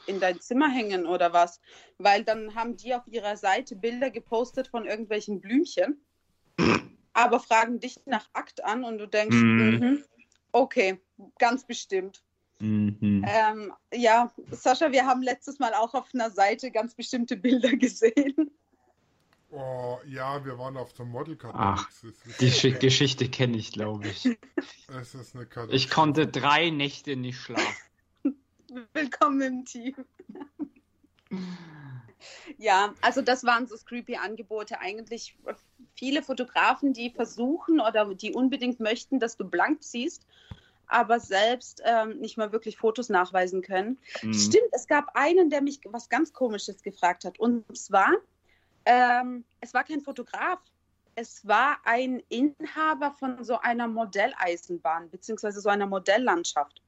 [0.08, 1.60] in dein Zimmer hängen oder was?
[1.98, 6.02] Weil dann haben die auf ihrer Seite Bilder gepostet von irgendwelchen Blümchen,
[7.14, 9.78] aber fragen dich nach Akt an und du denkst, Mhm.
[9.80, 10.04] mhm,
[10.52, 11.00] okay,
[11.40, 12.24] ganz bestimmt.
[12.60, 13.24] Mhm.
[13.28, 18.52] Ähm, ja, Sascha, wir haben letztes Mal auch auf einer Seite ganz bestimmte Bilder gesehen.
[19.50, 21.58] Oh, ja, wir waren auf der Modelkarte.
[21.58, 21.90] Ach,
[22.42, 24.26] Die Schi- Geschichte kenne ich, glaube ich.
[25.00, 25.76] es ist eine Katastrophe.
[25.76, 27.76] Ich konnte drei Nächte nicht schlafen.
[28.94, 29.96] Willkommen im Team.
[32.58, 34.80] Ja, also das waren so creepy Angebote.
[34.80, 35.38] Eigentlich
[35.96, 40.26] viele Fotografen, die versuchen oder die unbedingt möchten, dass du blank ziehst,
[40.88, 44.00] aber selbst ähm, nicht mal wirklich Fotos nachweisen können.
[44.22, 44.34] Mhm.
[44.34, 47.40] Stimmt, es gab einen, der mich was ganz Komisches gefragt hat.
[47.40, 48.12] Und zwar,
[48.86, 50.60] ähm, es war kein Fotograf.
[51.16, 56.82] Es war ein Inhaber von so einer Modelleisenbahn, beziehungsweise so einer Modelllandschaft.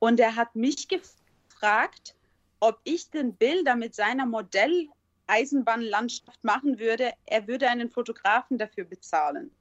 [0.00, 2.16] Und er hat mich gefragt,
[2.58, 7.12] ob ich denn Bilder mit seiner Modelleisenbahnlandschaft machen würde.
[7.26, 9.52] Er würde einen Fotografen dafür bezahlen.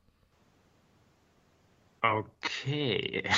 [2.01, 3.29] Okay.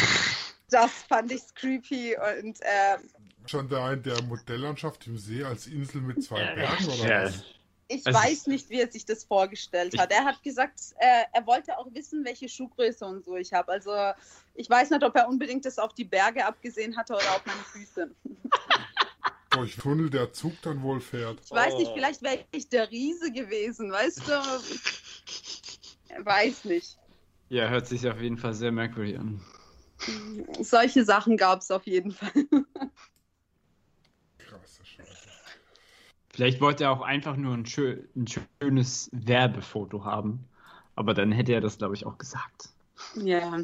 [0.71, 2.97] Das fand ich creepy und äh,
[3.45, 7.43] Schon der ein der Modelllandschaft im See als Insel mit zwei Bergen oder was?
[7.93, 10.11] Ich Also- weiß nicht, wie er sich das vorgestellt Ich- hat.
[10.11, 13.71] Er hat gesagt, äh, er wollte auch wissen, welche Schuhgröße und so ich habe.
[13.71, 13.91] Also
[14.55, 17.59] ich weiß nicht, ob er unbedingt das auf die Berge abgesehen hatte oder auf meine
[17.63, 18.11] Füße.
[19.51, 21.39] Durch Tunnel der Zug dann wohl fährt.
[21.43, 21.93] Ich weiß nicht, Oh.
[21.93, 24.41] vielleicht wäre ich der Riese gewesen, weißt du?
[26.25, 26.97] Weiß nicht.
[27.49, 29.41] Ja, hört sich auf jeden Fall sehr merkwürdig an.
[30.61, 32.31] Solche Sachen gab es auf jeden Fall.
[34.37, 35.29] Krasse Scheiße.
[36.33, 40.45] Vielleicht wollte er auch einfach nur ein, schö ein schönes Werbefoto haben.
[40.95, 42.69] Aber dann hätte er das, glaube ich, auch gesagt.
[43.15, 43.59] Ja.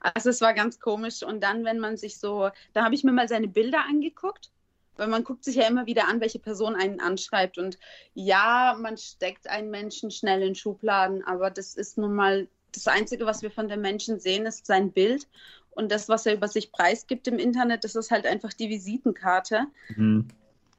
[0.00, 1.22] Also es war ganz komisch.
[1.22, 4.50] Und dann, wenn man sich so, da habe ich mir mal seine Bilder angeguckt,
[4.96, 7.58] weil man guckt sich ja immer wieder an, welche Person einen anschreibt.
[7.58, 7.78] Und
[8.14, 13.26] ja, man steckt einen Menschen schnell in Schubladen, aber das ist nun mal das Einzige,
[13.26, 15.26] was wir von dem Menschen sehen, ist sein Bild.
[15.70, 19.66] Und das, was er über sich preisgibt im Internet, das ist halt einfach die Visitenkarte.
[19.96, 20.28] Mhm.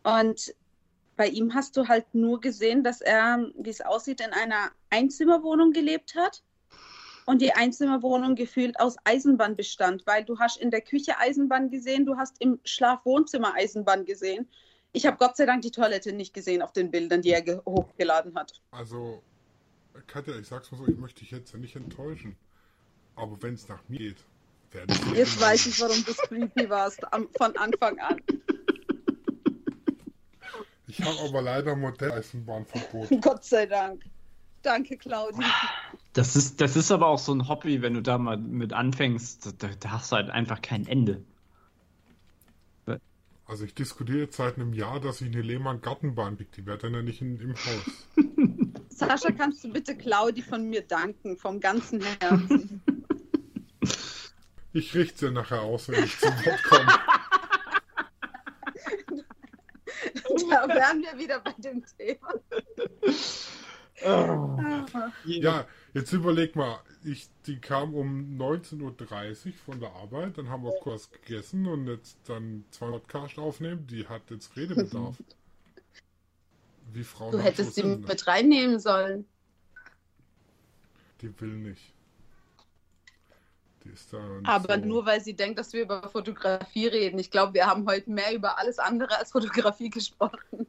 [0.04, 0.54] Und
[1.22, 5.72] bei ihm hast du halt nur gesehen, dass er, wie es aussieht, in einer Einzimmerwohnung
[5.72, 6.42] gelebt hat
[7.28, 12.08] und die Einzimmerwohnung gefühlt aus Eisenbahn bestand, weil du hast in der Küche Eisenbahn gesehen,
[12.08, 14.50] du hast im Schlafwohnzimmer Eisenbahn gesehen.
[14.94, 17.62] Ich habe Gott sei Dank die Toilette nicht gesehen auf den Bildern, die er ge-
[17.68, 18.60] hochgeladen hat.
[18.72, 19.22] Also,
[20.08, 22.36] Katja, ich sag's mal so, ich möchte dich jetzt ja nicht enttäuschen.
[23.16, 24.18] Aber wenn es nach mir geht,
[24.72, 25.18] werde ich.
[25.20, 28.20] Jetzt weiß ich, warum du creepy warst am, von Anfang an.
[30.92, 33.10] Ich habe aber leider Modelleisenbahnverbot.
[33.22, 34.04] Gott sei Dank.
[34.62, 35.48] Danke, Claudia.
[36.12, 39.56] Das ist, das ist aber auch so ein Hobby, wenn du da mal mit anfängst,
[39.64, 41.24] da, da hast du halt einfach kein Ende.
[43.46, 46.50] Also ich diskutiere jetzt seit einem Jahr, dass ich eine Lehmann-Gartenbahn kriege.
[46.58, 48.08] Die wäre dann ja nicht in, im Haus.
[48.90, 52.82] Sascha, kannst du bitte Claudi von mir danken, vom ganzen Herzen.
[54.74, 56.94] Ich richte sie nachher aus, wenn ich zum Wort komme.
[60.52, 62.34] da wären wir wieder bei dem Thema.
[65.26, 70.64] Ja, jetzt überleg mal, ich, die kam um 19.30 Uhr von der Arbeit, dann haben
[70.64, 75.18] wir kurz gegessen und jetzt dann zwei Podcast aufnehmen, die hat jetzt Redebedarf.
[76.94, 78.08] Wie Frauen Du hättest sie sind, ne?
[78.08, 79.26] mit reinnehmen sollen.
[81.22, 81.94] Die will nicht.
[81.94, 83.71] Die ist da nicht
[84.44, 84.86] Aber so.
[84.86, 87.20] nur weil sie denkt, dass wir über Fotografie reden.
[87.20, 90.68] Ich glaube, wir haben heute mehr über alles andere als Fotografie gesprochen.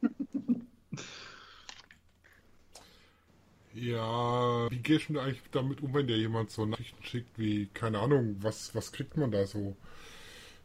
[3.73, 7.99] Ja, wie gehst du eigentlich damit um, wenn dir jemand so Nachrichten schickt, wie, keine
[7.99, 9.75] Ahnung, was, was kriegt man da so?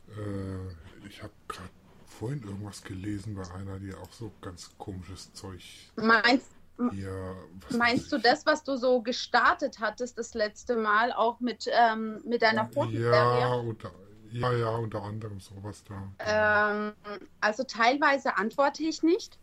[0.09, 1.71] Äh, ich habe gerade
[2.07, 5.63] vorhin irgendwas gelesen bei einer, die auch so ganz komisches Zeug
[5.97, 11.69] Meinst, Was meinst du das, was du so gestartet hattest das letzte Mal, auch mit,
[11.71, 13.61] ähm, mit deiner Ja, Fotoserie?
[13.61, 13.91] unter,
[14.31, 16.03] ja, ja, unter anderem sowas da.
[16.21, 16.95] Ähm,
[17.41, 19.39] also teilweise antworte ich nicht.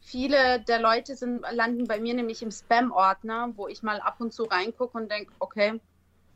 [0.00, 4.32] Viele der Leute sind, landen bei mir nämlich im Spam-Ordner, wo ich mal ab und
[4.32, 5.80] zu reingucke und denke, okay,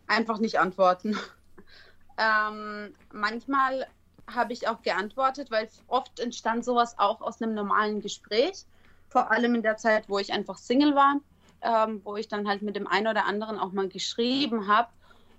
[0.07, 1.19] einfach nicht antworten.
[2.19, 3.87] ähm, manchmal
[4.29, 8.67] habe ich auch geantwortet, weil oft entstand sowas auch aus einem normalen Gespräch.
[9.09, 11.21] Vor allem in der Zeit, wo ich einfach Single war,
[11.63, 14.89] ähm, wo ich dann halt mit dem einen oder anderen auch mal geschrieben habe.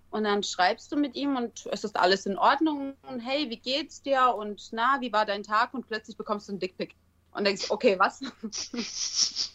[0.09, 2.95] Und dann schreibst du mit ihm und es ist alles in Ordnung.
[3.03, 4.33] Und hey, wie geht's dir?
[4.35, 5.73] Und na, wie war dein Tag?
[5.73, 6.95] Und plötzlich bekommst du einen Dickpick.
[7.31, 8.21] Und denkst, okay, was?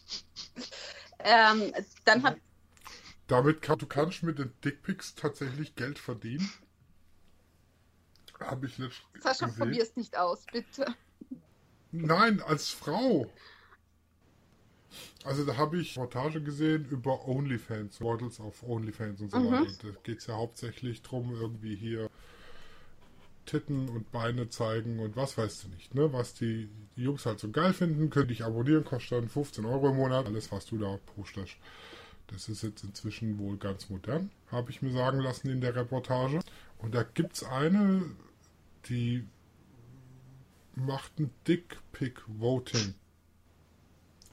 [1.19, 1.73] ähm,
[2.05, 2.37] dann hat,
[3.27, 6.53] Damit kann, du kannst mit den Dickpics tatsächlich Geld verdienen.
[8.39, 9.59] Habe ich letztens Sascha, gesehen.
[9.59, 10.95] probier's nicht aus, bitte.
[11.93, 13.31] Nein, als Frau.
[15.25, 19.47] Also da habe ich Reportage gesehen über OnlyFans, Models auf OnlyFans und so Mhm.
[19.47, 19.63] weiter.
[19.63, 22.11] Und da geht es ja hauptsächlich drum, irgendwie hier
[23.47, 26.13] Titten und Beine zeigen und was weißt du nicht, ne?
[26.13, 29.91] Was die, die Jungs halt so geil finden, könnte ich abonnieren, kostet dann 15 Euro
[29.91, 30.27] im Monat.
[30.27, 31.57] Alles, was du da postest.
[32.29, 36.41] Das ist jetzt inzwischen wohl ganz modern, habe ich mir sagen lassen in der Reportage.
[36.79, 38.05] Und da gibt es eine,
[38.89, 39.25] die
[40.77, 42.95] macht ein Dick-Pick-Voting.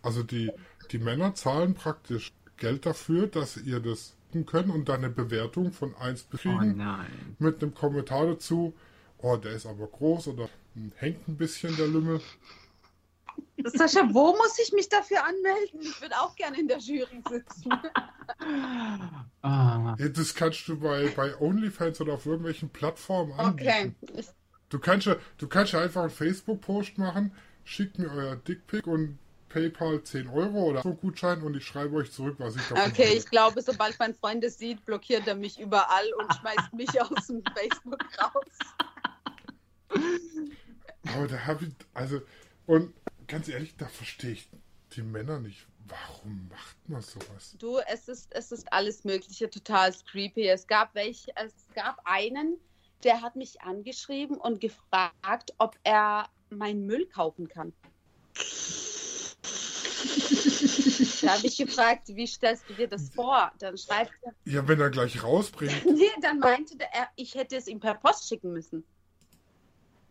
[0.02, 0.52] Also die,
[0.91, 5.95] die Männer zahlen praktisch Geld dafür, dass ihr das können und dann eine Bewertung von
[5.95, 7.36] 1 Oh kriegen nein.
[7.39, 8.74] mit einem Kommentar dazu,
[9.18, 10.50] oh, der ist aber groß oder
[10.97, 12.22] hängt ein bisschen der Lümmel.
[13.64, 15.82] Sascha, wo muss ich mich dafür anmelden?
[15.82, 17.72] Ich würde auch gerne in der Jury sitzen.
[19.41, 23.95] Ah, Das kannst du bei, bei OnlyFans oder auf irgendwelchen Plattformen anbieten.
[24.02, 24.24] Okay.
[24.70, 27.34] Du kannst ja, du kannst ja einfach einen Facebook-Post machen,
[27.64, 29.18] schickt mir euer Dickpick und
[29.50, 33.06] PayPal 10 Euro oder so Gutschein und ich schreibe euch zurück, was ich davon okay,
[33.06, 33.18] halte.
[33.18, 37.28] ich glaube, sobald mein Freund es sieht, blockiert er mich überall und schmeißt mich aus
[37.28, 40.00] dem Facebook raus.
[41.16, 42.22] Aber da habe ich, also,
[42.68, 42.93] und
[43.28, 44.50] ganz ehrlich, da verstehe ich
[44.95, 45.68] die Männer nicht.
[45.88, 47.56] Warum macht man sowas?
[47.58, 50.47] Du, es ist, es ist alles Mögliche total creepy.
[50.47, 52.58] Es gab welche, es gab einen,
[53.04, 57.74] der hat mich angeschrieben und gefragt, ob er meinen Müll kaufen kann.
[61.22, 63.52] Da habe ich gefragt, wie stellst du dir das vor?
[63.60, 65.86] Dann schreibt er, Ja, wenn er gleich rausbringt.
[65.86, 68.84] nee, dann meinte er, ich hätte es ihm per Post schicken müssen.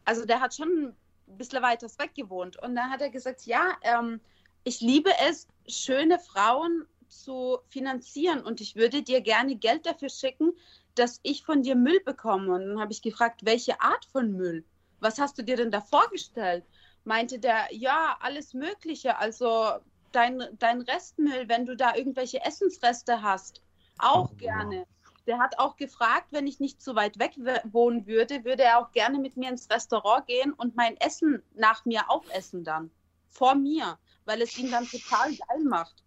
[0.05, 0.95] Also der hat schon
[1.29, 2.61] ein bisschen weiter weg gewohnt.
[2.63, 4.21] Und dann hat er gesagt, ja, ähm,
[4.65, 10.53] ich liebe es, schöne Frauen zu finanzieren und ich würde dir gerne Geld dafür schicken,
[10.95, 12.55] dass ich von dir Müll bekomme.
[12.55, 14.65] Und dann habe ich gefragt, welche Art von Müll?
[15.01, 16.65] Was hast du dir denn da vorgestellt?
[17.05, 19.17] Meinte der, ja, alles Mögliche.
[19.19, 19.79] Also
[20.13, 23.63] dein, dein Restmüll, wenn du da irgendwelche Essensreste hast,
[23.99, 24.87] auch Oh, gerne.
[25.27, 27.35] Der hat auch gefragt, wenn ich nicht zu weit weg
[27.73, 31.85] wohnen würde, würde er auch gerne mit mir ins Restaurant gehen und mein Essen nach
[31.85, 32.91] mir aufessen dann.
[33.29, 36.03] Vor mir, weil es ihn dann total geil macht.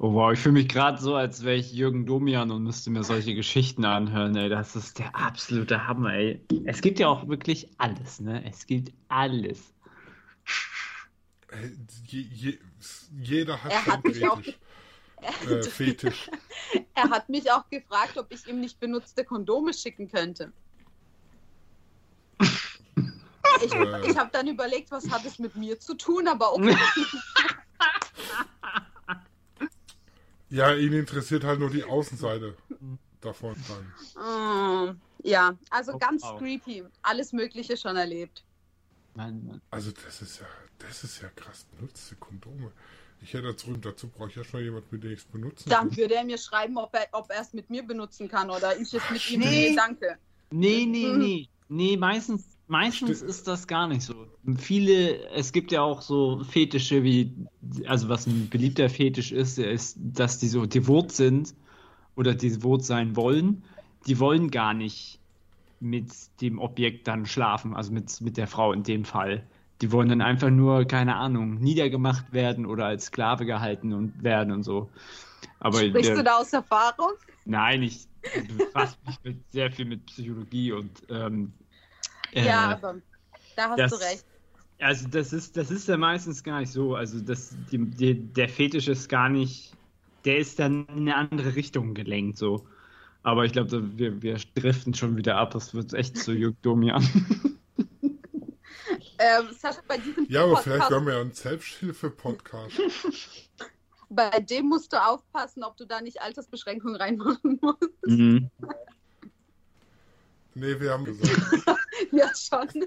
[0.00, 3.02] Oh wow, ich fühle mich gerade so, als wäre ich Jürgen Domian und müsste mir
[3.02, 4.48] solche Geschichten anhören, ey.
[4.48, 6.44] Das ist der absolute Hammer, ey.
[6.64, 8.44] Es gibt ja auch wirklich alles, ne?
[8.48, 9.74] Es gibt alles.
[12.06, 12.58] Je, je,
[13.20, 14.58] jeder hat Er hat mich auch- Fetisch.
[15.50, 16.30] Äh, Fetisch.
[16.94, 20.52] Er hat mich auch gefragt, ob ich ihm nicht benutzte Kondome schicken könnte.
[22.40, 24.10] Ich, Äh.
[24.10, 26.76] ich habe dann überlegt, was hat es mit mir zu tun, aber okay.
[30.50, 32.56] Ja, ihn interessiert halt nur die Außenseite
[33.20, 34.92] davon dann.
[34.92, 36.38] Mm, ja, also Auf- ganz auf.
[36.38, 36.84] creepy.
[37.02, 38.44] Alles Mögliche schon erlebt.
[39.14, 39.60] Mann.
[39.70, 40.46] Also das ist ja,
[40.78, 41.66] das ist ja krass.
[41.76, 42.72] Benutzte Kondome.
[43.20, 45.88] Ich hätte dazu, dazu brauche ich ja schon jemand, mit dem ich es benutzen Dann
[45.88, 45.96] kann.
[45.96, 48.94] würde er mir schreiben, ob er ob er es mit mir benutzen kann oder ich
[48.94, 49.40] es mit ihm.
[49.40, 49.70] Nee.
[49.70, 50.18] Nee, danke.
[50.50, 51.18] Nee, nee, Mhm.
[51.18, 51.48] nee.
[51.70, 54.26] Nee, meistens, meistens ist das gar nicht so.
[54.56, 57.34] Viele, es gibt ja auch so Fetische wie,
[57.86, 61.54] also was ein beliebter Fetisch ist, ist, dass die so devot sind
[62.16, 63.64] oder devot sein wollen.
[64.06, 65.18] Die wollen gar nicht
[65.80, 66.10] mit
[66.40, 69.46] dem Objekt dann schlafen, also mit, mit der Frau in dem Fall.
[69.80, 74.52] Die wollen dann einfach nur, keine Ahnung, niedergemacht werden oder als Sklave gehalten und werden
[74.52, 74.90] und so.
[75.60, 77.12] Aber Sprichst der- du da aus Erfahrung?
[77.44, 78.06] Nein, ich
[78.58, 81.52] befasse mich mit, sehr viel mit Psychologie und ähm,
[82.32, 82.96] äh, ja, aber
[83.56, 84.24] da hast das- du recht.
[84.80, 86.94] also das ist, das ist ja meistens gar nicht so.
[86.94, 89.72] Also das, die, die, der Fetisch ist gar nicht,
[90.24, 92.66] der ist dann in eine andere Richtung gelenkt so.
[93.22, 95.52] Aber ich glaube, wir, wir driften schon wieder ab.
[95.52, 97.04] Das wird echt zu Jörg Domian.
[99.18, 102.80] Ähm, Sascha, bei diesem Ja, aber Podcast, vielleicht werden wir ja einen Selbsthilfe-Podcast.
[104.08, 108.06] bei dem musst du aufpassen, ob du da nicht Altersbeschränkungen reinmachen musst.
[108.06, 108.50] Mhm.
[110.54, 111.78] Nee, wir haben gesagt.
[112.12, 112.86] ja, schon.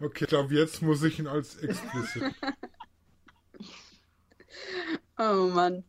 [0.00, 2.34] Okay, ich glaube, jetzt muss ich ihn als explicit.
[5.18, 5.84] Oh Mann.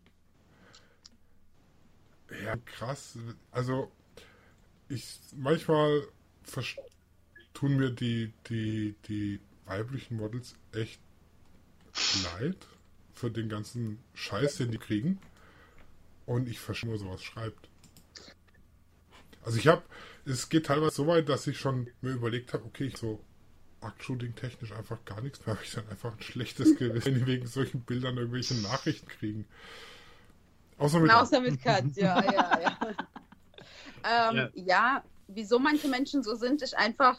[2.44, 3.18] Ja, krass.
[3.52, 3.92] Also,
[4.90, 6.08] ich manchmal
[7.54, 11.00] tun mir die, die, die weiblichen Models echt
[12.34, 12.58] leid
[13.14, 15.20] für den ganzen Scheiß, den die kriegen.
[16.26, 17.70] Und ich verstehe nur, sowas schreibt.
[19.44, 19.82] Also ich habe,
[20.26, 23.24] es geht teilweise so weit, dass ich schon mir überlegt habe, okay, ich so
[23.82, 27.26] Aktshooting technisch einfach gar nichts mehr, habe ich dann einfach ein schlechtes Gewissen, wenn die
[27.26, 29.46] wegen solchen Bildern irgendwelche Nachrichten kriegen.
[30.78, 32.80] Außer mit Außer mit Kat, ja, ja, ja.
[34.32, 34.50] ähm, Ja.
[34.54, 35.04] ja.
[35.28, 37.18] Wieso manche Menschen so sind, ist einfach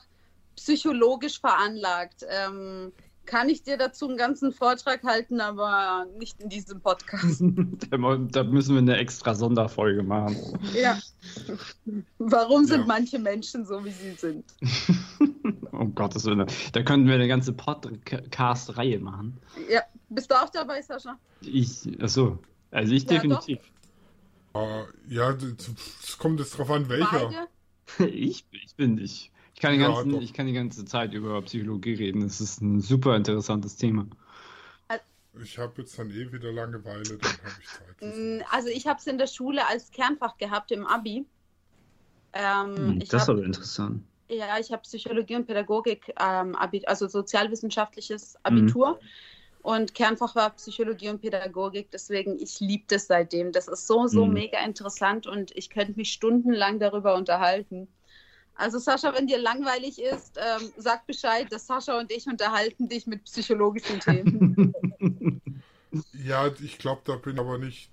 [0.57, 2.25] psychologisch veranlagt.
[2.29, 2.93] Ähm,
[3.27, 7.43] kann ich dir dazu einen ganzen Vortrag halten, aber nicht in diesem Podcast.
[7.91, 10.37] da, müssen wir eine extra Sonderfolge machen.
[10.75, 10.99] ja.
[12.19, 12.87] Warum sind Ja.
[12.87, 14.45] manche Menschen so, wie sie sind?
[15.73, 16.47] um Gottes Willen.
[16.73, 19.39] Da könnten wir eine ganze Podcast-Reihe machen.
[19.71, 19.83] Ja.
[20.09, 21.19] Bist du auch dabei, Sascha?
[21.43, 22.39] Ich, achso,
[22.71, 23.59] also ich Ja, definitiv.
[24.55, 25.37] Äh, ja,
[26.03, 27.27] es kommt jetzt drauf an, welcher.
[27.27, 27.49] Beide?
[27.99, 29.33] Ich, ich bin ich.
[29.55, 32.21] Ich kann, die Ja, ganzen, ich kann die ganze Zeit über Psychologie reden.
[32.23, 34.07] Das ist ein super interessantes Thema.
[35.41, 37.97] Ich habe jetzt dann eh wieder Langeweile, dann habe ich Zeit.
[38.01, 41.27] Mm, Also ich habe es in der Schule als Kernfach gehabt im Abi.
[42.33, 44.05] Ähm, ich das ist aber interessant.
[44.31, 48.79] ja, ich habe Psychologie und Pädagogik, ähm, Abi, also sozialwissenschaftliches Mhm.
[49.63, 53.53] Und Kernfach war Psychologie und Pädagogik, deswegen ich liebe das seitdem.
[53.53, 54.33] Das ist so, so Mhm.
[54.35, 57.89] mega interessant und ich könnte mich stundenlang darüber unterhalten.
[58.55, 63.07] Also Sascha, wenn dir langweilig ist, ähm, sag Bescheid, dass Sascha und ich unterhalten dich
[63.07, 64.57] mit psychologischen Themen.
[66.13, 67.91] Ja, ich glaube, da bin ich aber nicht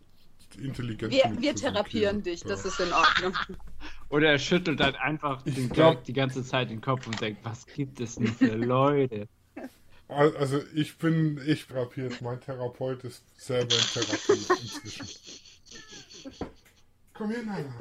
[0.57, 1.13] intelligent.
[1.13, 3.33] Wir, wir therapieren dich, das ist in Ordnung.
[4.09, 7.43] Oder er schüttelt halt einfach Ich den glaub- die ganze Zeit den Kopf und denkt,
[7.43, 9.27] was gibt es denn für Leute?
[10.07, 15.07] Also ich bin, ich therapiert, mein Therapeut ist selber in Therapie inzwischen.
[17.13, 17.73] Komm her, Nala.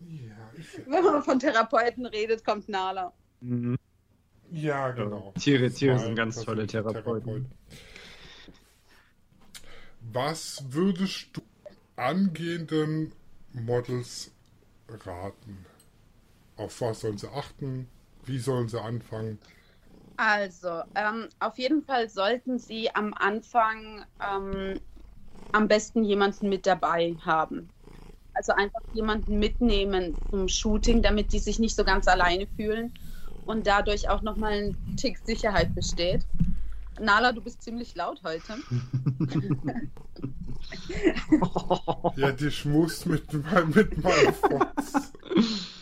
[0.00, 3.12] Ja, ich, Wenn man von Therapeuten redet, kommt Nala.
[3.40, 3.76] Mhm.
[4.50, 5.34] Ja, genau.
[5.38, 7.50] Tiere, Tiere Zwei sind ganz tolle Therapeuten.
[10.12, 11.42] Was würdest du
[11.96, 13.12] angehenden
[13.52, 14.30] Models
[14.88, 15.66] raten?
[16.56, 17.88] Auf was sollen sie achten?
[18.24, 19.38] Wie sollen sie anfangen?
[20.16, 24.80] Also, ähm, auf jeden Fall sollten Sie am Anfang ähm,
[25.52, 27.68] am besten jemanden mit dabei haben.
[28.34, 32.92] Also einfach jemanden mitnehmen zum Shooting, damit die sich nicht so ganz alleine fühlen
[33.46, 36.26] und dadurch auch nochmal ein Tick Sicherheit besteht.
[37.00, 38.56] Nala, du bist ziemlich laut heute.
[42.16, 45.12] Ja, die schmust mit, mit meinem Fotz.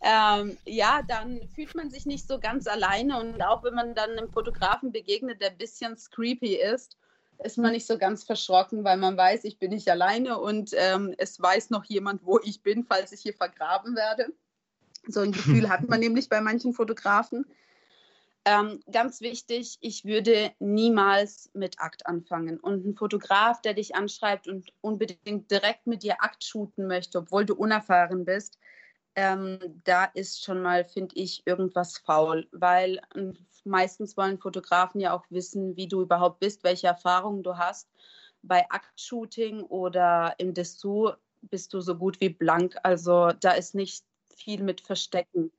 [0.00, 4.10] Ähm, ja, dann fühlt man sich nicht so ganz alleine und auch wenn man dann
[4.10, 6.96] einem Fotografen begegnet, der ein bisschen creepy ist,
[7.42, 11.14] ist man nicht so ganz verschrocken, weil man weiß, ich bin nicht alleine und ähm,
[11.18, 14.32] es weiß noch jemand, wo ich bin, falls ich hier vergraben werde.
[15.06, 17.44] So ein Gefühl hat man nämlich bei manchen Fotografen.
[18.44, 22.58] Ähm, ganz wichtig, ich würde niemals mit Akt anfangen.
[22.58, 27.44] Und ein Fotograf, der dich anschreibt und unbedingt direkt mit dir Akt shooten möchte, obwohl
[27.44, 28.58] du unerfahren bist,
[29.18, 35.12] ähm, da ist schon mal, finde ich, irgendwas faul, weil ähm, meistens wollen Fotografen ja
[35.12, 37.88] auch wissen, wie du überhaupt bist, welche Erfahrungen du hast.
[38.42, 44.04] Bei Aktshooting oder im Dessous bist du so gut wie blank, also da ist nicht
[44.36, 45.50] viel mit Verstecken.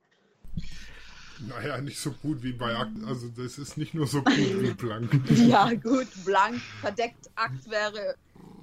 [1.46, 2.96] Naja, nicht so gut wie bei Akt.
[3.06, 5.10] Also, das ist nicht nur so gut wie blank.
[5.30, 8.14] Ja, gut, blank, verdeckt Akt wäre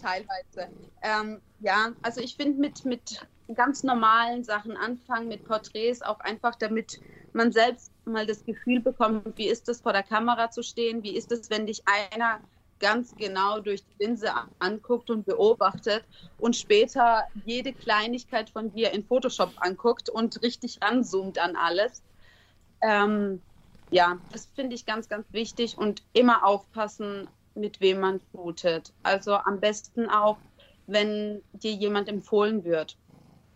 [0.02, 0.72] teilweise.
[1.04, 6.56] Ähm, ja, also ich finde mit, mit ganz normalen Sachen anfangen, mit Porträts, auch einfach
[6.56, 7.00] damit
[7.34, 11.16] man selbst mal das Gefühl bekommt, wie ist es vor der Kamera zu stehen, wie
[11.16, 12.42] ist es, wenn dich einer
[12.80, 19.06] ganz genau durch die Linse anguckt und beobachtet und später jede Kleinigkeit von dir in
[19.06, 22.04] Photoshop anguckt und richtig ranzoomt an alles.
[22.82, 23.44] Ähm,
[23.90, 28.94] ja, das finde ich ganz, ganz wichtig und immer aufpassen, mit wem man shootet.
[29.04, 30.40] Also am besten auch,
[30.86, 32.98] wenn dir jemand empfohlen wird.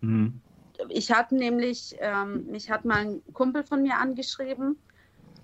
[0.02, 0.42] Mhm.
[0.90, 4.82] Ich hatte nämlich, ähm, mich hat mal ein Kumpel von mir angeschrieben.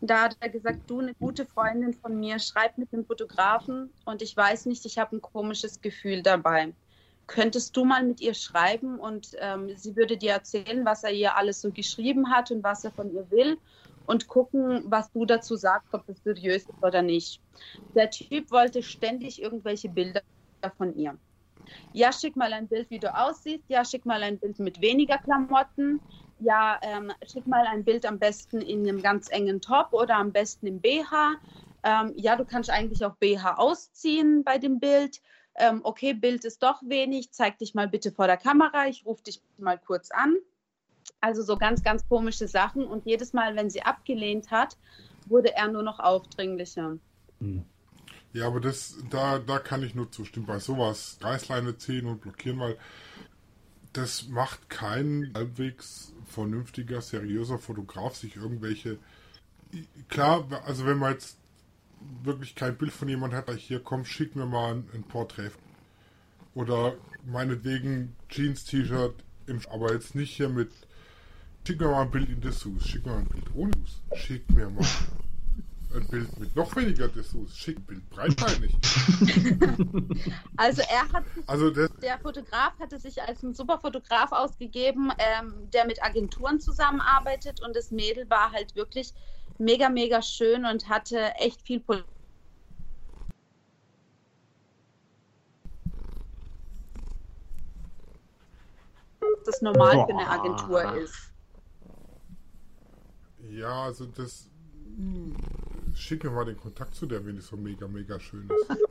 [0.01, 4.21] Da hat er gesagt, du, eine gute Freundin von mir, schreibt mit einem Fotografen und
[4.21, 6.75] ich weiß nicht, ich habe ein komisches Gefühl dabei.
[7.27, 11.35] Könntest du mal mit ihr schreiben und ähm, sie würde dir erzählen, was er ihr
[11.35, 13.59] alles so geschrieben hat und was er von ihr will
[14.05, 17.41] und gucken, was du dazu sagst, ob das seriös ist oder nicht.
[17.95, 20.21] Der Typ wollte ständig irgendwelche Bilder
[20.77, 21.19] von ihr.
[21.93, 23.63] Ja, schick mal ein Bild, wie du aussiehst.
[23.69, 25.99] Ja, schick mal ein Bild mit weniger Klamotten.
[26.39, 30.31] Ja, ähm, schick mal ein Bild am besten in einem ganz engen Top oder am
[30.31, 31.35] besten im BH.
[31.83, 35.21] Ähm, ja, du kannst eigentlich auch BH ausziehen bei dem Bild.
[35.55, 37.31] Ähm, okay, Bild ist doch wenig.
[37.31, 38.87] Zeig dich mal bitte vor der Kamera.
[38.87, 40.37] Ich rufe dich mal kurz an.
[41.21, 42.85] Also so ganz, ganz komische Sachen.
[42.85, 44.77] Und jedes Mal, wenn sie abgelehnt hat,
[45.25, 46.97] wurde er nur noch aufdringlicher.
[48.33, 50.45] Ja, aber das, da, da kann ich nur zustimmen.
[50.45, 52.77] Bei sowas Reißleine ziehen und blockieren, weil
[53.93, 58.99] das macht kein halbwegs vernünftiger, seriöser Fotograf sich irgendwelche.
[60.09, 61.37] Klar, also wenn man jetzt
[62.23, 65.51] wirklich kein Bild von jemand hat, hier komm, schick mir mal ein, ein Porträt.
[66.53, 69.15] Oder meinetwegen Jeans-T-Shirt,
[69.69, 70.71] aber jetzt nicht hier mit
[71.65, 73.71] schick mir mal ein Bild in Dessous, schick mir mal ein Bild ohne
[74.15, 74.85] schick mir mal
[75.97, 78.73] ein Bild mit noch weniger Dessous, schick ein Bild breitbeinig.
[80.57, 85.69] Also er hat Also das, der Fotograf hatte sich als ein super Fotograf ausgegeben, ähm,
[85.71, 89.13] der mit Agenturen zusammenarbeitet und das Mädel war halt wirklich
[89.57, 92.03] mega, mega schön und hatte echt viel Pol
[99.47, 100.29] das normal für eine.
[100.29, 101.31] Agentur ist.
[103.49, 104.49] ja, also das,
[104.97, 105.35] hm,
[105.97, 108.79] schick mir mal den Kontakt zu der, wenn die so mega, mega schön ist.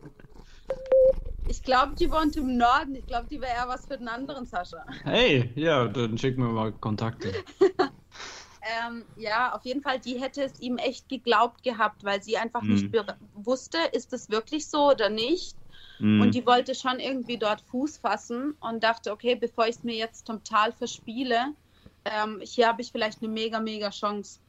[1.49, 2.97] Ich glaube, die wohnt im Norden.
[2.97, 4.85] Ich glaube, die wäre eher was für den anderen Sascha.
[5.05, 7.33] Hey, ja, dann schick mir mal Kontakte.
[8.69, 12.63] Ähm, ja, auf jeden Fall, die hätte es ihm echt geglaubt gehabt, weil sie einfach
[12.63, 12.71] Mhm.
[12.75, 12.93] nicht
[13.35, 15.57] wusste, ist es wirklich so oder nicht.
[16.01, 16.21] Mhm.
[16.21, 19.95] Und die wollte schon irgendwie dort Fuß fassen und dachte, okay, bevor ich es mir
[19.95, 21.55] jetzt total verspiele,
[22.05, 24.41] ähm, hier habe ich vielleicht eine mega, mega Chance.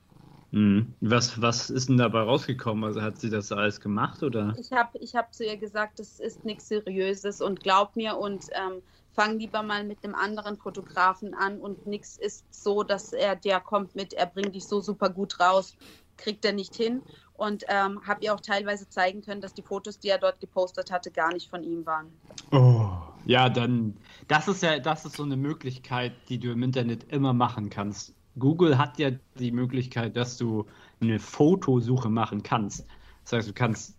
[0.51, 0.93] Mhm.
[1.01, 2.83] Was, was ist denn dabei rausgekommen?
[2.83, 4.55] Also hat sie das alles gemacht oder?
[4.57, 8.45] Ich habe ich hab zu ihr gesagt, das ist nichts Seriöses und glaub mir und
[8.53, 8.81] ähm,
[9.11, 13.59] fang lieber mal mit einem anderen Fotografen an und nichts ist so, dass er, der
[13.59, 15.75] kommt mit, er bringt dich so super gut raus,
[16.17, 17.01] kriegt er nicht hin.
[17.33, 20.89] Und ähm, habe ihr auch teilweise zeigen können, dass die Fotos, die er dort gepostet
[20.89, 22.11] hatte, gar nicht von ihm waren.
[22.51, 22.89] Oh,
[23.25, 23.95] ja, dann,
[24.27, 28.16] das ist ja, das ist so eine Möglichkeit, die du im Internet immer machen kannst.
[28.39, 30.65] Google hat ja die Möglichkeit, dass du
[30.99, 32.85] eine Fotosuche machen kannst.
[33.23, 33.97] Das heißt, du kannst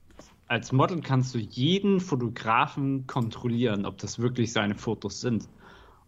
[0.49, 5.47] als Model kannst du jeden Fotografen kontrollieren, ob das wirklich seine Fotos sind.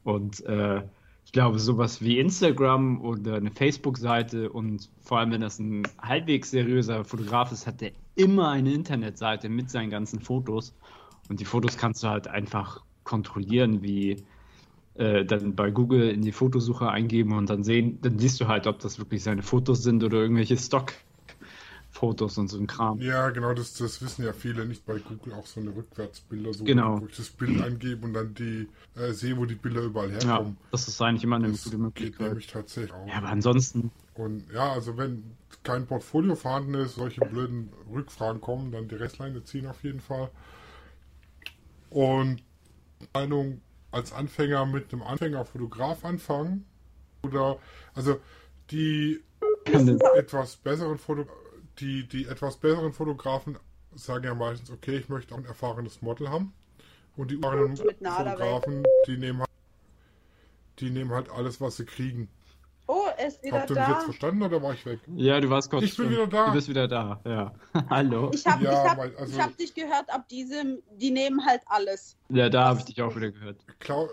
[0.02, 0.82] Und äh,
[1.26, 6.50] ich glaube, sowas wie Instagram oder eine Facebook-Seite und vor allem, wenn das ein halbwegs
[6.50, 10.74] seriöser Fotograf ist, hat der immer eine Internetseite mit seinen ganzen Fotos.
[11.28, 14.24] Und die Fotos kannst du halt einfach kontrollieren, wie
[14.94, 18.66] äh, dann bei Google in die Fotosuche eingeben und dann sehen, dann siehst du halt,
[18.66, 20.92] ob das wirklich seine Fotos sind oder irgendwelche Stock
[21.90, 23.00] Fotos und so ein Kram.
[23.00, 26.64] Ja, genau, das, das wissen ja viele nicht bei Google auch so eine Rückwärtsbilder, so
[26.64, 27.00] genau.
[27.00, 30.56] wo ich das Bild eingebe und dann die äh, sehe, wo die Bilder überall herkommen.
[30.60, 32.18] Ja, das ist eigentlich immer eine das gute Möglichkeit.
[32.18, 33.06] Geht nämlich tatsächlich auch.
[33.08, 33.90] Ja, aber ansonsten.
[34.14, 35.24] Und ja, also wenn
[35.64, 40.30] kein Portfolio vorhanden ist, solche blöden Rückfragen kommen, dann die Restleine ziehen auf jeden Fall.
[41.90, 42.42] Und
[43.12, 43.60] Meinung
[43.90, 46.64] als Anfänger mit einem Anfängerfotograf anfangen
[47.22, 47.58] oder
[47.94, 48.20] also
[48.70, 49.20] die
[50.16, 53.58] etwas besseren Fotografen die, die etwas besseren Fotografen
[53.94, 56.52] sagen ja meistens, okay, ich möchte auch ein erfahrenes Model haben.
[57.16, 59.50] Und die erfahrenen Fotografen, die nehmen, halt,
[60.78, 62.28] die nehmen halt alles, was sie kriegen.
[62.92, 63.86] Oh, er ist wieder Habt ihr da.
[63.86, 64.98] mich jetzt verstanden oder war ich weg?
[65.14, 65.84] Ja, du warst kurz.
[65.84, 66.46] Ich bin wieder da.
[66.46, 67.54] Du bist wieder da, ja.
[67.88, 68.32] Hallo.
[68.34, 72.16] Ich habe Ja, hab, also- ich hab dich gehört, ab diesem, die nehmen halt alles.
[72.30, 73.58] Ja, da habe ich dich auch wieder gehört.
[73.78, 74.08] Klau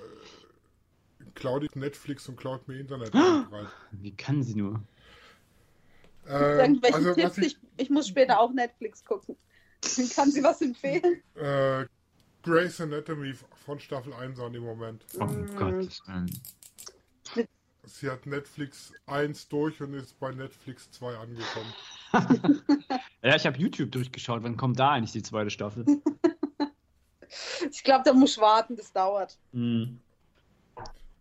[1.34, 3.12] Claudia Netflix und klaut mir Internet.
[3.94, 4.80] Wie kann sie nur?
[6.28, 9.36] Ähm, Irgendwelche also, Tipps, ich, ich, ich muss später auch Netflix gucken.
[10.16, 11.24] Kann sie was empfehlen?
[11.36, 11.86] äh,
[12.44, 13.34] Grey's Anatomy
[13.66, 15.04] von Staffel 1 an im Moment.
[15.20, 15.26] Oh.
[15.58, 16.30] Gottes Willen.
[17.88, 21.74] Sie hat Netflix 1 durch und ist bei Netflix 2 angekommen.
[23.24, 24.44] Ja, ich habe YouTube durchgeschaut.
[24.44, 25.86] Wann kommt da eigentlich die zweite Staffel?
[27.70, 29.38] Ich glaube, da muss ich warten, das dauert.
[29.52, 30.00] Hm.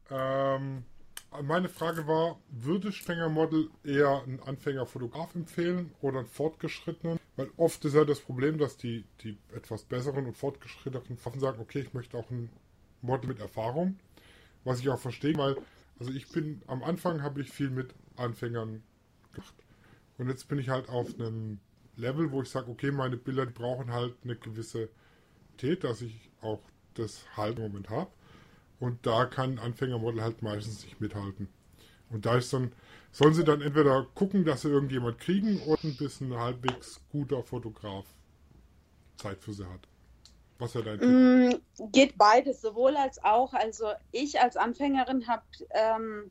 [0.08, 0.84] Ähm,
[1.42, 7.18] meine Frage war, würde Stenger Model eher einen Anfängerfotograf empfehlen oder einen fortgeschrittenen?
[7.34, 11.60] Weil oft ist ja das Problem, dass die, die etwas besseren und fortgeschrittenen Fotografen sagen,
[11.60, 12.50] okay, ich möchte auch ein
[13.02, 13.98] Model mit Erfahrung.
[14.64, 15.56] Was ich auch verstehe, weil,
[15.98, 18.82] also ich bin, am Anfang habe ich viel mit Anfängern
[19.32, 19.54] gemacht.
[20.18, 21.58] Und jetzt bin ich halt auf einem
[21.96, 24.88] Level, wo ich sage, okay, meine Bilder brauchen halt eine gewisse
[25.56, 26.60] Tät, dass ich auch
[26.94, 28.10] das im Moment habe.
[28.78, 31.48] Und da kann ein Anfängermodel halt meistens nicht mithalten.
[32.10, 32.72] Und da ist dann,
[33.10, 38.06] sollen sie dann entweder gucken, dass sie irgendjemand kriegen oder ein bisschen halbwegs guter Fotograf
[39.16, 39.88] Zeit für sie hat.
[40.58, 41.60] Was wäre dein Tipp?
[41.80, 43.52] Mm, geht beides, sowohl als auch.
[43.52, 46.30] Also ich als Anfängerin habe ähm,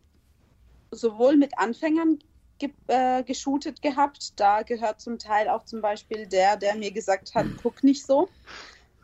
[0.91, 2.19] sowohl mit Anfängern
[2.57, 4.39] ge äh, geshootet gehabt.
[4.39, 8.29] Da gehört zum Teil auch zum Beispiel der, der mir gesagt hat, guck nicht so,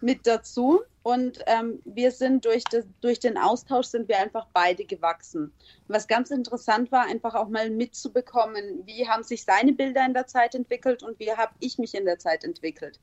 [0.02, 0.82] mit dazu.
[1.04, 5.52] Und ähm, wir sind durch, das, durch den Austausch sind wir einfach beide gewachsen.
[5.88, 10.28] Was ganz interessant war, einfach auch mal mitzubekommen, wie haben sich seine Bilder in der
[10.28, 13.00] Zeit entwickelt und wie habe ich mich in der Zeit entwickelt.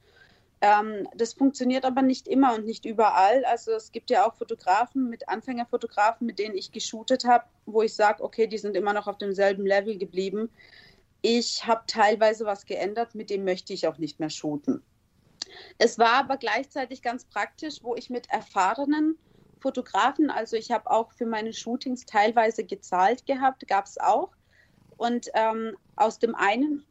[0.60, 3.44] Ähm, das funktioniert aber nicht immer und nicht überall.
[3.44, 7.94] Also es gibt ja auch Fotografen mit Anfängerfotografen, mit denen ich geshootet habe, wo ich
[7.94, 10.50] sage, okay, die sind immer noch auf demselben Level geblieben.
[11.22, 14.82] Ich habe teilweise was geändert, mit dem möchte ich auch nicht mehr shooten.
[15.78, 19.16] Es war aber gleichzeitig ganz praktisch, wo ich mit erfahrenen
[19.60, 24.30] Fotografen, also ich habe auch für meine Shootings teilweise gezahlt gehabt, gab es auch.
[24.96, 26.84] Und ähm, aus dem einen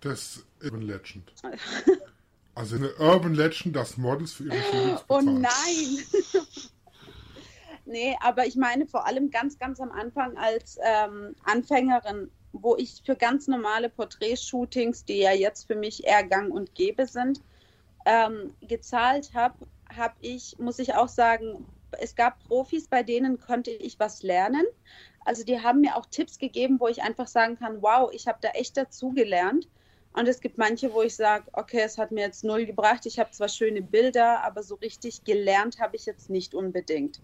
[0.00, 1.32] Das Urban Legend.
[2.58, 6.04] Also eine Urban Legend, dass Models für ihre Shootings Oh nein!
[7.84, 13.02] nee, aber ich meine vor allem ganz, ganz am Anfang als ähm, Anfängerin, wo ich
[13.06, 17.40] für ganz normale Porträtshootings, die ja jetzt für mich eher gang und gäbe sind,
[18.04, 19.54] ähm, gezahlt habe,
[19.96, 24.64] habe ich, muss ich auch sagen, es gab Profis, bei denen konnte ich was lernen.
[25.24, 28.38] Also die haben mir auch Tipps gegeben, wo ich einfach sagen kann, wow, ich habe
[28.40, 29.68] da echt dazugelernt.
[30.12, 33.06] Und es gibt manche, wo ich sage, okay, es hat mir jetzt null gebracht.
[33.06, 37.20] Ich habe zwar schöne Bilder, aber so richtig gelernt habe ich jetzt nicht unbedingt.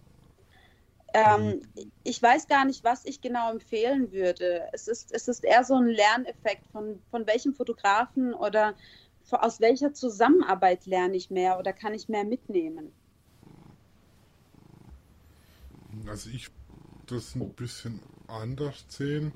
[1.14, 1.62] Ähm,
[2.02, 4.68] ich weiß gar nicht, was ich genau empfehlen würde.
[4.72, 8.74] Es ist, es ist eher so ein Lerneffekt von, von welchem Fotografen oder
[9.30, 12.92] aus welcher Zusammenarbeit lerne ich mehr oder kann ich mehr mitnehmen.
[16.08, 16.50] Also ich
[17.06, 19.32] das ein bisschen anders sehen.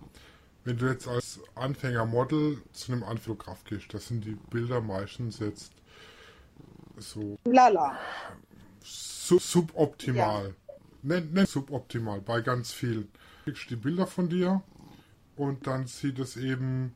[0.64, 5.72] Wenn du jetzt als Anfängermodel zu einem Anfotograf gehst, das sind die Bilder meistens jetzt
[6.96, 7.98] so Lala.
[8.82, 10.54] sub suboptimal.
[11.02, 13.08] Nenn, nenn suboptimal bei ganz vielen.
[13.44, 14.62] Du kriegst die Bilder von dir
[15.36, 16.94] und dann sieht es eben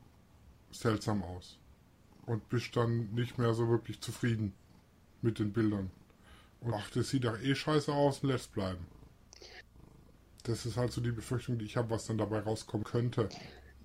[0.71, 1.57] seltsam aus.
[2.25, 4.53] Und bist dann nicht mehr so wirklich zufrieden
[5.21, 5.91] mit den Bildern.
[6.61, 8.85] Und ach, das sieht doch eh scheiße aus und lässt bleiben.
[10.43, 13.29] Das ist halt so die Befürchtung, die ich habe, was dann dabei rauskommen könnte.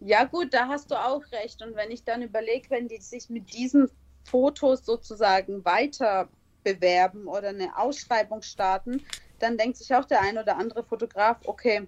[0.01, 1.63] Ja gut, da hast du auch recht.
[1.63, 3.91] Und wenn ich dann überlege, wenn die sich mit diesen
[4.25, 6.29] Fotos sozusagen weiter
[6.65, 9.03] bewerben oder eine Ausschreibung starten,
[9.39, 11.87] dann denkt sich auch der ein oder andere Fotograf, okay,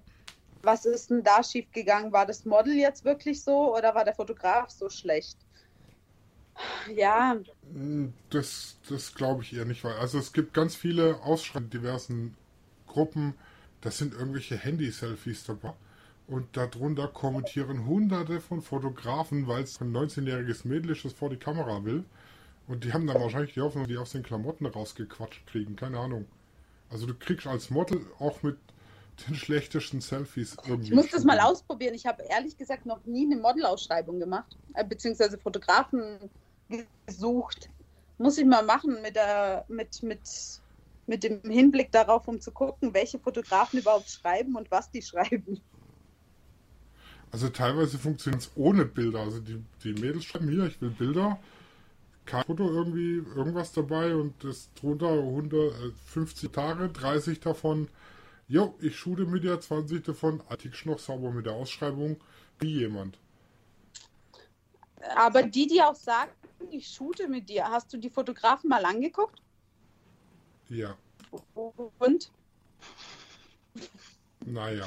[0.63, 2.13] was ist denn da schiefgegangen?
[2.13, 5.39] War das Model jetzt wirklich so oder war der Fotograf so schlecht?
[6.95, 7.39] Ja.
[8.29, 9.83] Das, das glaube ich eher nicht.
[9.85, 12.37] Weil, also es gibt ganz viele Ausschreibungen in diversen
[12.87, 13.35] Gruppen,
[13.81, 15.73] das sind irgendwelche Handy-Selfies dabei.
[16.27, 21.37] Und darunter kommentieren hunderte von Fotografen, weil es ein 19-jähriges Mädel ist, das vor die
[21.37, 22.05] Kamera will.
[22.69, 25.75] Und die haben dann wahrscheinlich die Hoffnung, die aus den Klamotten rausgequatscht kriegen.
[25.75, 26.27] Keine Ahnung.
[26.89, 28.57] Also du kriegst als Model auch mit
[29.27, 30.91] den schlechtesten Selfies irgendwie.
[30.91, 31.95] Ich muss das mal ausprobieren.
[31.95, 36.31] Ich habe ehrlich gesagt noch nie eine Modelausschreibung gemacht, äh, beziehungsweise Fotografen
[37.07, 37.69] gesucht.
[38.19, 40.21] Muss ich mal machen mit, der, mit, mit,
[41.07, 45.61] mit dem Hinblick darauf, um zu gucken, welche Fotografen überhaupt schreiben und was die schreiben.
[47.33, 49.21] Also teilweise funktioniert es ohne Bilder.
[49.21, 51.39] Also die, die Mädels schreiben hier, ich will Bilder,
[52.27, 57.89] kein Foto irgendwie, irgendwas dabei und das drunter 150 Tage, 30 davon,
[58.49, 62.21] jo, ich shoote mit dir, 20 davon, Artikel noch sauber mit der Ausschreibung,
[62.59, 63.19] wie jemand.
[65.17, 66.31] Aber die, die auch sagen,
[66.71, 69.41] ich shoote mit dir, hast du die Fotografen mal angeguckt?
[70.71, 70.97] Ja.
[71.99, 72.31] Und?
[74.47, 74.87] Naja.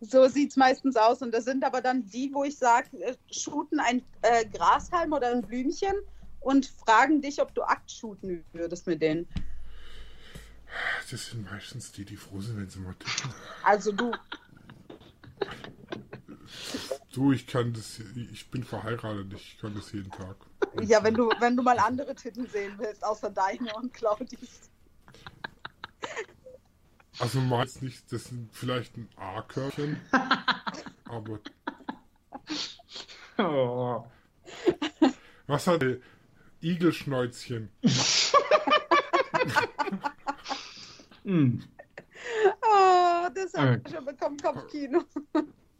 [0.00, 1.20] So sieht es meistens aus.
[1.22, 5.30] Und das sind aber dann die, wo ich sage, äh, shooten ein äh, Grashalm oder
[5.30, 5.94] ein Blümchen
[6.40, 9.28] und fragen dich, ob du Akt shooten würdest mit denen.
[11.10, 13.34] Das sind meistens die, die froh sind, wenn sie mal tippen.
[13.64, 14.12] Also du.
[17.12, 18.00] Du, ich kann das,
[18.32, 20.36] ich bin verheiratet, ich kann das jeden Tag.
[20.82, 24.70] Ja, wenn du, wenn du mal andere Titten sehen willst, außer deine und Claudis.
[27.20, 30.00] Also meist nicht, das sind vielleicht ein A-Körchen,
[31.04, 31.40] aber...
[33.38, 34.04] Oh.
[35.46, 35.98] Was hat der
[36.62, 37.70] Igelschnäuzchen?
[41.24, 41.62] Hm.
[42.62, 43.80] Oh, das habe Okay.
[43.86, 45.04] ich schon bekommen, Kopfkino.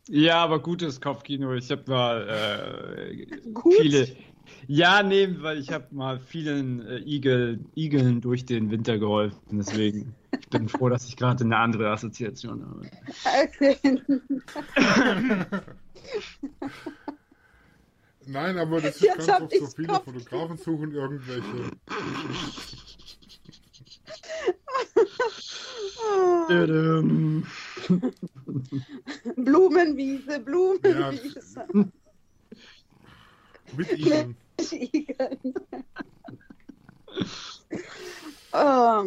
[0.08, 1.54] Ja, aber gutes Kopfkino.
[1.54, 3.74] Ich habe mal äh, Gut?
[3.80, 4.14] viele.
[4.66, 9.38] Ja, nee, weil ich habe mal vielen äh, Igel, Igeln durch den Winter geholfen.
[9.50, 10.14] Deswegen.
[10.38, 12.90] Ich bin froh, dass ich gerade eine andere Assoziation habe.
[13.42, 13.76] Okay.
[18.26, 20.04] Nein, aber das ist Jetzt ganz oft so viele Kopf.
[20.04, 21.70] Fotografen suchen irgendwelche.
[29.36, 31.66] Blumenwiese, Blumenwiese.
[33.76, 34.36] Mit Igeln.
[34.70, 35.38] Igeln.
[38.52, 39.04] oh,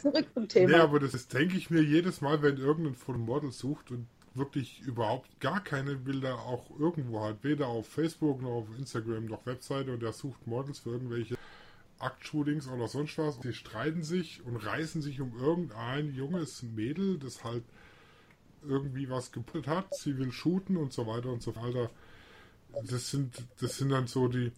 [0.00, 0.68] zurück zum Thema.
[0.68, 4.80] Nee, aber das ist, denke ich mir jedes Mal, wenn irgendein Fotomodel sucht und wirklich
[4.80, 9.92] überhaupt gar keine Bilder auch irgendwo hat, weder auf Facebook noch auf Instagram noch Webseite
[9.92, 11.36] und er sucht Models für irgendwelche
[11.98, 13.40] Aktshootings oder sonst was.
[13.40, 17.64] Die streiten sich und reißen sich um irgendein junges Mädel, das halt
[18.64, 21.90] irgendwie was geputtet hat, sie will shooten und so weiter und so weiter.
[22.90, 24.52] Das sind, das sind dann so die,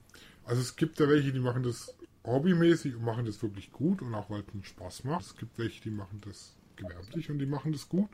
[0.44, 1.94] also es gibt ja welche, die machen das
[2.24, 5.26] hobbymäßig und machen das wirklich gut und auch weil es einen Spaß macht.
[5.26, 8.08] Es gibt welche, die machen das gewerblich und die machen das gut.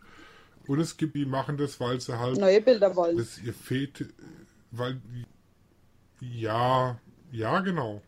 [0.66, 3.16] Und es gibt die machen das, weil sie halt Neue Bilder wollen.
[3.16, 4.12] das ihr fehlt,
[4.70, 5.00] weil
[6.20, 6.98] die- ja,
[7.32, 8.02] ja genau.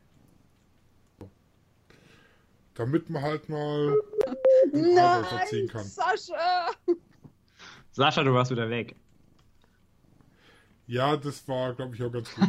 [2.74, 3.96] Damit man halt mal
[4.72, 5.84] Nein, kann.
[5.84, 6.70] Sascha!
[7.90, 8.96] Sascha, du warst wieder weg.
[10.86, 12.48] Ja, das war, glaube ich, auch ganz gut.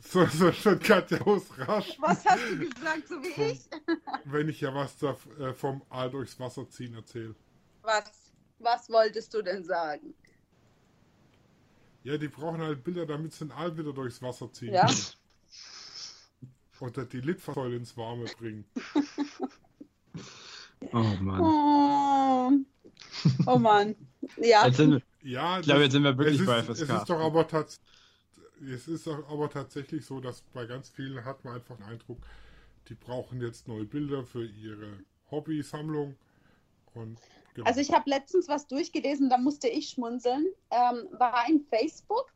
[0.00, 3.60] so, so schon Katja aus rasch, Was hast du gesagt, so wie ich?
[4.24, 7.34] wenn ich ja was da, äh, vom Aal durchs Wasser ziehen erzähle.
[7.82, 10.14] Was, was wolltest du denn sagen?
[12.02, 14.74] Ja, die brauchen halt Bilder, damit sie den Aal wieder durchs Wasser ziehen.
[14.74, 14.86] Ja?
[16.80, 18.64] Oder die Litfaßsäule ins Warme bringen.
[20.92, 21.40] Oh Mann.
[21.42, 22.50] Oh,
[23.46, 23.94] oh Mann.
[24.38, 26.80] Ja, Jetzt sind wir, Ja, ich glaube, jetzt sind wir wirklich es ist, bei es
[26.80, 26.90] FSK.
[26.90, 27.46] ist doch aber
[28.62, 32.18] es ist doch aber tatsächlich so, dass bei ganz vielen hat man einfach den Eindruck,
[32.88, 34.98] die brauchen jetzt neue Bilder für ihre
[35.30, 36.16] Hobbysammlung.
[36.94, 37.18] Und
[37.54, 37.66] genau.
[37.66, 40.46] Also ich habe letztens was durchgelesen, da musste ich schmunzeln.
[40.70, 42.32] Ähm, war in Facebook,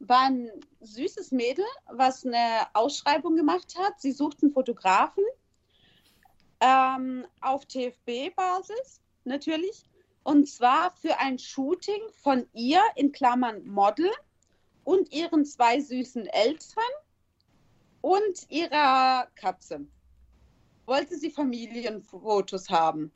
[0.00, 0.50] war ein
[0.80, 4.00] süßes Mädel, was eine Ausschreibung gemacht hat.
[4.00, 5.24] Sie sucht einen Fotografen
[6.60, 9.84] ähm, auf TFB-Basis natürlich.
[10.28, 14.10] Und zwar für ein Shooting von ihr in Klammern Model
[14.84, 16.92] und ihren zwei süßen Eltern
[18.02, 19.86] und ihrer Katze.
[20.84, 23.10] Wollte sie Familienfotos haben.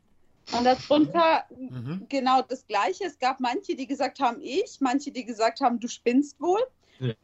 [0.57, 2.07] Und darunter Mhm.
[2.09, 3.05] genau das Gleiche.
[3.05, 6.63] Es gab manche, die gesagt haben, ich, manche, die gesagt haben, du spinnst wohl.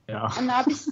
[0.06, 0.26] Ja.
[0.38, 0.86] Und dann, ich,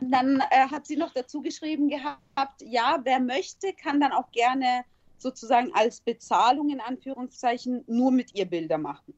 [0.00, 4.84] dann äh, hat sie noch dazu geschrieben gehabt, ja, wer möchte, kann dann auch gerne
[5.18, 9.14] sozusagen als Bezahlung in Anführungszeichen nur mit ihr Bilder machen.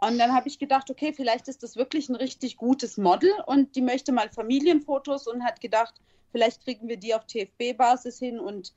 [0.00, 3.76] Und dann habe ich gedacht, okay, vielleicht ist das wirklich ein richtig gutes Model und
[3.76, 5.94] die möchte mal Familienfotos und hat gedacht,
[6.32, 8.72] vielleicht kriegen wir die auf TFB-Basis hin und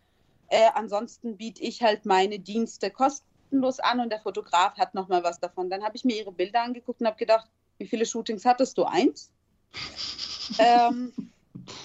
[0.50, 5.40] äh, ansonsten biete ich halt meine Dienste kostenlos an und der Fotograf hat nochmal was
[5.40, 5.72] davon.
[5.72, 7.50] Dann habe ich mir ihre Bilder angeguckt und habe gedacht,
[7.80, 8.84] wie viele Shootings hattest du?
[8.84, 9.32] Eins?
[10.60, 11.12] ähm,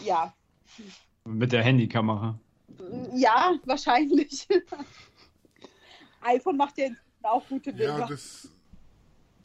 [0.04, 0.34] ja,
[1.24, 2.38] Mit der Handykamera.
[3.14, 4.46] Ja, wahrscheinlich.
[6.22, 6.88] iPhone macht ja
[7.22, 7.98] auch gute Bilder.
[8.00, 8.48] Ja, das,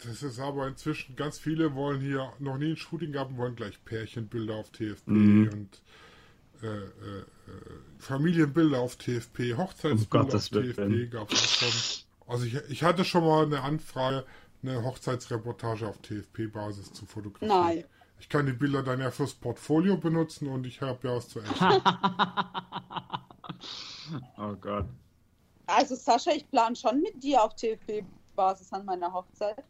[0.04, 3.56] das ist aber inzwischen, ganz viele wollen hier noch nie ein Shooting gehabt und wollen
[3.56, 5.50] gleich Pärchenbilder auf TFP Mhm.
[5.54, 5.82] und
[6.62, 7.26] äh, äh,
[8.00, 12.04] Familienbilder auf TFP, Hochzeitsbilder Gottes auf TFP gab es schon.
[12.28, 14.26] Also ich, ich hatte schon mal eine Anfrage,
[14.64, 17.50] eine Hochzeitsreportage auf TFP-Basis zu fotografieren.
[17.62, 17.84] Nein.
[18.20, 21.40] Ich kann die Bilder dann ja fürs Portfolio benutzen und ich habe ja was zu
[21.42, 21.54] essen.
[24.38, 24.86] oh Gott.
[25.68, 29.64] Also Sascha, ich plane schon mit dir auf TFB-Basis an meiner Hochzeit.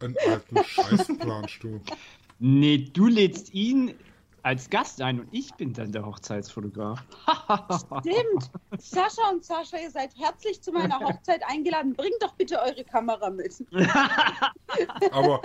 [0.00, 1.80] Einen alten Scheiß planst du.
[2.38, 3.94] Nee, du lädst ihn
[4.42, 7.04] als Gast ein und ich bin dann der Hochzeitsfotograf.
[8.00, 8.50] Stimmt.
[8.78, 11.94] Sascha und Sascha, ihr seid herzlich zu meiner Hochzeit eingeladen.
[11.94, 13.62] Bringt doch bitte eure Kamera mit.
[15.12, 15.42] Aber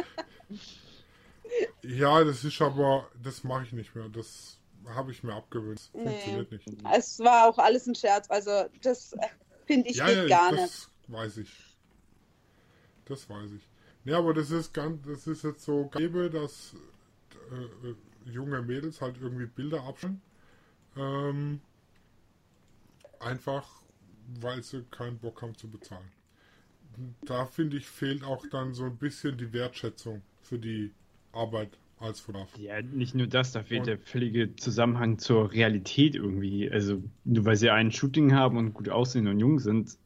[1.83, 4.09] ja, das ist aber, das mache ich nicht mehr.
[4.09, 4.59] Das
[4.89, 5.79] habe ich mir abgewöhnt.
[5.79, 6.09] Das Nee.
[6.09, 6.67] Funktioniert nicht.
[6.93, 8.29] Es war auch alles ein Scherz.
[8.29, 9.27] Also das äh,
[9.65, 10.89] finde ich ja, geht ja, gar das nicht.
[11.07, 11.77] weiß ich.
[13.05, 13.69] Das weiß ich.
[14.03, 16.75] Ja, aber das ist ganz, das ist jetzt so gäbe, dass
[17.51, 17.95] äh, äh,
[18.25, 20.21] junge Mädels halt irgendwie Bilder abschauen.
[20.95, 21.61] Ähm,
[23.19, 23.67] einfach,
[24.39, 26.11] weil sie keinen Bock haben zu bezahlen.
[27.25, 30.93] Da finde ich, fehlt auch dann so ein bisschen die Wertschätzung für die
[31.33, 32.49] Arbeit als Fotograf.
[32.57, 36.69] Ja, nicht nur das, da fehlt Und- der völlige Zusammenhang zur Realität irgendwie.
[36.69, 39.97] Also, nur weil sie ein Shooting haben und gut aussehen und jung sind,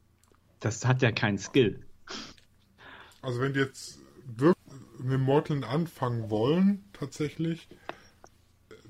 [0.60, 1.80] das hat ja keinen Skill.
[3.22, 3.98] Also wenn die jetzt
[4.36, 4.56] wirklich
[5.02, 7.68] mit Modeln anfangen wollen, tatsächlich,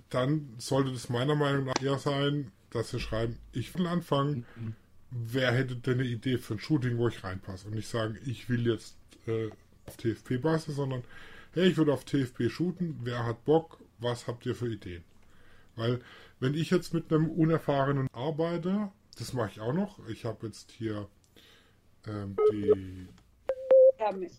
[0.08, 4.44] dann sollte das meiner Meinung nach eher sein, dass sie schreiben, ich will anfangen,
[5.10, 7.68] wer hätte denn eine Idee für ein Shooting, wo ich reinpasse?
[7.68, 8.96] Und nicht sagen, ich will jetzt
[9.26, 9.48] äh,
[9.86, 11.02] auf TFP-Basis, sondern
[11.52, 15.04] hey, ich würde auf TFP shooten, wer hat Bock, was habt ihr für Ideen?
[15.76, 16.00] Weil
[16.38, 20.70] wenn ich jetzt mit einem Unerfahrenen arbeite, das mache ich auch noch, ich habe jetzt
[20.70, 21.08] hier
[22.06, 23.06] ähm, die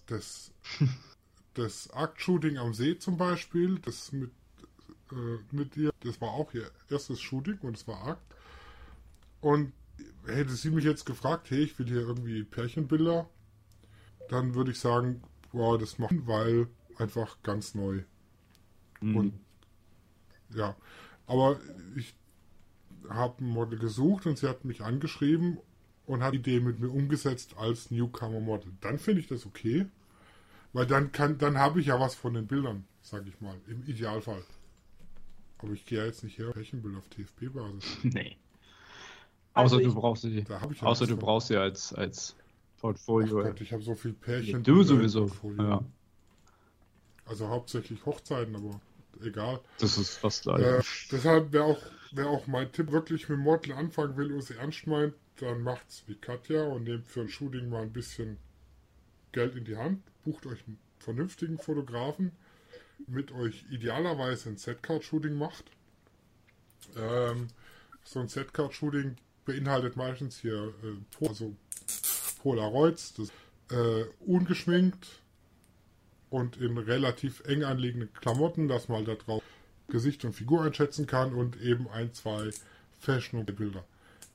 [0.07, 0.51] das,
[1.53, 4.31] das Act-Shooting am See zum Beispiel, das mit,
[5.11, 8.35] äh, mit ihr, das war auch ihr erstes Shooting und es war Akt.
[9.41, 9.73] Und
[10.25, 13.29] hätte sie mich jetzt gefragt, hey, ich will hier irgendwie Pärchenbilder,
[14.29, 15.21] dann würde ich sagen,
[15.51, 16.67] wow, das machen, weil
[17.01, 18.03] einfach ganz neu.
[19.01, 19.15] Mhm.
[19.17, 19.33] Und
[20.53, 20.75] ja,
[21.27, 21.59] aber
[21.95, 22.13] ich
[23.09, 25.57] habe ein Model gesucht und sie hat mich angeschrieben
[26.05, 28.71] und hat die Idee mit mir umgesetzt als Newcomer-Model.
[28.81, 29.87] Dann finde ich das okay,
[30.73, 33.83] weil dann kann, dann habe ich ja was von den Bildern, sage ich mal, im
[33.85, 34.43] Idealfall.
[35.57, 37.97] Aber ich gehe ja jetzt nicht her, Pärchenbild auf TFP-Basis.
[38.03, 38.37] Nee.
[39.53, 40.43] Also Außer du ich- brauchst sie.
[40.45, 41.19] Da habe ich ja Außer du von.
[41.19, 42.35] brauchst sie als, als
[42.77, 43.43] Ach Portfolio.
[43.43, 44.63] Gott, ich habe so viel Pärchen.
[44.63, 45.25] du sowieso.
[45.25, 45.61] Portfolio.
[45.63, 45.83] Ja,
[47.31, 48.81] Also hauptsächlich Hochzeiten, aber
[49.23, 49.61] egal.
[49.79, 50.59] das ist fast gleich.
[50.59, 50.81] Äh,
[51.13, 51.81] deshalb wäre auch,
[52.11, 56.03] wär auch mein Tipp, wirklich mit Model anfangen will und sie ernst meint, dann macht's
[56.07, 58.37] wie Katja und nehmt für ein Shooting mal ein bisschen
[59.31, 62.33] Geld in die Hand, bucht euch einen vernünftigen Fotografen,
[63.07, 65.71] mit euch idealerweise ein Setcard-Shooting macht.
[66.97, 67.47] Ähm,
[68.03, 71.55] so ein Setcard-Shooting beinhaltet meistens hier äh, also
[72.41, 73.31] Polaroids, das,
[73.71, 75.20] äh, ungeschminkt
[76.31, 79.43] und in relativ eng anliegenden Klamotten, dass man da drauf
[79.89, 82.49] Gesicht und Figur einschätzen kann und eben ein, zwei
[82.99, 83.83] Fashion-Bilder.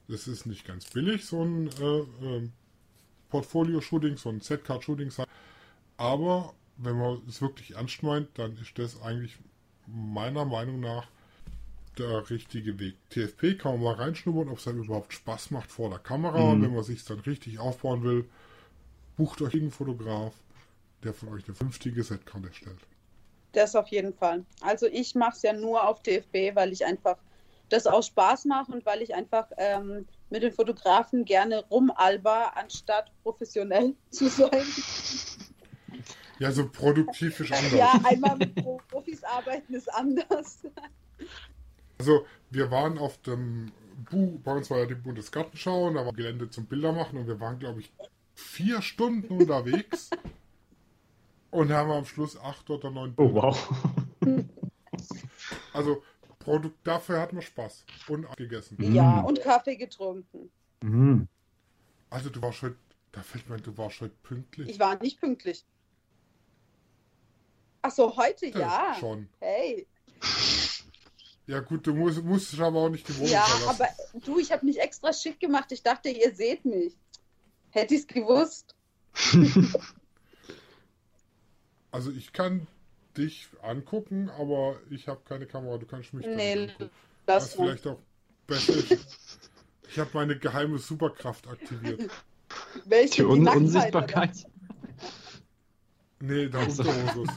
[0.07, 2.53] Das ist nicht ganz billig, so ein äh, ähm,
[3.31, 5.11] Portfolio-Shooting, so ein Setcard-Shooting,
[5.97, 9.37] aber wenn man es wirklich ernst meint, dann ist das eigentlich
[9.87, 11.09] meiner Meinung nach
[11.99, 12.97] der richtige Weg.
[13.09, 16.55] TFP kann man mal reinschnuppern, ob es dann überhaupt Spaß macht vor der Kamera.
[16.55, 16.63] Mhm.
[16.63, 18.27] Wenn man sich dann richtig aufbauen will,
[19.17, 20.35] bucht euch einen Fotograf,
[21.03, 22.81] der von euch eine vernünftige Setcard erstellt.
[23.53, 24.45] Das auf jeden Fall.
[24.61, 27.17] Also ich mache es ja nur auf TFB, weil ich einfach
[27.69, 33.11] das aus Spaß mache und weil ich einfach ähm, mit den Fotografen gerne rumalber, anstatt
[33.23, 34.65] professionell zu sein.
[36.39, 37.73] Ja, so produktiv ist anders.
[37.73, 38.55] Ja, einmal mit
[38.89, 40.59] Profis arbeiten ist anders.
[41.99, 43.73] Also, wir waren auf dem
[44.11, 47.27] Bu bei uns war ja die Bundesgartenschau und da war Gelände zum Bilder machen und
[47.27, 47.91] wir waren, glaube ich,
[48.35, 50.11] vier Stunden unterwegs
[51.51, 53.43] und haben am Schluss acht oder neun Oh, Bilder.
[53.43, 53.71] wow.
[55.73, 56.03] Also
[56.39, 58.77] Produkt, dafür hatten wir Spaß und gegessen.
[58.95, 59.25] Ja, Mm.
[59.27, 60.51] und Kaffee getrunken.
[60.83, 61.29] Mhm.
[62.11, 62.77] Also du warst heute,
[63.13, 64.69] da fällt mir, du warst heute pünktlich.
[64.69, 65.65] Ich war nicht pünktlich.
[67.83, 68.97] Ach so, heute Äh, ja.
[68.99, 69.29] Schon.
[69.41, 69.87] Hey.
[71.47, 73.83] Ja gut, du musst, musst aber auch nicht die Wohnung Ja, verlassen.
[73.83, 75.71] aber du, ich habe mich extra schick gemacht.
[75.73, 76.95] Ich dachte, ihr seht mich.
[77.71, 78.75] Hätte ich es gewusst.
[81.93, 82.67] Also ich kann
[83.17, 85.79] dich angucken, aber ich habe keine Kamera.
[85.79, 86.91] Du kannst mich Nee, nicht angucken.
[87.27, 87.65] Was lass mal.
[87.67, 87.99] vielleicht auch
[88.47, 89.51] besser ist.
[89.89, 92.11] Ich habe meine geheime Superkraft aktiviert.
[92.85, 94.47] Welche Die Un Nacktheit, Unsichtbarkeit.
[96.21, 96.83] Nee, der Also.
[96.83, 97.29] Unterhosus.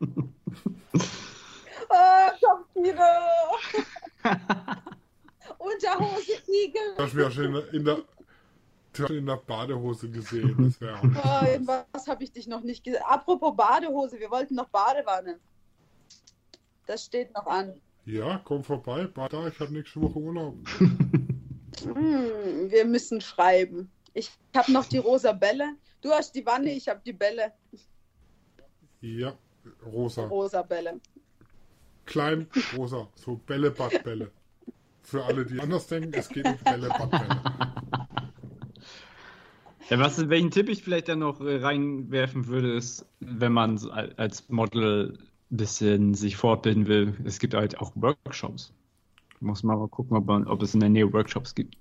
[0.00, 0.28] oder?
[1.88, 3.08] Ah, Vampire.
[5.58, 7.04] Unterhose, Igel.
[7.04, 7.98] Mich ja schon in der,
[9.08, 10.56] in der, du hast in der Badehose gesehen.
[10.64, 13.02] Das wäre auch Oh, was habe ich dich noch nicht gesehen?
[13.06, 15.38] Apropos Badehose, wir wollten noch Badewanne.
[16.86, 17.80] Das steht noch an.
[18.04, 20.56] Ja, komm vorbei, bad da, ich habe nächste Woche Urlaub.
[21.84, 23.90] Hm, wir müssen schreiben.
[24.12, 25.76] Ich habe noch die rosa Bälle.
[26.02, 27.52] Du hast die Wanne, ich habe die Bälle.
[29.00, 29.32] Ja,
[29.86, 30.26] rosa.
[30.26, 31.00] Rosa Bälle.
[32.06, 33.08] Klein, rosa.
[33.14, 34.30] So Bälle, Badbälle.
[35.02, 37.40] Für alle, die anders denken, es geht um Bälle, Badbälle.
[39.90, 43.76] Ja, was, welchen Tipp ich vielleicht dann noch äh, reinwerfen würde, ist, wenn man
[44.16, 45.18] als Model
[45.50, 48.72] ein bisschen sich fortbilden will, es gibt halt auch Workshops.
[49.40, 51.76] Muss man mal gucken, ob, man, ob es in der Nähe Workshops gibt.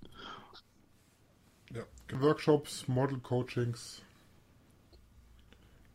[1.72, 1.84] Ja.
[2.20, 4.02] Workshops, Model-Coachings.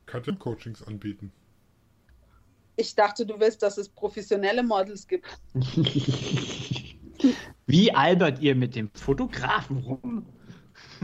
[0.07, 1.33] Katja Coachings anbieten.
[2.77, 5.27] Ich dachte, du willst, dass es professionelle Models gibt.
[7.67, 10.27] Wie albert ihr mit dem Fotografen rum?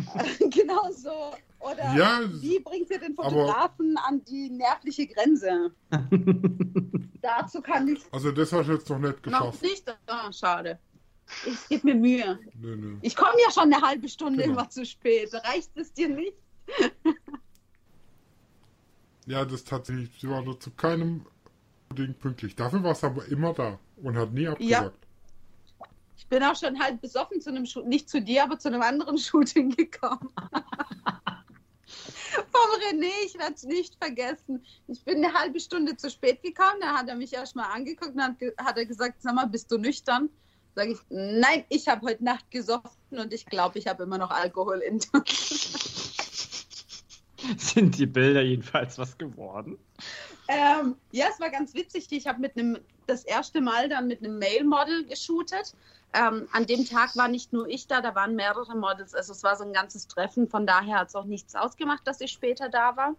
[0.51, 1.35] genau so.
[1.61, 5.73] Oder Ja, wie bringt ihr den aber- Fotografen an die nervliche Grenze?
[7.23, 9.63] Dazu kann ich Also das hast du jetzt noch nicht noch geschafft.
[9.63, 9.99] nicht.
[10.07, 10.79] Ah, schade.
[11.47, 12.39] Ich gebe mir Mühe.
[12.61, 12.97] Nö, nö.
[13.03, 14.55] Ich komme ja schon eine halbe Stunde Genau.
[14.61, 15.33] immer zu spät.
[15.35, 16.35] Reicht es dir nicht?
[19.27, 21.27] Ja, das tatsächlich, sie war nur zu keinem
[21.97, 22.57] Ding pünktlich.
[22.57, 25.07] Dafür war es aber immer da und hat nie abgesagt.
[26.21, 28.83] Ich bin auch schon halb besoffen zu einem Shoot, nicht zu dir, aber zu einem
[28.83, 30.29] anderen Shooting gekommen.
[32.53, 34.63] Vom René, ich werde es nicht vergessen.
[34.87, 38.23] Ich bin eine halbe Stunde zu spät gekommen, da hat er mich erstmal angeguckt und
[38.23, 40.29] hat, hat er gesagt, sag mal, bist du nüchtern?
[40.75, 44.31] Sage ich, nein, ich habe heute Nacht gesoffen und ich glaube, ich habe immer noch
[44.31, 45.01] Alkohol in.
[47.57, 49.79] Sind die Bilder jedenfalls was geworden?
[50.51, 52.09] Ähm, ja, es war ganz witzig.
[52.11, 55.77] Ich habe mit einem das erste Mal dann mit einem Male-Model geshootet.
[56.13, 59.15] Ähm, an dem Tag war nicht nur ich da, da waren mehrere Models.
[59.15, 60.49] Also es war so ein ganzes Treffen.
[60.49, 63.15] Von daher hat es auch nichts ausgemacht, dass ich später da war.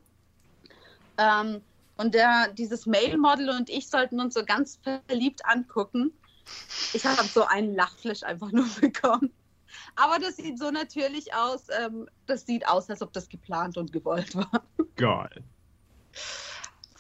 [1.17, 1.61] Ähm,
[1.95, 6.11] und der, dieses Male-Model und ich sollten uns so ganz verliebt angucken.
[6.91, 9.31] Ich habe so einen Lachflash einfach nur bekommen.
[9.95, 11.67] Aber das sieht so natürlich aus.
[11.81, 14.63] Ähm, das sieht aus, als ob das geplant und gewollt war.
[14.97, 15.45] Geil.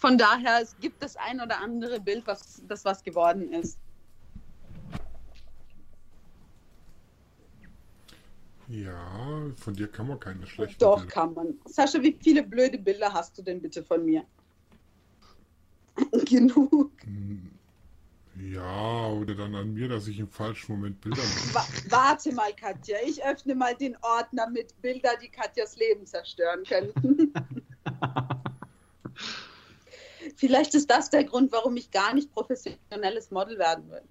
[0.01, 3.77] Von daher, es gibt das ein oder andere Bild, was das was geworden ist.
[8.67, 11.11] Ja, von dir kann man keine schlechten Doch, Bilder.
[11.11, 11.53] kann man.
[11.65, 14.25] Sascha, wie viele blöde Bilder hast du denn bitte von mir?
[16.25, 16.91] Genug.
[18.39, 21.53] Ja, oder dann an mir, dass ich im falschen Moment Bilder mache.
[21.53, 22.97] Wa warte mal, Katja.
[23.05, 27.31] Ich öffne mal den Ordner mit Bilder, die Katjas Leben zerstören könnten.
[30.41, 34.01] Vielleicht ist das der Grund, warum ich gar nicht professionelles Model werden will.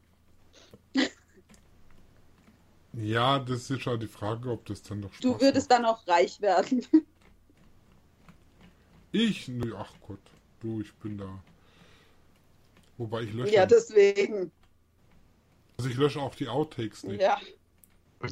[2.93, 6.07] Ja, das ist schon die Frage, ob das dann noch Spaß Du würdest dann auch
[6.07, 6.87] reich werden.
[6.93, 7.05] macht.
[9.11, 9.49] Ich?
[9.49, 10.21] Nö, ach Gott.
[10.61, 11.43] Du, ich bin da.
[12.97, 13.53] Wobei ich lösche.
[13.53, 14.53] Ja, deswegen.
[15.79, 17.23] also ich lösche auch die Outtakes nicht.
[17.23, 17.41] Ja,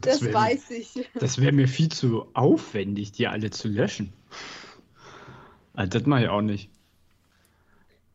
[0.02, 1.08] das, wär- weiß ich.
[1.18, 4.12] Das wäre mir viel zu aufwendig, die alle zu löschen.
[5.74, 6.70] Also das mache ich auch nicht.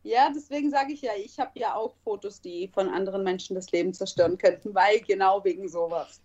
[0.04, 3.72] Ja, deswegen sage ich ja, ich habe ja auch Fotos, die von anderen Menschen das
[3.72, 6.20] Leben zerstören könnten, weil genau wegen sowas.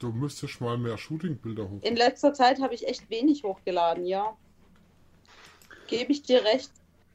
[0.00, 1.80] Du müsstest mal mehr Shootingbilder hoch.
[1.82, 4.36] In letzter Zeit habe ich echt wenig hochgeladen, ja.
[5.86, 6.70] Gebe ich dir recht,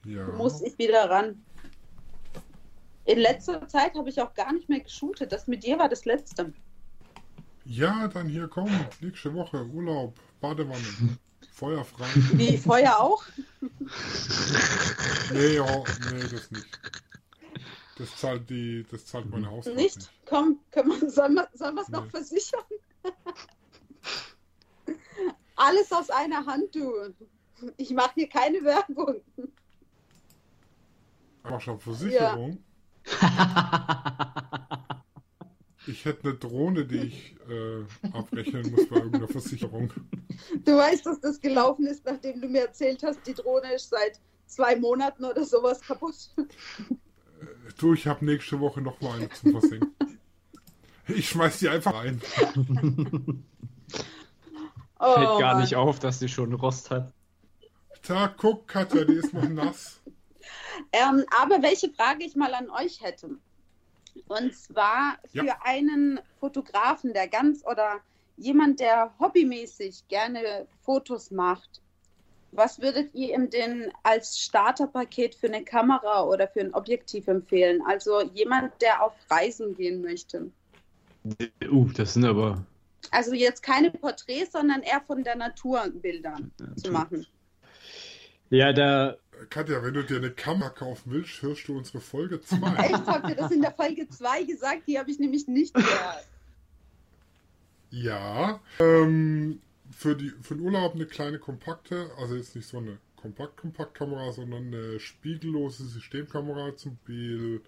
[0.05, 0.25] Ja.
[0.29, 1.43] muss ich wieder ran.
[3.03, 5.31] In letzter Zeit habe ich auch gar nicht mehr geshootet.
[5.33, 6.53] Das mit dir war das letzte.
[7.65, 8.69] ja, dann hier komm.
[9.01, 11.17] Nächste Woche Urlaub, Badewanne,
[11.61, 12.07] feuerfrei.
[12.33, 13.23] Wie Feuer auch?
[15.31, 16.79] Nee, ja, nee, das nicht.
[17.99, 19.95] Das zahlt die, das zahlt meine Hausfrau Nicht?
[19.97, 20.11] nicht.
[20.25, 22.09] Komm, können wir, sollen wir es noch Nee.
[22.09, 22.63] versichern?
[25.55, 27.13] Alles aus einer Hand, du.
[27.77, 29.21] Ich mache hier keine Werbung.
[31.43, 32.63] Aber schon Versicherung.
[35.87, 37.83] Ich hätte eine Drohne, die ich äh,
[38.13, 39.91] abrechnen muss bei irgendeiner Versicherung.
[40.63, 44.19] Du weißt, dass das gelaufen ist, nachdem du mir erzählt hast, die Drohne ist seit
[44.45, 46.15] zwei Monaten oder sowas kaputt.
[47.79, 50.19] Du, ich habe nächste Woche noch mal eine zum Versenken.
[51.07, 52.21] Ich schmeiß die einfach rein.
[55.03, 55.61] Oh, Fällt gar Mann.
[55.61, 57.11] nicht auf, dass sie schon Rost hat.
[58.07, 59.99] Da, guck, Katja, die ist noch nass.
[60.93, 63.31] Ähm, aber welche Frage ich mal an euch hätte.
[64.27, 65.57] Und zwar für Ja.
[65.63, 67.99] einen Fotografen, der ganz oder
[68.37, 71.81] jemand, der hobbymäßig gerne Fotos macht.
[72.53, 77.81] Was würdet ihr ihm denn als Starterpaket für eine Kamera oder für ein Objektiv empfehlen?
[77.85, 80.51] Also jemand, der auf Reisen gehen möchte.
[81.69, 82.65] Uh, das sind aber.
[83.11, 86.37] Also jetzt keine Porträts, sondern eher von der Natur Bilder
[86.75, 87.25] zu machen.
[88.49, 89.15] Ja, da.
[89.49, 92.75] Katja, wenn du dir eine Kamera kaufen willst, hörst du unsere Folge 2.
[92.77, 94.83] Echt, habt ihr das in der Folge 2 gesagt?
[94.87, 96.27] Die habe ich nämlich nicht gehört.
[97.89, 98.59] Ja.
[98.79, 99.61] Ähm,
[99.91, 104.67] für, die, für den Urlaub eine kleine kompakte, also jetzt nicht so eine Kompakt-Kompaktkamera, sondern
[104.67, 107.61] eine spiegellose Systemkamera, zum Beispiel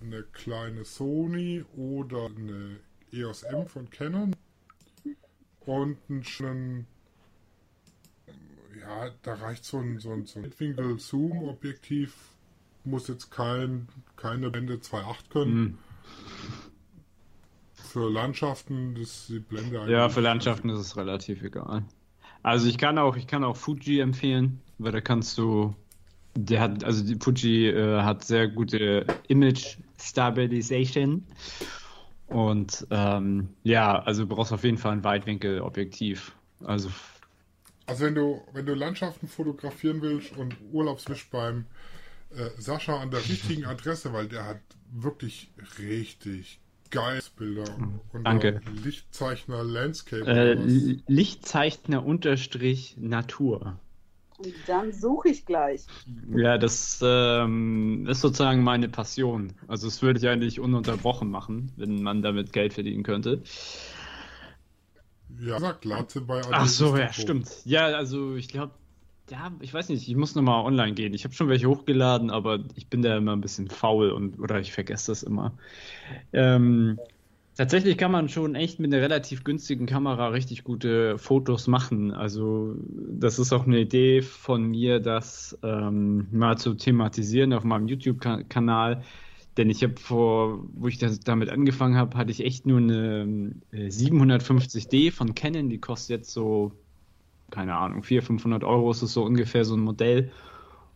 [0.00, 2.78] eine kleine Sony oder eine
[3.12, 4.36] EOS M von Canon
[5.64, 6.86] und einen schönen,
[8.80, 12.14] ja, da reicht so ein, so ein, so ein Weitwinkel-Zoom-Objektiv,
[12.84, 15.52] muss jetzt kein, keine Blende 2.8 können.
[15.52, 15.78] Hm.
[17.74, 21.84] Für Landschaften ist die Blende Ja, eigentlich- für Landschaften ist es relativ egal.
[22.42, 25.74] Also ich kann auch, ich kann auch Fuji empfehlen, weil da kannst du,
[26.36, 31.26] der hat, also die Fuji äh, hat sehr gute Image Stabilization
[32.28, 36.32] und ähm, ja, also du brauchst auf jeden Fall ein Weitwinkelobjektiv.
[36.64, 36.88] Also
[37.86, 41.66] Also wenn du, wenn du Landschaften fotografieren willst und Urlaubswisch beim
[42.30, 44.60] äh, Sascha an der richtigen Adresse, weil der hat
[44.92, 46.60] wirklich richtig
[46.90, 47.64] geile Bilder.
[48.12, 48.60] Und Danke.
[48.82, 50.26] Lichtzeichner Landscape.
[50.26, 50.54] äh,
[51.06, 53.78] Lichtzeichner unterstrich Natur.
[54.38, 55.86] Und dann suche ich gleich.
[56.34, 59.54] Ja, das ähm, ist sozusagen meine Passion.
[59.66, 63.42] Also das würde ich eigentlich ununterbrochen machen, wenn man damit Geld verdienen könnte.
[65.40, 67.48] Ja, sagt Latze bei Ach so, ja, stimmt.
[67.64, 68.72] Ja, also ich glaube,
[69.30, 71.12] ja, ich weiß nicht, ich muss nochmal online gehen.
[71.14, 74.60] Ich habe schon welche hochgeladen, aber ich bin da immer ein bisschen faul und oder
[74.60, 75.52] ich vergesse das immer.
[76.32, 76.98] Ähm,
[77.56, 82.12] tatsächlich kann man schon echt mit einer relativ günstigen Kamera richtig gute Fotos machen.
[82.12, 87.88] Also das ist auch eine Idee von mir, das ähm, mal zu thematisieren auf meinem
[87.88, 89.02] YouTube-Kanal.
[89.56, 93.54] Denn ich habe vor, wo ich das damit angefangen habe, hatte ich echt nur eine
[93.72, 96.72] äh, 750D von Canon, die kostet jetzt so,
[97.50, 100.30] keine Ahnung, 400, 500 Euro ist es so ungefähr so ein Modell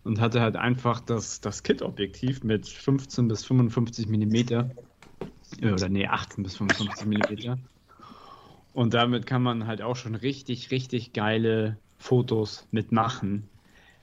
[0.04, 4.70] und hatte halt einfach das, das Kit-Objektiv mit 15 bis 55 Millimeter
[5.60, 7.58] äh, oder nee, 18 bis 55 Millimeter.
[8.72, 13.48] Und damit kann man halt auch schon richtig, richtig geile Fotos mitmachen.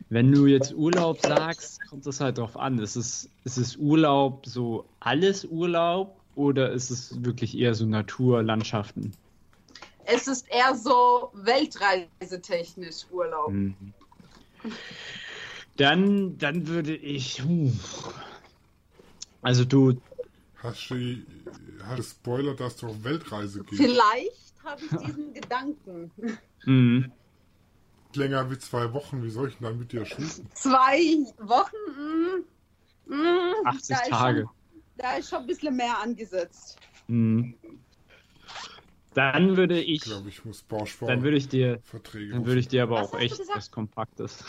[0.09, 2.79] Wenn du jetzt Urlaub sagst, kommt es halt drauf an.
[2.79, 9.11] Ist es, ist es Urlaub so alles Urlaub oder ist es wirklich eher so Naturlandschaften?
[10.05, 13.51] Es ist eher so weltreisetechnisch Urlaub.
[13.51, 13.93] Mhm.
[15.75, 17.43] Dann, dann würde ich.
[19.41, 19.99] Also du.
[20.55, 21.17] Hast du
[21.84, 23.81] hast du Spoiler, dass du auf Weltreise gehst?
[23.81, 26.11] Vielleicht habe ich diesen Gedanken.
[26.65, 27.11] Mhm.
[28.15, 30.49] Länger wie zwei Wochen, wie soll ich denn da mit dir shooten?
[30.53, 30.97] Zwei
[31.39, 31.75] Wochen,
[33.07, 34.41] mm, mm, 80 da ist Tage.
[34.41, 36.77] Schon, da ist schon ein bisschen mehr angesetzt.
[37.07, 37.55] Mhm.
[39.13, 39.97] Dann würde ich.
[39.97, 41.79] Ich glaube, ich muss Bauspar Dann würde ich dir.
[41.84, 44.43] Verträge Dann würde ich dir aber auch echt was Kompaktes.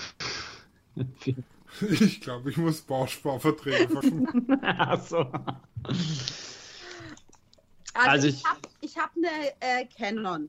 [1.83, 4.27] Ich glaube, ich muss Bausparverträge verschieben.
[4.63, 5.19] Achso.
[5.21, 5.61] Also,
[7.95, 9.29] Also ich ich- habe ich hab eine
[9.61, 10.49] äh, Canon,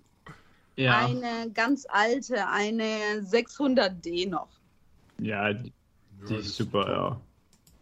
[0.80, 1.06] Ja.
[1.06, 4.50] eine ganz alte, eine 600D noch.
[5.20, 5.74] Ja, die,
[6.28, 7.22] die Ja, ist super, ja.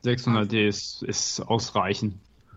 [0.03, 2.15] 600D ist, ist ausreichend.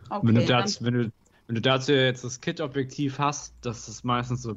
[0.08, 1.12] Okay, wenn, du dazu, wenn, du,
[1.46, 4.56] wenn du dazu jetzt das Kit-Objektiv hast, das ist meistens so,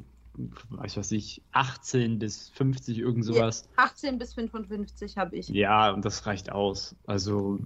[0.84, 3.68] ich weiß nicht, 18 bis 50, irgend sowas.
[3.76, 5.48] 18 bis 55 habe ich.
[5.48, 6.96] Ja, und das reicht aus.
[7.06, 7.58] Also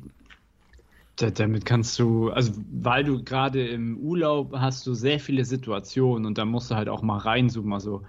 [1.19, 6.39] damit kannst du, also weil du gerade im Urlaub hast du sehr viele Situationen und
[6.39, 7.73] da musst du halt auch mal reinzoomen.
[7.73, 8.03] Also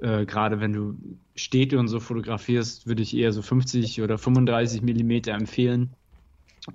[0.00, 0.98] äh, gerade wenn du
[1.36, 5.94] Städte und so fotografierst, würde ich eher so 50 oder 35 Millimeter empfehlen.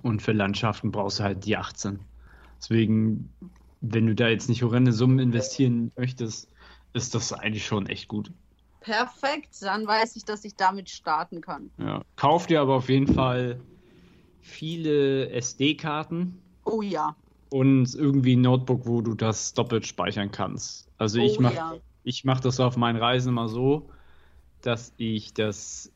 [0.02, 1.98] Und für Landschaften brauchst du halt die 18.
[2.58, 3.32] Deswegen,
[3.80, 6.48] wenn du da jetzt nicht horrende Summen investieren möchtest,
[6.92, 8.30] ist das eigentlich schon echt gut.
[8.80, 11.70] Perfekt, dann weiß ich, dass ich damit starten kann.
[11.78, 12.02] Ja.
[12.16, 13.60] Kauf dir aber auf jeden Fall
[14.40, 17.16] viele SD-Karten Oh ja.
[17.50, 20.90] und irgendwie ein Notebook, wo du das doppelt speichern kannst.
[20.98, 21.80] Also ich oh mache ja.
[22.04, 23.90] ich mache das auf meinen Reisen immer so,
[24.62, 25.92] dass ich das,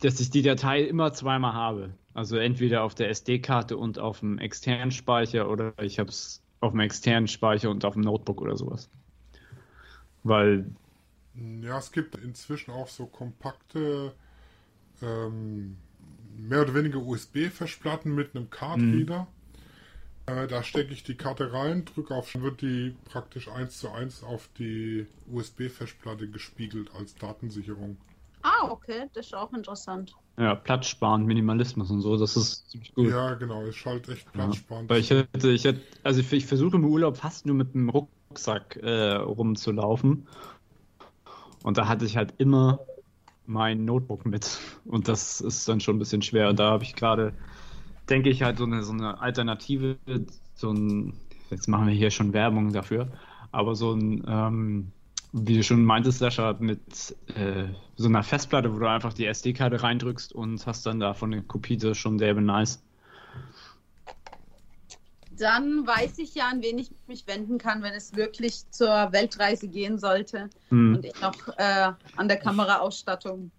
[0.00, 1.98] dass ich die Datei immer zweimal habe.
[2.14, 6.72] Also entweder auf der SD-Karte und auf dem externen Speicher oder ich habe es auf
[6.72, 8.90] dem externen Speicher und auf dem Notebook oder sowas.
[10.22, 10.66] Weil,
[11.34, 14.14] Ja, es gibt inzwischen auch so kompakte,
[15.02, 15.85] ähm,
[16.38, 19.26] mehr oder weniger USB-Festplatten mit einem Card-Reader.
[20.26, 23.90] Äh, da stecke ich die Karte rein, drücke auf, dann wird die praktisch eins zu
[23.90, 27.96] eins auf die USB-Festplatte gespiegelt als Datensicherung.
[28.42, 30.14] Ah, okay, das ist auch interessant.
[30.38, 33.10] ja, Platz sparen, Minimalismus und so, das ist ziemlich gut.
[33.10, 34.90] Ja, genau, ist halt echt platzsparend.
[34.90, 37.88] Weil ich hätte, ich hätte, also ich, ich versuche im Urlaub fast nur mit einem
[37.88, 40.26] Rucksack äh, rumzulaufen.
[41.62, 42.80] Und da hatte ich halt immer
[43.46, 44.58] mein Notebook mit.
[44.84, 46.48] Und das ist dann schon ein bisschen schwer.
[46.48, 47.32] Und da habe ich gerade,
[48.08, 49.96] denke ich, halt so eine, so eine Alternative,
[50.54, 51.14] so ein,
[51.50, 53.08] jetzt machen wir hier schon Werbung dafür,
[53.52, 54.92] aber so ein, ähm,
[55.32, 57.64] wie du schon meintest, Sascha, mit äh,
[57.96, 61.76] so einer Festplatte, wo du einfach die SD-Karte reindrückst und hast dann davon eine Kopie,
[61.76, 62.82] das schon sehr nice.
[65.38, 69.68] Dann weiß ich ja, an wen ich mich wenden kann, wenn es wirklich zur Weltreise
[69.68, 70.96] gehen sollte Hm.
[70.96, 73.50] und ich noch äh, an der Kameraausstattung.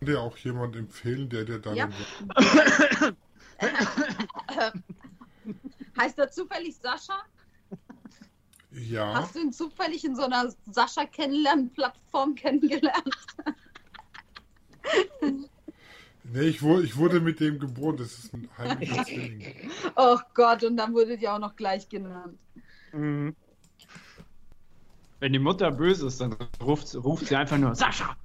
[0.00, 1.76] Kann dir auch jemand empfehlen, der dir dann.
[1.76, 1.88] Ja.
[5.98, 7.18] Heißt er zufällig Sascha?
[8.70, 13.16] Ja, Hast du ihn zufällig in so einer Sascha-Kennenlernen-Plattform kennengelernt?
[16.32, 19.44] nee, ich, wurde, ich wurde mit dem geboren, das ist ein heimlicher Zwilling.
[19.96, 22.38] Oh Gott, und dann wurde die auch noch gleich genannt.
[22.92, 23.34] Mhm.
[25.20, 28.16] Wenn die Mutter böse ist, dann ruft, ruft sie einfach nur Sascha.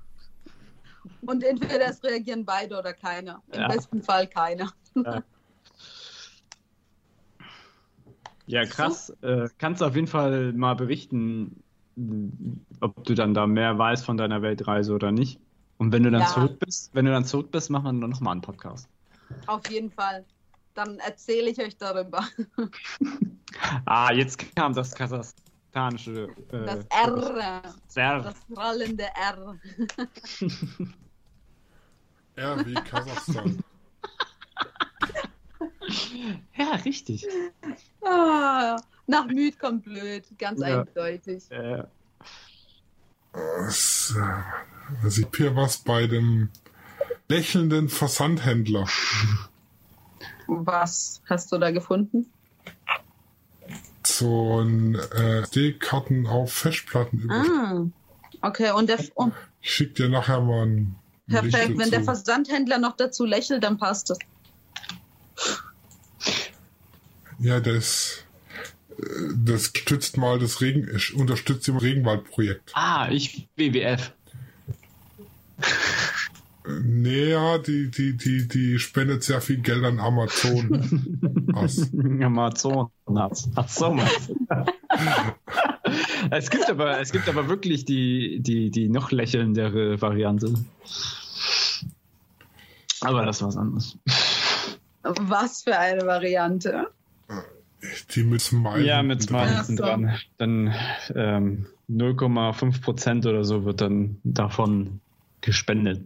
[1.21, 3.43] Und entweder es reagieren beide oder keiner.
[3.51, 3.67] Im Ja.
[3.67, 4.71] besten Fall keiner.
[8.47, 9.09] Ja, krass.
[9.21, 11.63] Äh, kannst du auf jeden Fall mal berichten,
[12.79, 15.39] ob du dann da mehr weißt von deiner Weltreise oder nicht.
[15.77, 16.27] Und wenn du dann Ja.
[16.27, 18.87] zurück bist, wenn du dann zurück bist, machen wir dann nochmal einen Podcast.
[19.47, 20.23] Auf jeden Fall.
[20.73, 22.23] Dann erzähle ich euch darüber.
[23.85, 26.27] Ah, jetzt kam das kasachstanische.
[26.51, 27.63] Äh, Das R.
[27.95, 28.21] R.
[28.21, 29.55] Das rollende R.
[32.35, 33.63] R wie Kasachstan.
[36.57, 37.25] Ja, richtig.
[38.03, 38.75] Ah,
[39.07, 40.25] nach müd kommt blöd.
[40.37, 40.81] Ganz Ja.
[40.81, 41.49] eindeutig.
[41.51, 41.83] Äh,
[43.35, 46.49] Äh, also ich hier was bei dem
[47.27, 48.87] lächelnden Versandhändler.
[50.47, 52.31] Was hast du da gefunden?
[54.05, 57.33] So ein äh, SD-Karten auf Festplatten über.
[57.33, 57.85] Ah.
[58.41, 58.99] Okay, und der.
[59.15, 59.31] Oh,
[59.61, 60.95] Ich schick dir nachher mal ein
[61.27, 61.77] perfekt.
[61.77, 62.03] Wenn der.
[62.03, 64.19] Versandhändler noch dazu lächelt, dann passt es.
[67.39, 68.24] Ja, das,
[69.35, 72.71] das stützt mal das Regen, ich unterstützt im Regenwaldprojekt.
[72.73, 74.11] ah, ich WWF.
[75.59, 75.63] Äh,
[76.83, 81.13] Nee, ja, die, die, die, die spendet sehr viel Geld an Amazon.
[82.23, 82.89] Amazon.
[83.55, 83.95] Ach so,
[86.31, 90.55] es gibt aber, es gibt aber wirklich die, die, die noch lächelndere Variante.
[93.01, 93.97] Aber das ist was anderes.
[95.03, 96.87] Was für eine Variante.
[98.15, 98.83] Die mit Smile.
[98.83, 99.21] Ja, mit.
[99.23, 99.83] Smile hinten so.
[99.83, 100.15] dran.
[100.37, 100.73] Dann
[101.15, 104.99] ähm, 0,5 Prozent oder so wird dann davon
[105.41, 106.03] gespendet.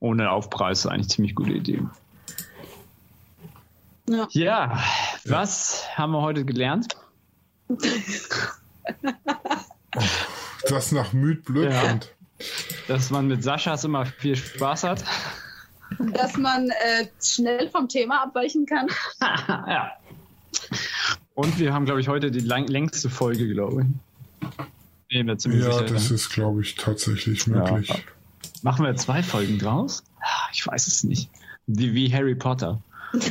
[0.00, 1.82] Ohne Aufpreis ist eigentlich eine ziemlich gute Idee.
[4.08, 4.26] Ja.
[4.30, 4.82] Ja,
[5.24, 6.96] was haben wir heute gelernt?
[10.68, 11.80] Das nach müd blöd Ja.
[11.80, 12.14] kommt.
[12.88, 15.04] Dass man mit Saschas immer viel Spaß hat.
[15.98, 18.86] Dass man äh, schnell vom Thema abweichen kann.
[19.20, 19.92] ja.
[21.34, 23.86] Und wir haben, glaube ich, heute die lang längste Folge, glaube
[25.10, 25.38] ich.
[25.38, 25.84] Ziemlich Ja, sicher.
[25.84, 27.88] das ist, glaube ich, tatsächlich möglich.
[27.88, 27.96] Ja.
[28.62, 30.02] Machen wir zwei Folgen draus?
[30.52, 31.28] Ich weiß es nicht.
[31.66, 32.82] Wie, wie Harry Potter.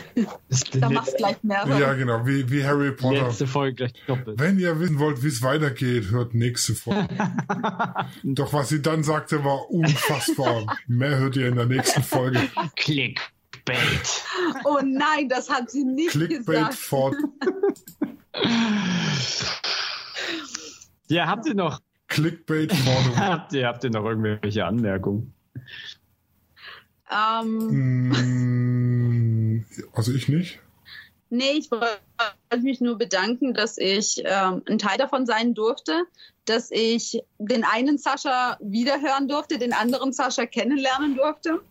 [0.73, 1.79] Da machst gleich mehrere.
[1.79, 3.23] Ja, genau, wie, wie Harry Potter.
[3.23, 4.39] letzte Folge gleich doppelt.
[4.39, 7.07] Wenn ihr wissen wollt, wie es weitergeht, hört nächste Folge.
[8.23, 10.77] Doch was sie dann sagte, war unfassbar.
[10.87, 12.41] Mehr hört ihr in der nächsten Folge.
[13.65, 14.23] Clickbait.
[14.65, 16.73] Oh nein, das hat sie nicht Clickbait gesagt.
[16.75, 17.15] fort.
[21.07, 23.15] Ja, habt ihr noch, Clickbait fort.
[23.17, 25.33] habt ihr, habt ihr noch irgendwelche Anmerkungen?
[27.11, 28.09] Ähm,
[29.57, 30.59] Mm, Also ich nicht.
[31.29, 31.99] nee, ich wollte
[32.61, 36.03] mich nur bedanken, dass ich ähm, ein Teil davon sein durfte,
[36.45, 41.61] dass ich den einen Sascha wiederhören durfte, den anderen Sascha kennenlernen durfte.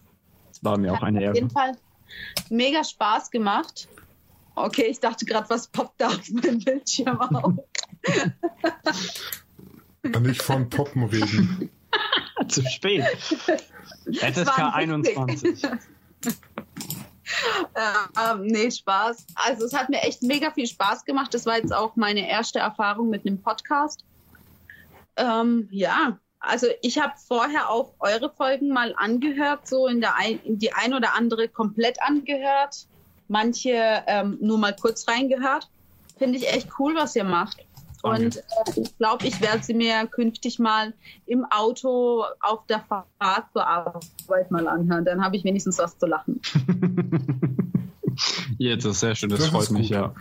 [0.63, 1.35] Das war mir auch eine Auf Ehre.
[1.35, 1.73] jeden Fall
[2.49, 3.89] mega Spaß gemacht.
[4.55, 7.55] Okay, ich dachte gerade, was poppt da auf meinem Bildschirm auf?
[10.03, 11.71] Kann nicht von Poppen reden.
[12.49, 13.05] Zu spät.
[14.13, 15.65] FSK war 21.
[15.65, 15.71] Äh,
[18.33, 19.27] ähm, nee, Spaß.
[19.35, 21.33] Also es hat mir echt mega viel Spaß gemacht.
[21.33, 24.05] Das war jetzt auch meine erste Erfahrung mit einem Podcast.
[25.17, 30.41] Ähm, ja, also ich habe vorher auch eure Folgen mal angehört, so in der ein,
[30.45, 32.87] in die ein oder andere komplett angehört,
[33.29, 35.69] manche ähm, nur mal kurz reingehört.
[36.19, 37.59] Finde ich echt cool, was ihr macht.
[38.03, 38.41] Und äh,
[38.77, 40.95] ich glaube, ich werde sie mir künftig mal
[41.27, 45.05] im Auto auf der Fahrt zur Arbeit mal anhören.
[45.05, 46.41] Dann habe ich wenigstens was zu lachen.
[48.59, 49.97] Jetzt ist sehr schön, das, Das freut mich, gut.
[49.97, 50.15] ja.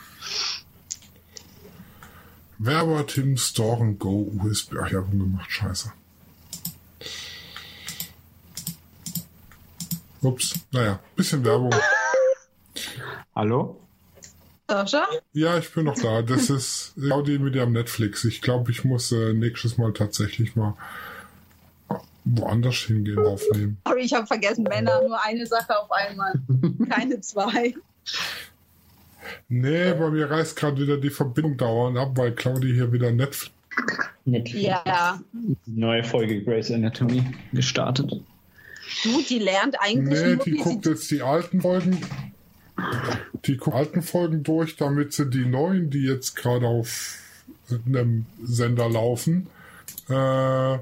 [2.57, 4.75] Werber Tim Store and Go USB.
[4.81, 5.49] Ach, Werbung gemacht.
[5.49, 5.93] Scheiße.
[10.21, 10.55] Ups.
[10.71, 11.73] Naja, bisschen Werbung.
[13.35, 13.79] Hallo?
[14.67, 15.07] Sascha?
[15.33, 16.21] Ja, ich bin noch da.
[16.21, 18.25] Das ist Claudi mit ihrem Netflix.
[18.25, 20.75] Ich glaube, ich muss äh, nächstes Mal tatsächlich mal
[22.25, 23.77] woanders hingehen aufnehmen.
[23.87, 26.33] Sorry, ich habe vergessen, Männer, nur eine Sache auf einmal.
[26.89, 27.73] Keine zwei.
[29.47, 33.51] Nee, bei mir reißt gerade wieder die Verbindung dauernd ab, weil Claudi hier wieder Netflix.
[34.25, 34.65] Netflix.
[34.65, 35.19] Ja.
[35.65, 37.23] Neue Folge Grey's Anatomy
[37.53, 38.21] gestartet.
[39.03, 40.89] Du, die lernt eigentlich Nee, nur, die wie guckt sie...
[40.91, 41.97] jetzt die alten Folgen.
[43.45, 47.17] Die guckt alten Folgen durch, damit sie die neuen, die jetzt gerade auf
[47.85, 49.47] einem Sender laufen,
[50.09, 50.79] äh,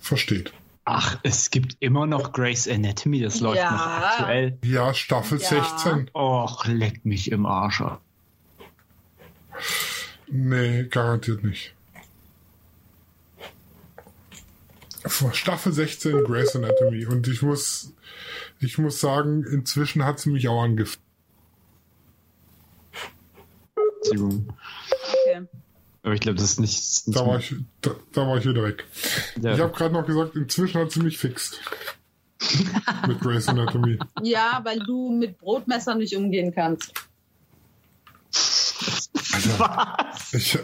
[0.00, 0.52] versteht.
[0.84, 3.70] Ach, es gibt immer noch Grey's Anatomy, das läuft Ja.
[3.72, 4.56] noch aktuell.
[4.64, 5.48] Ja, Staffel Ja.
[5.48, 6.10] 16.
[6.14, 7.82] Och, leck mich im Arsch.
[10.30, 11.74] Nee, garantiert nicht.
[15.32, 17.06] Staffel 16 Grey's Anatomy.
[17.06, 17.92] Und ich muss,
[18.60, 21.02] ich muss sagen, inzwischen hat sie mich auch angefangen.
[24.10, 25.46] Okay.
[26.02, 27.02] Aber ich glaube, das ist nicht.
[27.14, 28.86] Da war ich, da, da war ich wieder weg.
[29.42, 29.54] Ja.
[29.54, 31.60] Ich habe gerade noch gesagt, inzwischen hat sie mich fixt.
[33.06, 33.98] Mit Grey's Anatomy.
[34.22, 36.92] Ja, weil du mit Brotmessern nicht umgehen kannst.
[39.58, 40.34] Was?
[40.34, 40.58] Ich,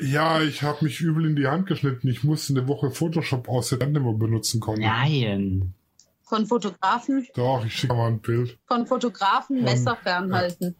[0.00, 2.08] ja, ich habe mich übel in die Hand geschnitten.
[2.08, 4.82] Ich musste eine Woche Photoshop aus der Hand mehr benutzen können.
[4.82, 5.74] Nein.
[6.22, 8.58] Von Fotografen, Doch, ich schicke mal ein Bild.
[8.66, 10.74] von Fotografen Messer fernhalten.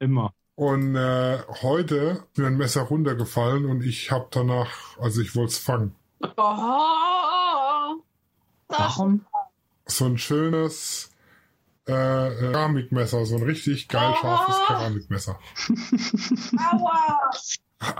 [0.00, 0.32] Immer.
[0.56, 5.52] Und äh, heute ist mir ein Messer runtergefallen und ich habe danach, also ich wollte
[5.52, 5.94] es fangen.
[6.20, 8.02] Oh.
[8.66, 9.24] Warum?
[9.86, 11.10] So ein schönes
[11.86, 14.66] äh, Keramikmesser, so ein richtig geil scharfes Oh.
[14.66, 15.38] Keramikmesser.
[16.72, 17.30] Aua.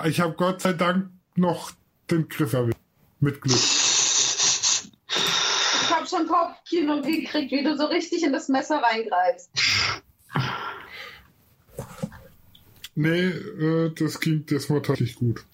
[0.04, 1.70] Ich habe Gott sei Dank noch
[2.10, 2.78] den Griff erwischt.
[3.20, 3.56] Mit Glück.
[3.56, 4.90] Ich
[5.90, 9.50] habe schon Kopfkino gekriegt, wie du so richtig in das Messer reingreifst.
[12.94, 15.44] Nee, äh, das ging das mal tatsächlich gut.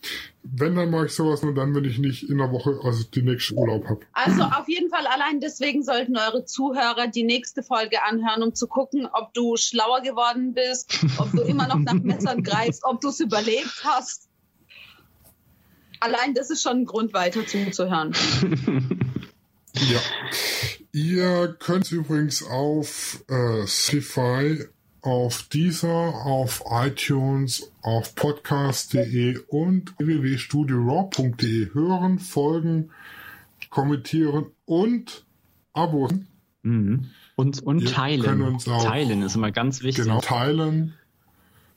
[0.47, 3.23] Wenn, dann mache ich sowas nur dann, wenn ich nicht in der Woche, also die
[3.23, 4.01] nächste Urlaub habe.
[4.13, 8.67] Also auf jeden Fall allein deswegen sollten eure Zuhörer die nächste Folge anhören, um zu
[8.67, 13.09] gucken, ob du schlauer geworden bist, ob du immer noch nach Messern greifst, ob du
[13.09, 14.29] es überlebt hast.
[16.01, 18.15] Allein das ist schon ein Grund, weiter zuzuhören.
[19.75, 20.01] Ja.
[20.93, 24.65] Ihr könnt übrigens auf äh, Spotify,
[25.05, 25.89] auf Deezer,
[26.25, 32.91] auf iTunes, auf podcast.de und www.studioraw.de hören, folgen,
[33.69, 35.25] kommentieren und
[35.75, 36.27] abonnieren.
[36.63, 37.11] Mhm.
[37.37, 38.57] Und, und Wir teilen.
[38.67, 40.05] auch- teilen ist immer ganz wichtig.
[40.05, 40.95] Genau, teilen.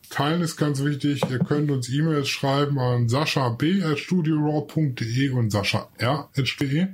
[0.10, 1.22] Teilen ist ganz wichtig.
[1.30, 6.88] Ihr könnt uns E-Mails schreiben an saschab.studioraw.de und sascha.r.de.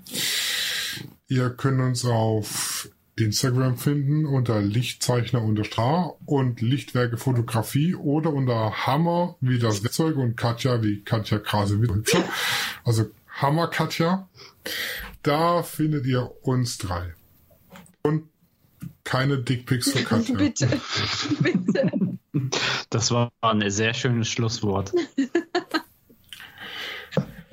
[1.28, 9.36] Ihr könnt uns auf Instagram finden unter Lichtzeichner Star und Lichtwerke Fotografie oder unter Hammer
[9.40, 12.24] wie das Werkzeug und Katja wie Katja Krase wie Hübscher.
[12.84, 14.28] Also Hammer Katja.
[15.22, 17.14] Da findet ihr uns drei.
[18.02, 18.30] Und
[19.04, 20.36] keine Dickpics für Katja.
[20.36, 20.82] bitte,
[21.40, 21.92] bitte.
[22.90, 24.92] Das war ein sehr schönes Schlusswort.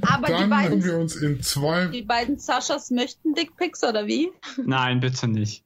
[0.02, 1.86] Aber die Dann hören wir beiden, uns in zwei.
[1.86, 4.30] die beiden Saschas möchten Dickpics oder wie?
[4.64, 5.64] Nein, bitte nicht.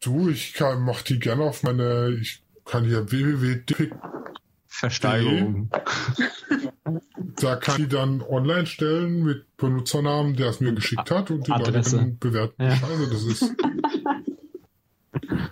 [0.00, 2.16] Du, ich kann, mach die gerne auf meine.
[2.20, 3.94] Ich kann hier www.dickpic.
[4.72, 5.68] Versteigerung.
[7.36, 11.46] da kann ich die dann online stellen mit Benutzernamen, der es mir geschickt hat und
[11.46, 11.96] die Adresse.
[11.96, 12.62] Leute können bewerten.
[12.62, 12.76] Ja.
[12.76, 13.44] Scheiße, das ist.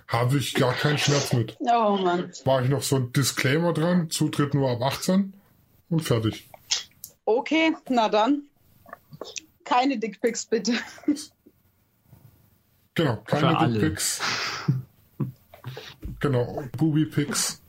[0.07, 1.57] Habe ich gar keinen Schmerz mit.
[1.59, 2.31] Oh Mann.
[2.45, 5.33] War ich noch so ein Disclaimer dran, Zutritt nur ab 18
[5.89, 6.49] und fertig.
[7.29, 8.41] Okay, na dann.
[9.63, 10.73] Keine Dickpics bitte.
[12.95, 13.69] Genau, keine.
[13.69, 14.19] Dickpics.
[16.19, 17.61] Genau, Booby-Pics.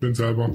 [0.00, 0.52] Bin selber.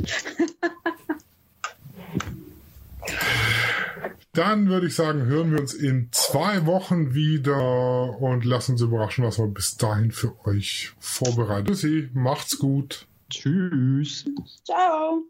[4.33, 9.23] Dann würde ich sagen, hören wir uns in zwei Wochen wieder und lassen uns überraschen,
[9.23, 11.67] was wir bis dahin für euch vorbereiten.
[11.67, 13.07] Tschüssi, macht's gut.
[13.29, 14.25] Tschüss.
[14.65, 15.23] Ciao.